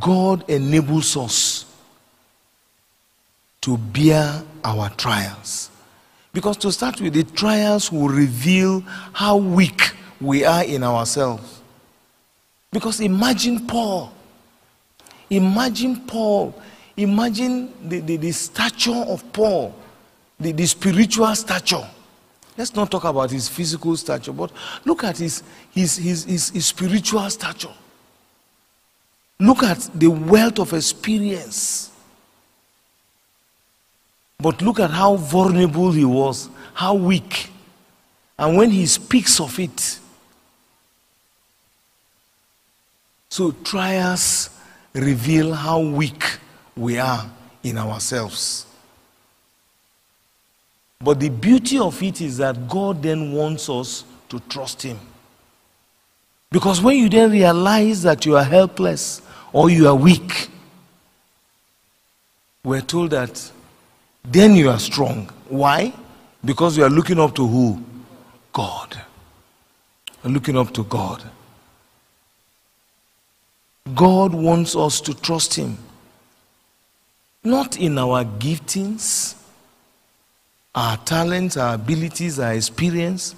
God 0.00 0.48
enables 0.50 1.16
us 1.16 1.64
to 3.62 3.78
bear 3.78 4.42
our 4.64 4.90
trials. 4.90 5.70
Because 6.32 6.56
to 6.58 6.72
start 6.72 7.00
with, 7.00 7.14
the 7.14 7.24
trials 7.24 7.90
will 7.90 8.08
reveal 8.08 8.80
how 9.12 9.36
weak 9.36 9.92
we 10.20 10.44
are 10.44 10.64
in 10.64 10.82
ourselves. 10.82 11.60
Because 12.70 13.00
imagine 13.00 13.66
Paul. 13.66 14.12
Imagine 15.30 15.96
Paul. 16.06 16.54
Imagine 16.96 17.72
the, 17.88 18.00
the, 18.00 18.16
the 18.16 18.32
stature 18.32 19.04
of 19.08 19.32
Paul, 19.32 19.74
the, 20.40 20.52
the 20.52 20.66
spiritual 20.66 21.34
stature. 21.34 21.86
Let's 22.56 22.74
not 22.74 22.90
talk 22.90 23.04
about 23.04 23.30
his 23.30 23.48
physical 23.48 23.96
stature, 23.96 24.32
but 24.32 24.50
look 24.84 25.04
at 25.04 25.18
his, 25.18 25.42
his, 25.72 25.96
his, 25.96 26.24
his, 26.24 26.48
his 26.50 26.66
spiritual 26.66 27.28
stature. 27.28 27.72
Look 29.38 29.62
at 29.62 29.90
the 29.94 30.08
wealth 30.08 30.58
of 30.58 30.72
experience. 30.72 31.90
But 34.38 34.62
look 34.62 34.80
at 34.80 34.90
how 34.90 35.16
vulnerable 35.16 35.92
he 35.92 36.04
was, 36.04 36.48
how 36.72 36.94
weak. 36.94 37.50
And 38.38 38.56
when 38.56 38.70
he 38.70 38.86
speaks 38.86 39.40
of 39.40 39.58
it, 39.58 39.98
so 43.36 43.50
trials 43.62 44.48
reveal 44.94 45.52
how 45.52 45.78
weak 45.78 46.38
we 46.74 46.98
are 46.98 47.30
in 47.62 47.76
ourselves. 47.76 48.64
But 50.98 51.20
the 51.20 51.28
beauty 51.28 51.78
of 51.78 52.02
it 52.02 52.22
is 52.22 52.38
that 52.38 52.66
God 52.66 53.02
then 53.02 53.32
wants 53.32 53.68
us 53.68 54.04
to 54.30 54.40
trust 54.48 54.80
Him. 54.80 54.98
Because 56.50 56.80
when 56.80 56.96
you 56.96 57.10
then 57.10 57.30
realize 57.30 58.02
that 58.04 58.24
you 58.24 58.38
are 58.38 58.42
helpless 58.42 59.20
or 59.52 59.68
you 59.68 59.86
are 59.86 59.94
weak, 59.94 60.48
we're 62.64 62.80
told 62.80 63.10
that 63.10 63.52
then 64.24 64.54
you 64.54 64.70
are 64.70 64.78
strong. 64.78 65.28
Why? 65.50 65.92
Because 66.42 66.78
you 66.78 66.84
are 66.84 66.90
looking 66.90 67.20
up 67.20 67.34
to 67.34 67.46
who? 67.46 67.84
God. 68.54 68.98
Looking 70.24 70.56
up 70.56 70.72
to 70.72 70.84
God. 70.84 71.22
God 73.94 74.34
wants 74.34 74.74
us 74.74 75.00
to 75.02 75.14
trust 75.14 75.54
Him. 75.54 75.78
Not 77.44 77.78
in 77.78 77.98
our 77.98 78.24
giftings, 78.24 79.36
our 80.74 80.96
talents, 80.98 81.56
our 81.56 81.74
abilities, 81.74 82.38
our 82.38 82.54
experience, 82.54 83.34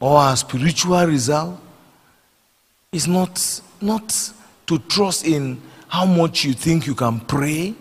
or 0.00 0.18
our 0.18 0.36
spiritual 0.36 1.06
result. 1.06 1.60
It's 2.92 3.06
not, 3.06 3.60
not 3.80 4.32
to 4.66 4.78
trust 4.78 5.26
in 5.26 5.60
how 5.88 6.06
much 6.06 6.44
you 6.44 6.52
think 6.52 6.86
you 6.86 6.94
can 6.94 7.20
pray 7.20 7.74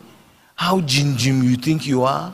how 0.59 0.81
ginjim 0.81 1.41
you 1.41 1.55
think 1.55 1.87
you 1.87 2.03
are, 2.03 2.33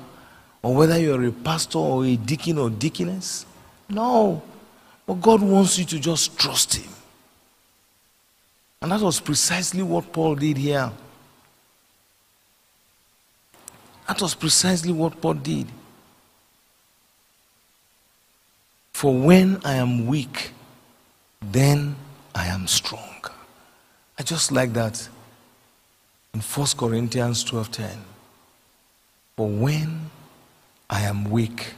or 0.64 0.74
whether 0.74 0.98
you're 0.98 1.26
a 1.26 1.32
pastor 1.32 1.78
or 1.78 2.06
a 2.06 2.16
deacon 2.16 2.58
or 2.58 2.72
deaconess. 2.72 3.46
No. 3.88 4.42
But 5.06 5.22
God 5.22 5.44
wants 5.44 5.78
you 5.78 5.86
to 5.86 6.00
just 6.00 6.36
trust 6.36 6.74
Him. 6.74 6.92
And 8.86 8.92
that 8.92 9.02
was 9.02 9.20
precisely 9.20 9.82
what 9.82 10.14
Paul 10.14 10.36
did 10.36 10.58
here. 10.58 10.92
That 14.08 14.22
was 14.22 14.36
precisely 14.36 14.94
what 14.94 15.20
Paul 15.20 15.34
did. 15.34 15.66
For 18.94 19.12
when 19.12 19.60
I 19.66 19.74
am 19.78 20.06
weak, 20.06 20.52
then 21.42 21.96
I 22.36 22.46
am 22.46 22.68
strong. 22.68 23.26
I 24.20 24.22
just 24.22 24.52
like 24.52 24.72
that 24.74 25.10
in 26.36 26.42
1 26.42 26.78
Corinthians 26.78 27.44
12:10. 27.44 28.04
For 29.36 29.50
when 29.50 30.12
I 30.92 31.02
am 31.02 31.24
weak, 31.32 31.74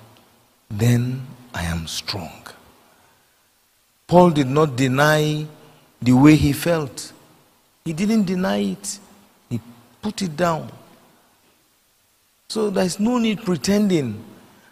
then 0.70 1.26
I 1.54 1.64
am 1.64 1.88
strong. 1.88 2.48
Paul 4.08 4.32
did 4.32 4.48
not 4.48 4.76
deny 4.76 5.48
the 6.02 6.14
way 6.14 6.36
he 6.36 6.54
felt. 6.54 7.12
He 7.86 7.94
didn't 7.94 8.26
deny 8.26 8.58
it. 8.58 9.00
He 9.50 9.60
put 10.02 10.22
it 10.22 10.36
down. 10.36 10.72
So 12.50 12.70
there's 12.70 13.00
no 13.00 13.18
need 13.18 13.44
pretending 13.44 14.24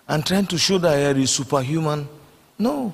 and 0.08 0.26
trying 0.26 0.46
to 0.48 0.58
show 0.58 0.78
that 0.78 1.16
he 1.16 1.24
is 1.24 1.32
superhuman. 1.32 2.08
No. 2.58 2.94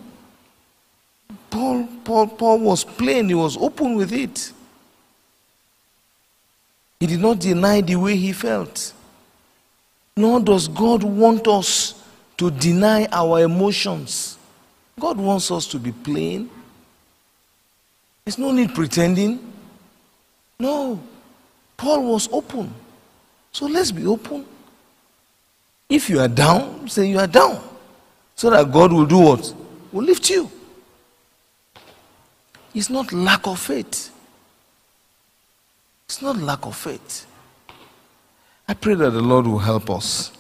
Paul, 1.50 1.88
Paul, 2.04 2.28
Paul 2.28 2.60
was 2.60 2.84
plain, 2.84 3.28
he 3.30 3.36
was 3.36 3.58
open 3.58 3.96
with 3.96 4.12
it. 4.12 4.52
He 7.00 7.08
did 7.08 7.20
not 7.20 7.40
deny 7.40 7.82
the 7.82 7.96
way 7.96 8.16
he 8.16 8.32
felt 8.32 8.94
nor 10.16 10.40
does 10.40 10.68
God 10.68 11.04
want 11.04 11.48
us 11.48 11.96
to 12.38 12.52
deny 12.52 13.08
our 13.12 13.42
emotions. 13.42 14.38
God 15.00 15.18
wants 15.18 15.52
us 15.52 15.66
to 15.68 15.80
be 15.80 15.92
plain. 15.92 16.50
There's 18.26 18.38
no 18.38 18.52
need 18.52 18.74
pretending. 18.74 19.40
No. 20.60 21.00
Paul 21.78 22.12
was 22.12 22.30
open. 22.32 22.74
So 23.52 23.66
let's 23.66 23.92
be 23.92 24.06
open. 24.06 24.46
If 25.90 26.10
you 26.10 26.20
are 26.20 26.28
down, 26.28 26.88
say 26.88 27.10
you 27.10 27.20
are 27.20 27.28
down. 27.28 27.62
So 28.36 28.50
that 28.50 28.72
God 28.72 28.94
will 28.94 29.06
do 29.06 29.18
what? 29.18 29.54
Will 29.92 30.04
lift 30.04 30.30
you. 30.30 30.50
It's 32.74 32.90
not 32.90 33.12
lack 33.12 33.48
of 33.48 33.60
faith. 33.60 34.12
It's 36.06 36.22
not 36.22 36.38
lack 36.38 36.66
of 36.66 36.76
faith. 36.76 37.26
I 38.68 38.74
pray 38.74 38.96
that 38.96 39.10
the 39.10 39.22
Lord 39.22 39.46
will 39.48 39.60
help 39.60 39.90
us. 39.90 40.32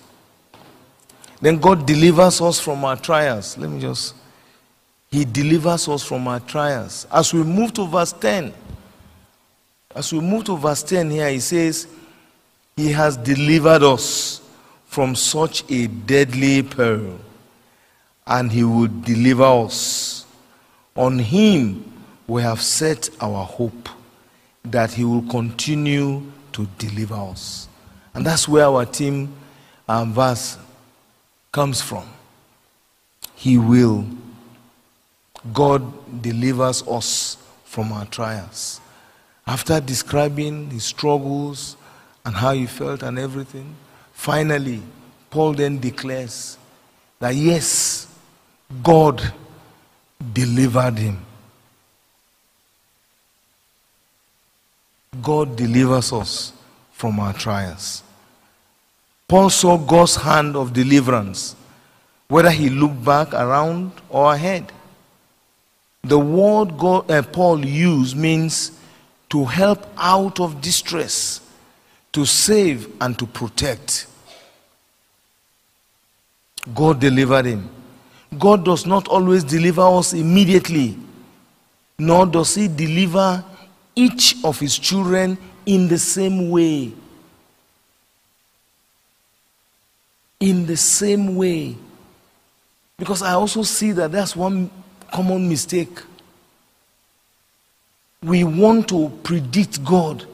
Then 1.41 1.57
God 1.57 1.85
delivers 1.85 2.39
us 2.39 2.59
from 2.59 2.85
our 2.85 2.95
trials. 2.95 3.57
Let 3.57 3.69
me 3.69 3.81
just. 3.81 4.15
He 5.11 5.25
delivers 5.25 5.89
us 5.89 6.03
from 6.03 6.25
our 6.27 6.39
trials. 6.39 7.05
As 7.11 7.33
we 7.33 7.43
move 7.43 7.73
to 7.73 7.85
verse 7.85 8.13
10, 8.13 8.53
as 9.93 10.13
we 10.13 10.21
move 10.21 10.45
to 10.45 10.55
verse 10.55 10.83
10 10.83 11.11
here, 11.11 11.29
he 11.29 11.41
says, 11.41 11.85
He 12.77 12.91
has 12.93 13.17
delivered 13.17 13.83
us 13.83 14.41
from 14.85 15.15
such 15.15 15.69
a 15.69 15.87
deadly 15.87 16.63
peril, 16.63 17.19
and 18.25 18.51
He 18.51 18.63
will 18.63 18.87
deliver 18.87 19.43
us. 19.43 20.25
On 20.95 21.19
Him 21.19 21.91
we 22.27 22.41
have 22.41 22.61
set 22.61 23.09
our 23.19 23.45
hope 23.45 23.89
that 24.63 24.93
He 24.93 25.03
will 25.03 25.23
continue 25.23 26.23
to 26.53 26.67
deliver 26.77 27.15
us. 27.15 27.67
And 28.13 28.25
that's 28.25 28.47
where 28.47 28.65
our 28.65 28.85
team 28.85 29.33
um, 29.89 30.13
verse 30.13 30.57
comes 31.51 31.81
from. 31.81 32.07
He 33.35 33.57
will. 33.57 34.05
God 35.53 36.21
delivers 36.21 36.83
us 36.87 37.37
from 37.65 37.91
our 37.91 38.05
trials. 38.05 38.79
After 39.47 39.79
describing 39.81 40.69
his 40.69 40.83
struggles 40.83 41.75
and 42.25 42.35
how 42.35 42.53
he 42.53 42.67
felt 42.67 43.01
and 43.01 43.17
everything, 43.17 43.75
finally, 44.13 44.81
Paul 45.29 45.53
then 45.53 45.79
declares 45.79 46.57
that 47.19 47.35
yes, 47.35 48.07
God 48.83 49.33
delivered 50.33 50.97
him. 50.97 51.25
God 55.21 55.55
delivers 55.55 56.13
us 56.13 56.53
from 56.91 57.19
our 57.19 57.33
trials. 57.33 58.03
Paul 59.27 59.49
saw 59.49 59.77
God's 59.77 60.15
hand 60.17 60.55
of 60.55 60.73
deliverance, 60.73 61.55
whether 62.27 62.51
he 62.51 62.69
looked 62.69 63.03
back, 63.03 63.33
around, 63.33 63.91
or 64.09 64.33
ahead. 64.33 64.71
The 66.03 66.17
word 66.17 66.77
God, 66.77 67.11
uh, 67.11 67.21
Paul 67.21 67.65
used 67.65 68.17
means 68.17 68.71
to 69.29 69.45
help 69.45 69.87
out 69.97 70.39
of 70.39 70.61
distress, 70.61 71.41
to 72.11 72.25
save, 72.25 72.91
and 72.99 73.17
to 73.19 73.25
protect. 73.25 74.07
God 76.73 76.99
delivered 76.99 77.45
him. 77.45 77.69
God 78.37 78.65
does 78.65 78.85
not 78.85 79.07
always 79.07 79.43
deliver 79.43 79.81
us 79.81 80.13
immediately, 80.13 80.97
nor 81.99 82.25
does 82.25 82.55
he 82.55 82.67
deliver 82.67 83.43
each 83.95 84.35
of 84.43 84.59
his 84.59 84.77
children 84.77 85.37
in 85.65 85.87
the 85.87 85.97
same 85.97 86.49
way. 86.49 86.93
In 90.39 90.65
the 90.65 90.77
same 90.77 91.35
way. 91.35 91.75
Because 92.97 93.21
I 93.21 93.33
also 93.33 93.63
see 93.63 93.91
that 93.93 94.11
that's 94.11 94.35
one 94.35 94.69
common 95.11 95.47
mistake. 95.47 95.99
We 98.23 98.43
want 98.43 98.87
to 98.89 99.09
predict 99.23 99.83
God, 99.83 100.25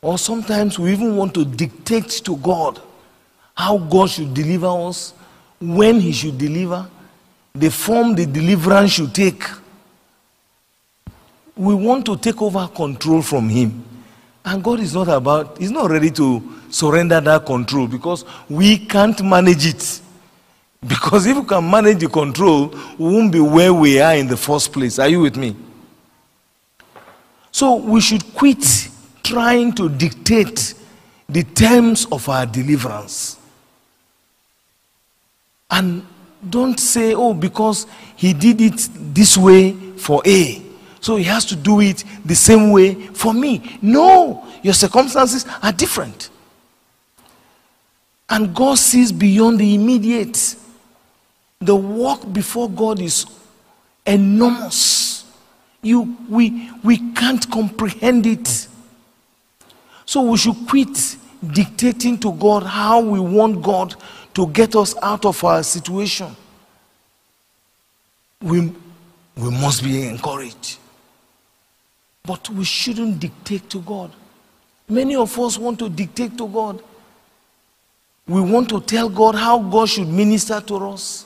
or 0.00 0.18
sometimes 0.18 0.78
we 0.78 0.92
even 0.92 1.16
want 1.16 1.34
to 1.34 1.44
dictate 1.44 2.08
to 2.24 2.36
God 2.36 2.80
how 3.54 3.76
God 3.76 4.08
should 4.08 4.32
deliver 4.34 4.68
us, 4.68 5.12
when 5.60 6.00
He 6.00 6.12
should 6.12 6.38
deliver, 6.38 6.88
the 7.54 7.70
form 7.70 8.14
the 8.14 8.24
deliverance 8.24 8.92
should 8.92 9.12
take. 9.12 9.42
We 11.56 11.74
want 11.74 12.06
to 12.06 12.16
take 12.16 12.40
over 12.40 12.68
control 12.68 13.20
from 13.20 13.48
Him. 13.48 13.84
And 14.44 14.62
God 14.62 14.78
is 14.78 14.94
not 14.94 15.08
about, 15.08 15.58
He's 15.58 15.72
not 15.72 15.90
ready 15.90 16.12
to 16.12 16.40
surrender 16.70 17.20
that 17.20 17.46
control 17.46 17.88
because 17.88 18.24
we 18.48 18.78
can't 18.78 19.20
manage 19.24 19.66
it. 19.66 20.00
Because 20.86 21.26
if 21.26 21.36
we 21.36 21.44
can 21.44 21.68
manage 21.68 21.98
the 21.98 22.08
control, 22.08 22.68
we 22.98 23.12
won't 23.12 23.32
be 23.32 23.40
where 23.40 23.74
we 23.74 24.00
are 24.00 24.14
in 24.14 24.28
the 24.28 24.36
first 24.36 24.72
place. 24.72 24.98
Are 24.98 25.08
you 25.08 25.20
with 25.20 25.36
me? 25.36 25.56
So 27.50 27.74
we 27.74 28.00
should 28.00 28.34
quit 28.34 28.88
trying 29.24 29.72
to 29.72 29.88
dictate 29.88 30.74
the 31.28 31.42
terms 31.42 32.06
of 32.12 32.28
our 32.28 32.46
deliverance. 32.46 33.36
And 35.70 36.06
don't 36.48 36.78
say, 36.78 37.14
oh, 37.14 37.34
because 37.34 37.86
he 38.16 38.32
did 38.32 38.60
it 38.60 38.88
this 38.92 39.36
way 39.36 39.72
for 39.72 40.22
A, 40.24 40.62
so 41.00 41.16
he 41.16 41.24
has 41.24 41.44
to 41.46 41.56
do 41.56 41.80
it 41.80 42.04
the 42.24 42.34
same 42.34 42.70
way 42.70 42.94
for 42.94 43.34
me. 43.34 43.78
No, 43.82 44.46
your 44.62 44.74
circumstances 44.74 45.44
are 45.62 45.72
different. 45.72 46.30
And 48.30 48.54
God 48.54 48.78
sees 48.78 49.10
beyond 49.10 49.58
the 49.58 49.74
immediate. 49.74 50.56
The 51.60 51.74
work 51.74 52.32
before 52.32 52.70
God 52.70 53.00
is 53.00 53.26
enormous. 54.06 55.24
You, 55.82 56.16
we, 56.28 56.70
we 56.82 57.12
can't 57.12 57.48
comprehend 57.50 58.26
it. 58.26 58.68
So 60.06 60.22
we 60.22 60.38
should 60.38 60.56
quit 60.68 61.16
dictating 61.52 62.18
to 62.20 62.32
God 62.32 62.62
how 62.62 63.00
we 63.00 63.20
want 63.20 63.62
God 63.62 63.94
to 64.34 64.46
get 64.48 64.74
us 64.76 64.94
out 65.02 65.24
of 65.24 65.42
our 65.44 65.62
situation. 65.62 66.34
We, 68.40 68.72
we 69.36 69.50
must 69.50 69.82
be 69.82 70.06
encouraged. 70.06 70.78
But 72.22 72.48
we 72.50 72.64
shouldn't 72.64 73.20
dictate 73.20 73.68
to 73.70 73.80
God. 73.80 74.12
Many 74.88 75.16
of 75.16 75.38
us 75.38 75.58
want 75.58 75.78
to 75.80 75.88
dictate 75.88 76.36
to 76.38 76.46
God. 76.46 76.82
We 78.26 78.40
want 78.40 78.68
to 78.68 78.80
tell 78.80 79.08
God 79.08 79.34
how 79.34 79.58
God 79.58 79.88
should 79.88 80.08
minister 80.08 80.60
to 80.60 80.76
us. 80.88 81.24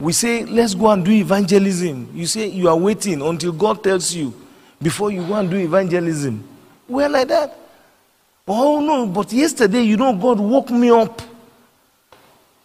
We 0.00 0.14
say, 0.14 0.46
let's 0.46 0.74
go 0.74 0.90
and 0.90 1.04
do 1.04 1.10
evangelism. 1.10 2.10
You 2.14 2.26
say 2.26 2.46
you 2.46 2.68
are 2.70 2.76
waiting 2.76 3.20
until 3.20 3.52
God 3.52 3.84
tells 3.84 4.14
you 4.14 4.34
before 4.80 5.10
you 5.10 5.26
go 5.26 5.34
and 5.34 5.50
do 5.50 5.58
evangelism. 5.58 6.42
We're 6.88 7.08
like 7.08 7.28
that. 7.28 7.56
Oh 8.48 8.80
no, 8.80 9.06
but 9.06 9.30
yesterday, 9.32 9.82
you 9.82 9.96
know, 9.96 10.12
God 10.16 10.40
woke 10.40 10.70
me 10.70 10.90
up 10.90 11.20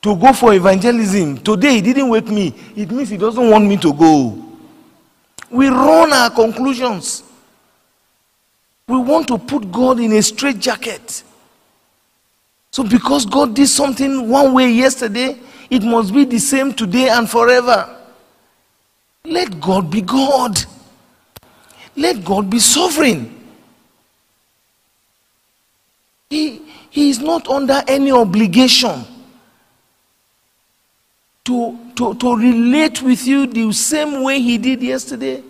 to 0.02 0.16
go 0.16 0.34
for 0.34 0.54
evangelism. 0.54 1.38
Today, 1.40 1.74
He 1.74 1.82
didn't 1.82 2.10
wake 2.10 2.28
me. 2.28 2.56
It 2.76 2.90
means 2.90 3.10
He 3.10 3.18
doesn't 3.18 3.50
want 3.50 3.66
me 3.66 3.78
to 3.78 3.94
go. 3.94 4.42
We 5.52 5.68
run 5.68 6.14
our 6.14 6.30
conclusions. 6.30 7.22
We 8.88 8.98
want 8.98 9.28
to 9.28 9.38
put 9.38 9.72
God 9.72 10.00
in 10.00 10.14
a 10.14 10.22
straitjacket. 10.22 11.24
So, 12.72 12.84
because 12.84 13.26
God 13.26 13.56
did 13.56 13.68
something 13.68 14.30
one 14.30 14.54
way 14.54 14.72
yesterday, 14.72 15.40
it 15.70 15.84
must 15.84 16.14
be 16.14 16.26
the 16.26 16.40
same 16.40 16.74
today 16.74 17.10
and 17.10 17.30
forever. 17.30 17.96
Let 19.24 19.60
God 19.60 19.90
be 19.90 20.02
God. 20.02 20.64
Let 21.96 22.24
God 22.24 22.50
be 22.50 22.60
sovereign. 22.60 23.32
He, 26.30 26.62
he 26.90 27.10
is 27.10 27.20
not 27.20 27.48
under 27.48 27.82
any 27.88 28.12
obligation 28.12 29.06
to, 31.46 31.80
to, 31.96 32.16
to 32.16 32.36
relate 32.36 33.02
with 33.02 33.26
you 33.26 33.48
the 33.48 33.72
same 33.72 34.24
way 34.24 34.42
he 34.42 34.58
did 34.58 34.82
yesterday. 34.82 35.44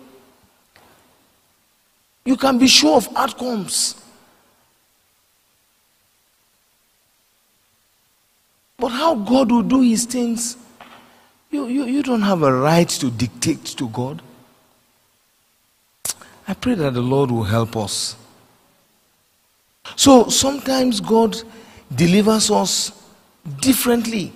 You 2.24 2.36
can 2.36 2.58
be 2.58 2.66
sure 2.66 2.96
of 2.96 3.08
outcomes. 3.16 4.02
But 8.78 8.88
how 8.88 9.14
God 9.14 9.50
will 9.50 9.62
do 9.62 9.80
his 9.80 10.04
things, 10.04 10.56
you, 11.50 11.66
you, 11.66 11.84
you 11.84 12.02
don't 12.02 12.22
have 12.22 12.42
a 12.42 12.52
right 12.52 12.88
to 12.88 13.10
dictate 13.10 13.64
to 13.64 13.88
God. 13.88 14.20
I 16.48 16.54
pray 16.54 16.74
that 16.74 16.94
the 16.94 17.00
Lord 17.00 17.30
will 17.30 17.44
help 17.44 17.76
us. 17.76 18.16
So 19.96 20.28
sometimes 20.28 21.00
God 21.00 21.36
delivers 21.94 22.50
us 22.50 22.92
differently. 23.60 24.32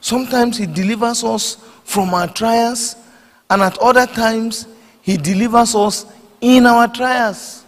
Sometimes 0.00 0.58
He 0.58 0.66
delivers 0.66 1.24
us 1.24 1.56
from 1.84 2.14
our 2.14 2.28
trials, 2.28 2.96
and 3.48 3.62
at 3.62 3.78
other 3.78 4.06
times, 4.06 4.66
He 5.02 5.16
delivers 5.16 5.74
us 5.74 6.06
in 6.40 6.66
our 6.66 6.88
trials. 6.88 7.64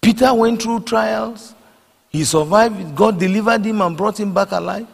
Peter 0.00 0.34
went 0.34 0.60
through 0.62 0.80
trials. 0.80 1.54
He 2.12 2.24
survived. 2.24 2.94
God 2.94 3.18
delivered 3.18 3.64
him 3.64 3.80
and 3.80 3.96
brought 3.96 4.20
him 4.20 4.34
back 4.34 4.52
alive. 4.52 4.86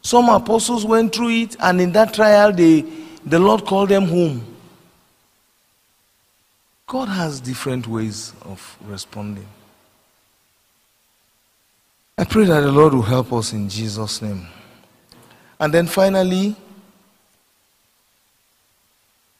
Some 0.00 0.28
apostles 0.30 0.84
went 0.84 1.14
through 1.14 1.30
it, 1.30 1.56
and 1.60 1.80
in 1.80 1.92
that 1.92 2.14
trial, 2.14 2.52
they, 2.52 2.80
the 3.24 3.38
Lord 3.38 3.64
called 3.64 3.90
them 3.90 4.06
home. 4.06 4.44
God 6.86 7.08
has 7.08 7.40
different 7.40 7.86
ways 7.86 8.32
of 8.42 8.76
responding. 8.84 9.46
I 12.18 12.24
pray 12.24 12.44
that 12.44 12.60
the 12.60 12.72
Lord 12.72 12.94
will 12.94 13.02
help 13.02 13.32
us 13.32 13.52
in 13.52 13.68
Jesus' 13.68 14.20
name. 14.20 14.46
And 15.60 15.72
then 15.72 15.86
finally, 15.86 16.56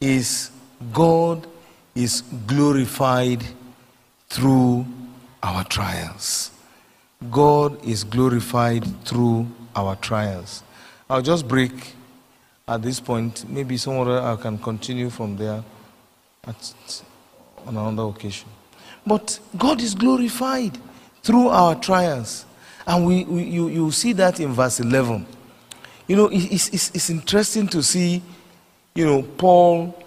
is 0.01 0.51
God 0.93 1.47
is 1.95 2.23
glorified 2.47 3.45
through 4.29 4.87
our 5.43 5.65
trials. 5.65 6.52
God 7.31 7.85
is 7.85 8.05
glorified 8.05 8.85
through 9.05 9.47
our 9.75 9.97
trials. 9.97 10.63
I'll 11.09 11.23
just 11.23 11.47
break 11.47 11.95
at 12.67 12.83
this 12.83 13.01
point. 13.01 13.49
Maybe 13.49 13.77
some 13.77 13.99
other 13.99 14.21
I 14.21 14.37
can 14.37 14.59
continue 14.59 15.11
from 15.11 15.37
there 15.37 15.63
at, 16.47 17.03
on 17.67 17.77
another 17.77 18.09
occasion. 18.09 18.49
But 19.07 19.39
God 19.59 19.81
is 19.81 19.95
glorified 19.95 20.79
through 21.23 21.49
our 21.49 21.75
trials. 21.75 22.47
And 22.87 23.07
we, 23.07 23.25
we 23.25 23.43
you, 23.45 23.69
you 23.69 23.91
see 23.91 24.13
that 24.15 24.41
in 24.41 24.53
verse 24.53 24.81
11. 24.81 25.27
You 26.07 26.17
know, 26.17 26.29
it's, 26.33 26.69
it's, 26.69 26.91
it's 26.95 27.11
interesting 27.11 27.69
to 27.69 27.83
see, 27.83 28.23
you 28.95 29.07
know, 29.07 29.23
Paul 29.23 30.03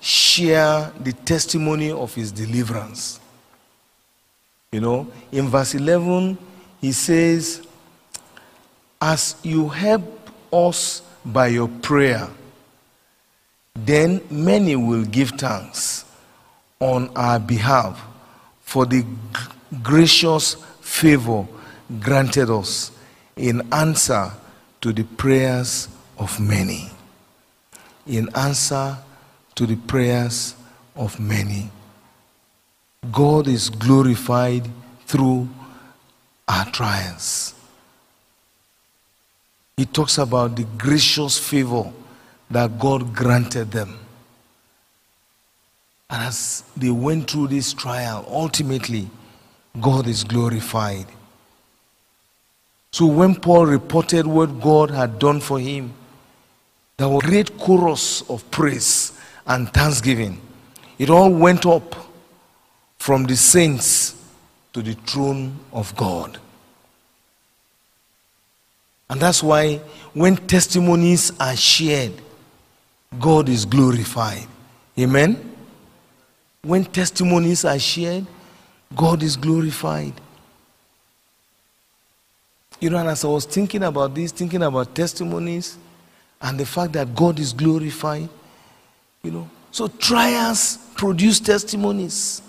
share 0.00 0.92
the 1.00 1.12
testimony 1.12 1.90
of 1.90 2.14
his 2.14 2.30
deliverance. 2.30 3.20
You 4.72 4.80
know, 4.80 5.10
in 5.32 5.48
verse 5.48 5.74
11, 5.74 6.36
he 6.80 6.92
says, 6.92 7.66
As 9.00 9.36
you 9.42 9.68
help 9.68 10.04
us 10.52 11.02
by 11.24 11.48
your 11.48 11.68
prayer, 11.68 12.28
then 13.74 14.20
many 14.30 14.76
will 14.76 15.04
give 15.04 15.30
thanks 15.30 16.04
on 16.80 17.10
our 17.16 17.38
behalf 17.38 18.04
for 18.60 18.86
the 18.86 19.04
gracious 19.82 20.54
favor 20.80 21.46
granted 22.00 22.50
us 22.50 22.92
in 23.36 23.62
answer 23.72 24.30
to 24.80 24.92
the 24.92 25.04
prayers 25.04 25.88
of 26.18 26.38
many. 26.40 26.90
In 28.06 28.28
answer 28.34 28.98
to 29.54 29.66
the 29.66 29.76
prayers 29.76 30.54
of 30.96 31.18
many. 31.20 31.70
God 33.12 33.48
is 33.48 33.70
glorified 33.70 34.68
through 35.06 35.48
our 36.48 36.64
trials. 36.70 37.54
He 39.76 39.84
talks 39.86 40.18
about 40.18 40.56
the 40.56 40.64
gracious 40.76 41.38
favor 41.38 41.92
that 42.50 42.78
God 42.78 43.14
granted 43.14 43.70
them. 43.70 43.98
And 46.10 46.22
as 46.22 46.64
they 46.76 46.90
went 46.90 47.30
through 47.30 47.48
this 47.48 47.72
trial, 47.74 48.26
ultimately, 48.28 49.08
God 49.80 50.08
is 50.08 50.24
glorified. 50.24 51.06
So 52.90 53.06
when 53.06 53.34
Paul 53.36 53.66
reported 53.66 54.26
what 54.26 54.60
God 54.60 54.90
had 54.90 55.18
done 55.18 55.40
for 55.40 55.60
him, 55.60 55.92
there 56.96 57.08
was 57.08 57.22
a 57.22 57.26
great 57.26 57.56
chorus 57.58 58.28
of 58.28 58.50
praise 58.50 59.12
and 59.46 59.72
thanksgiving. 59.72 60.40
It 60.98 61.10
all 61.10 61.30
went 61.30 61.66
up 61.66 61.94
from 62.98 63.24
the 63.24 63.36
saints 63.36 64.17
to 64.78 64.84
the 64.84 64.94
throne 65.10 65.58
of 65.72 65.94
God. 65.96 66.38
And 69.10 69.20
that's 69.20 69.42
why 69.42 69.78
when 70.14 70.36
testimonies 70.36 71.32
are 71.40 71.56
shared, 71.56 72.12
God 73.18 73.48
is 73.48 73.64
glorified. 73.64 74.46
Amen? 74.96 75.56
When 76.62 76.84
testimonies 76.84 77.64
are 77.64 77.78
shared, 77.78 78.24
God 78.94 79.24
is 79.24 79.36
glorified. 79.36 80.12
You 82.80 82.90
know, 82.90 82.98
and 82.98 83.08
as 83.08 83.24
I 83.24 83.28
was 83.28 83.46
thinking 83.46 83.82
about 83.82 84.14
this, 84.14 84.30
thinking 84.30 84.62
about 84.62 84.94
testimonies 84.94 85.76
and 86.40 86.60
the 86.60 86.66
fact 86.66 86.92
that 86.92 87.16
God 87.16 87.40
is 87.40 87.52
glorified, 87.52 88.28
you 89.24 89.32
know, 89.32 89.50
so 89.72 89.88
trials 89.88 90.76
produce 90.94 91.40
testimonies. 91.40 92.42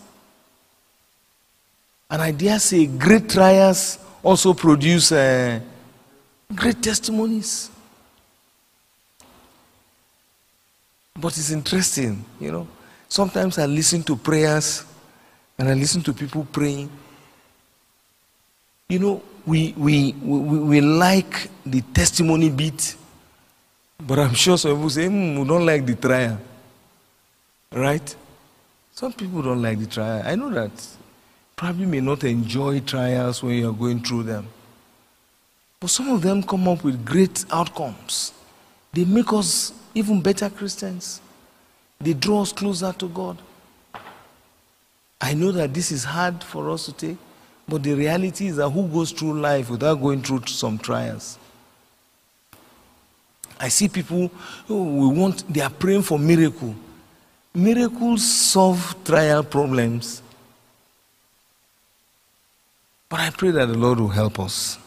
And 2.10 2.22
I 2.22 2.32
dare 2.32 2.60
say, 2.60 2.88
great 2.88 3.30
trials 3.30 4.00
also 4.24 4.54
produce 4.54 5.12
uh, 5.12 5.60
great 6.56 6.82
testimonies. 6.82 7.70
But 11.16 11.38
it's 11.38 11.52
interesting, 11.52 12.26
you 12.40 12.52
know. 12.52 12.68
Sometimes 13.08 13.60
I 13.60 13.66
listen 13.66 14.02
to 14.04 14.16
prayers 14.16 14.86
and 15.58 15.70
I 15.70 15.74
listen 15.74 16.02
to 16.04 16.14
people 16.14 16.48
praying. 16.52 16.90
You 18.88 19.00
know, 19.00 19.22
we, 19.46 19.74
we, 19.78 20.14
we, 20.14 20.40
we 20.60 20.82
like 20.82 21.50
the 21.66 21.82
testimony 21.82 22.50
bit, 22.50 22.96
but 24.00 24.18
I'm 24.18 24.34
sure 24.34 24.58
some 24.58 24.76
people 24.76 24.90
say, 24.90 25.08
mm, 25.08 25.40
we 25.40 25.48
don't 25.48 25.66
like 25.66 25.86
the 25.86 25.96
trial. 25.96 26.40
Right? 27.72 28.16
Some 28.94 29.14
people 29.14 29.44
don't 29.44 29.62
like 29.62 29.78
the 29.78 29.86
trial. 29.86 30.24
I 30.26 30.36
know 30.36 30.50
that. 30.50 30.72
Probably 31.60 31.86
may 31.86 32.00
not 32.00 32.24
enjoy 32.24 32.80
trials 32.80 33.44
when 33.44 33.56
you're 33.56 33.74
going 33.74 34.02
through 34.02 34.24
them. 34.24 34.48
But 35.82 35.90
some 35.90 36.08
of 36.08 36.22
them 36.22 36.42
come 36.42 36.70
up 36.70 36.86
with 36.86 37.04
great 37.06 37.44
outcomes. 37.52 38.32
They 38.94 39.04
make 39.04 39.34
us 39.34 39.74
even 39.94 40.22
better 40.22 40.50
Christians. 40.50 41.20
They 42.00 42.14
draw 42.14 42.44
us 42.44 42.54
closer 42.54 42.94
to 42.94 43.10
God. 43.10 43.42
I 45.20 45.34
know 45.34 45.52
that 45.52 45.74
this 45.74 45.92
is 45.92 46.06
hard 46.06 46.42
for 46.46 46.70
us 46.70 46.86
to 46.86 46.94
take, 46.94 47.18
but 47.68 47.84
the 47.84 47.94
reality 47.94 48.48
is 48.48 48.56
that 48.56 48.70
who 48.70 48.88
goes 48.88 49.12
through 49.12 49.34
life 49.42 49.70
without 49.70 49.96
going 49.96 50.22
through 50.22 50.46
some 50.46 50.78
trials? 50.78 51.38
I 53.60 53.68
see 53.68 53.90
people 53.90 54.32
who 54.66 55.10
we 55.10 55.20
want, 55.20 55.54
they 55.54 55.60
are 55.60 55.70
praying 55.70 56.04
for 56.04 56.18
miracle. 56.18 56.74
Miracles 57.54 58.26
solve 58.26 58.96
trial 59.04 59.44
problems. 59.44 60.22
But 63.10 63.22
I 63.22 63.32
pray 63.32 63.50
that 63.50 63.66
the 63.66 63.78
Lord 63.78 64.00
will 64.00 64.10
help 64.10 64.40
us. 64.40 64.78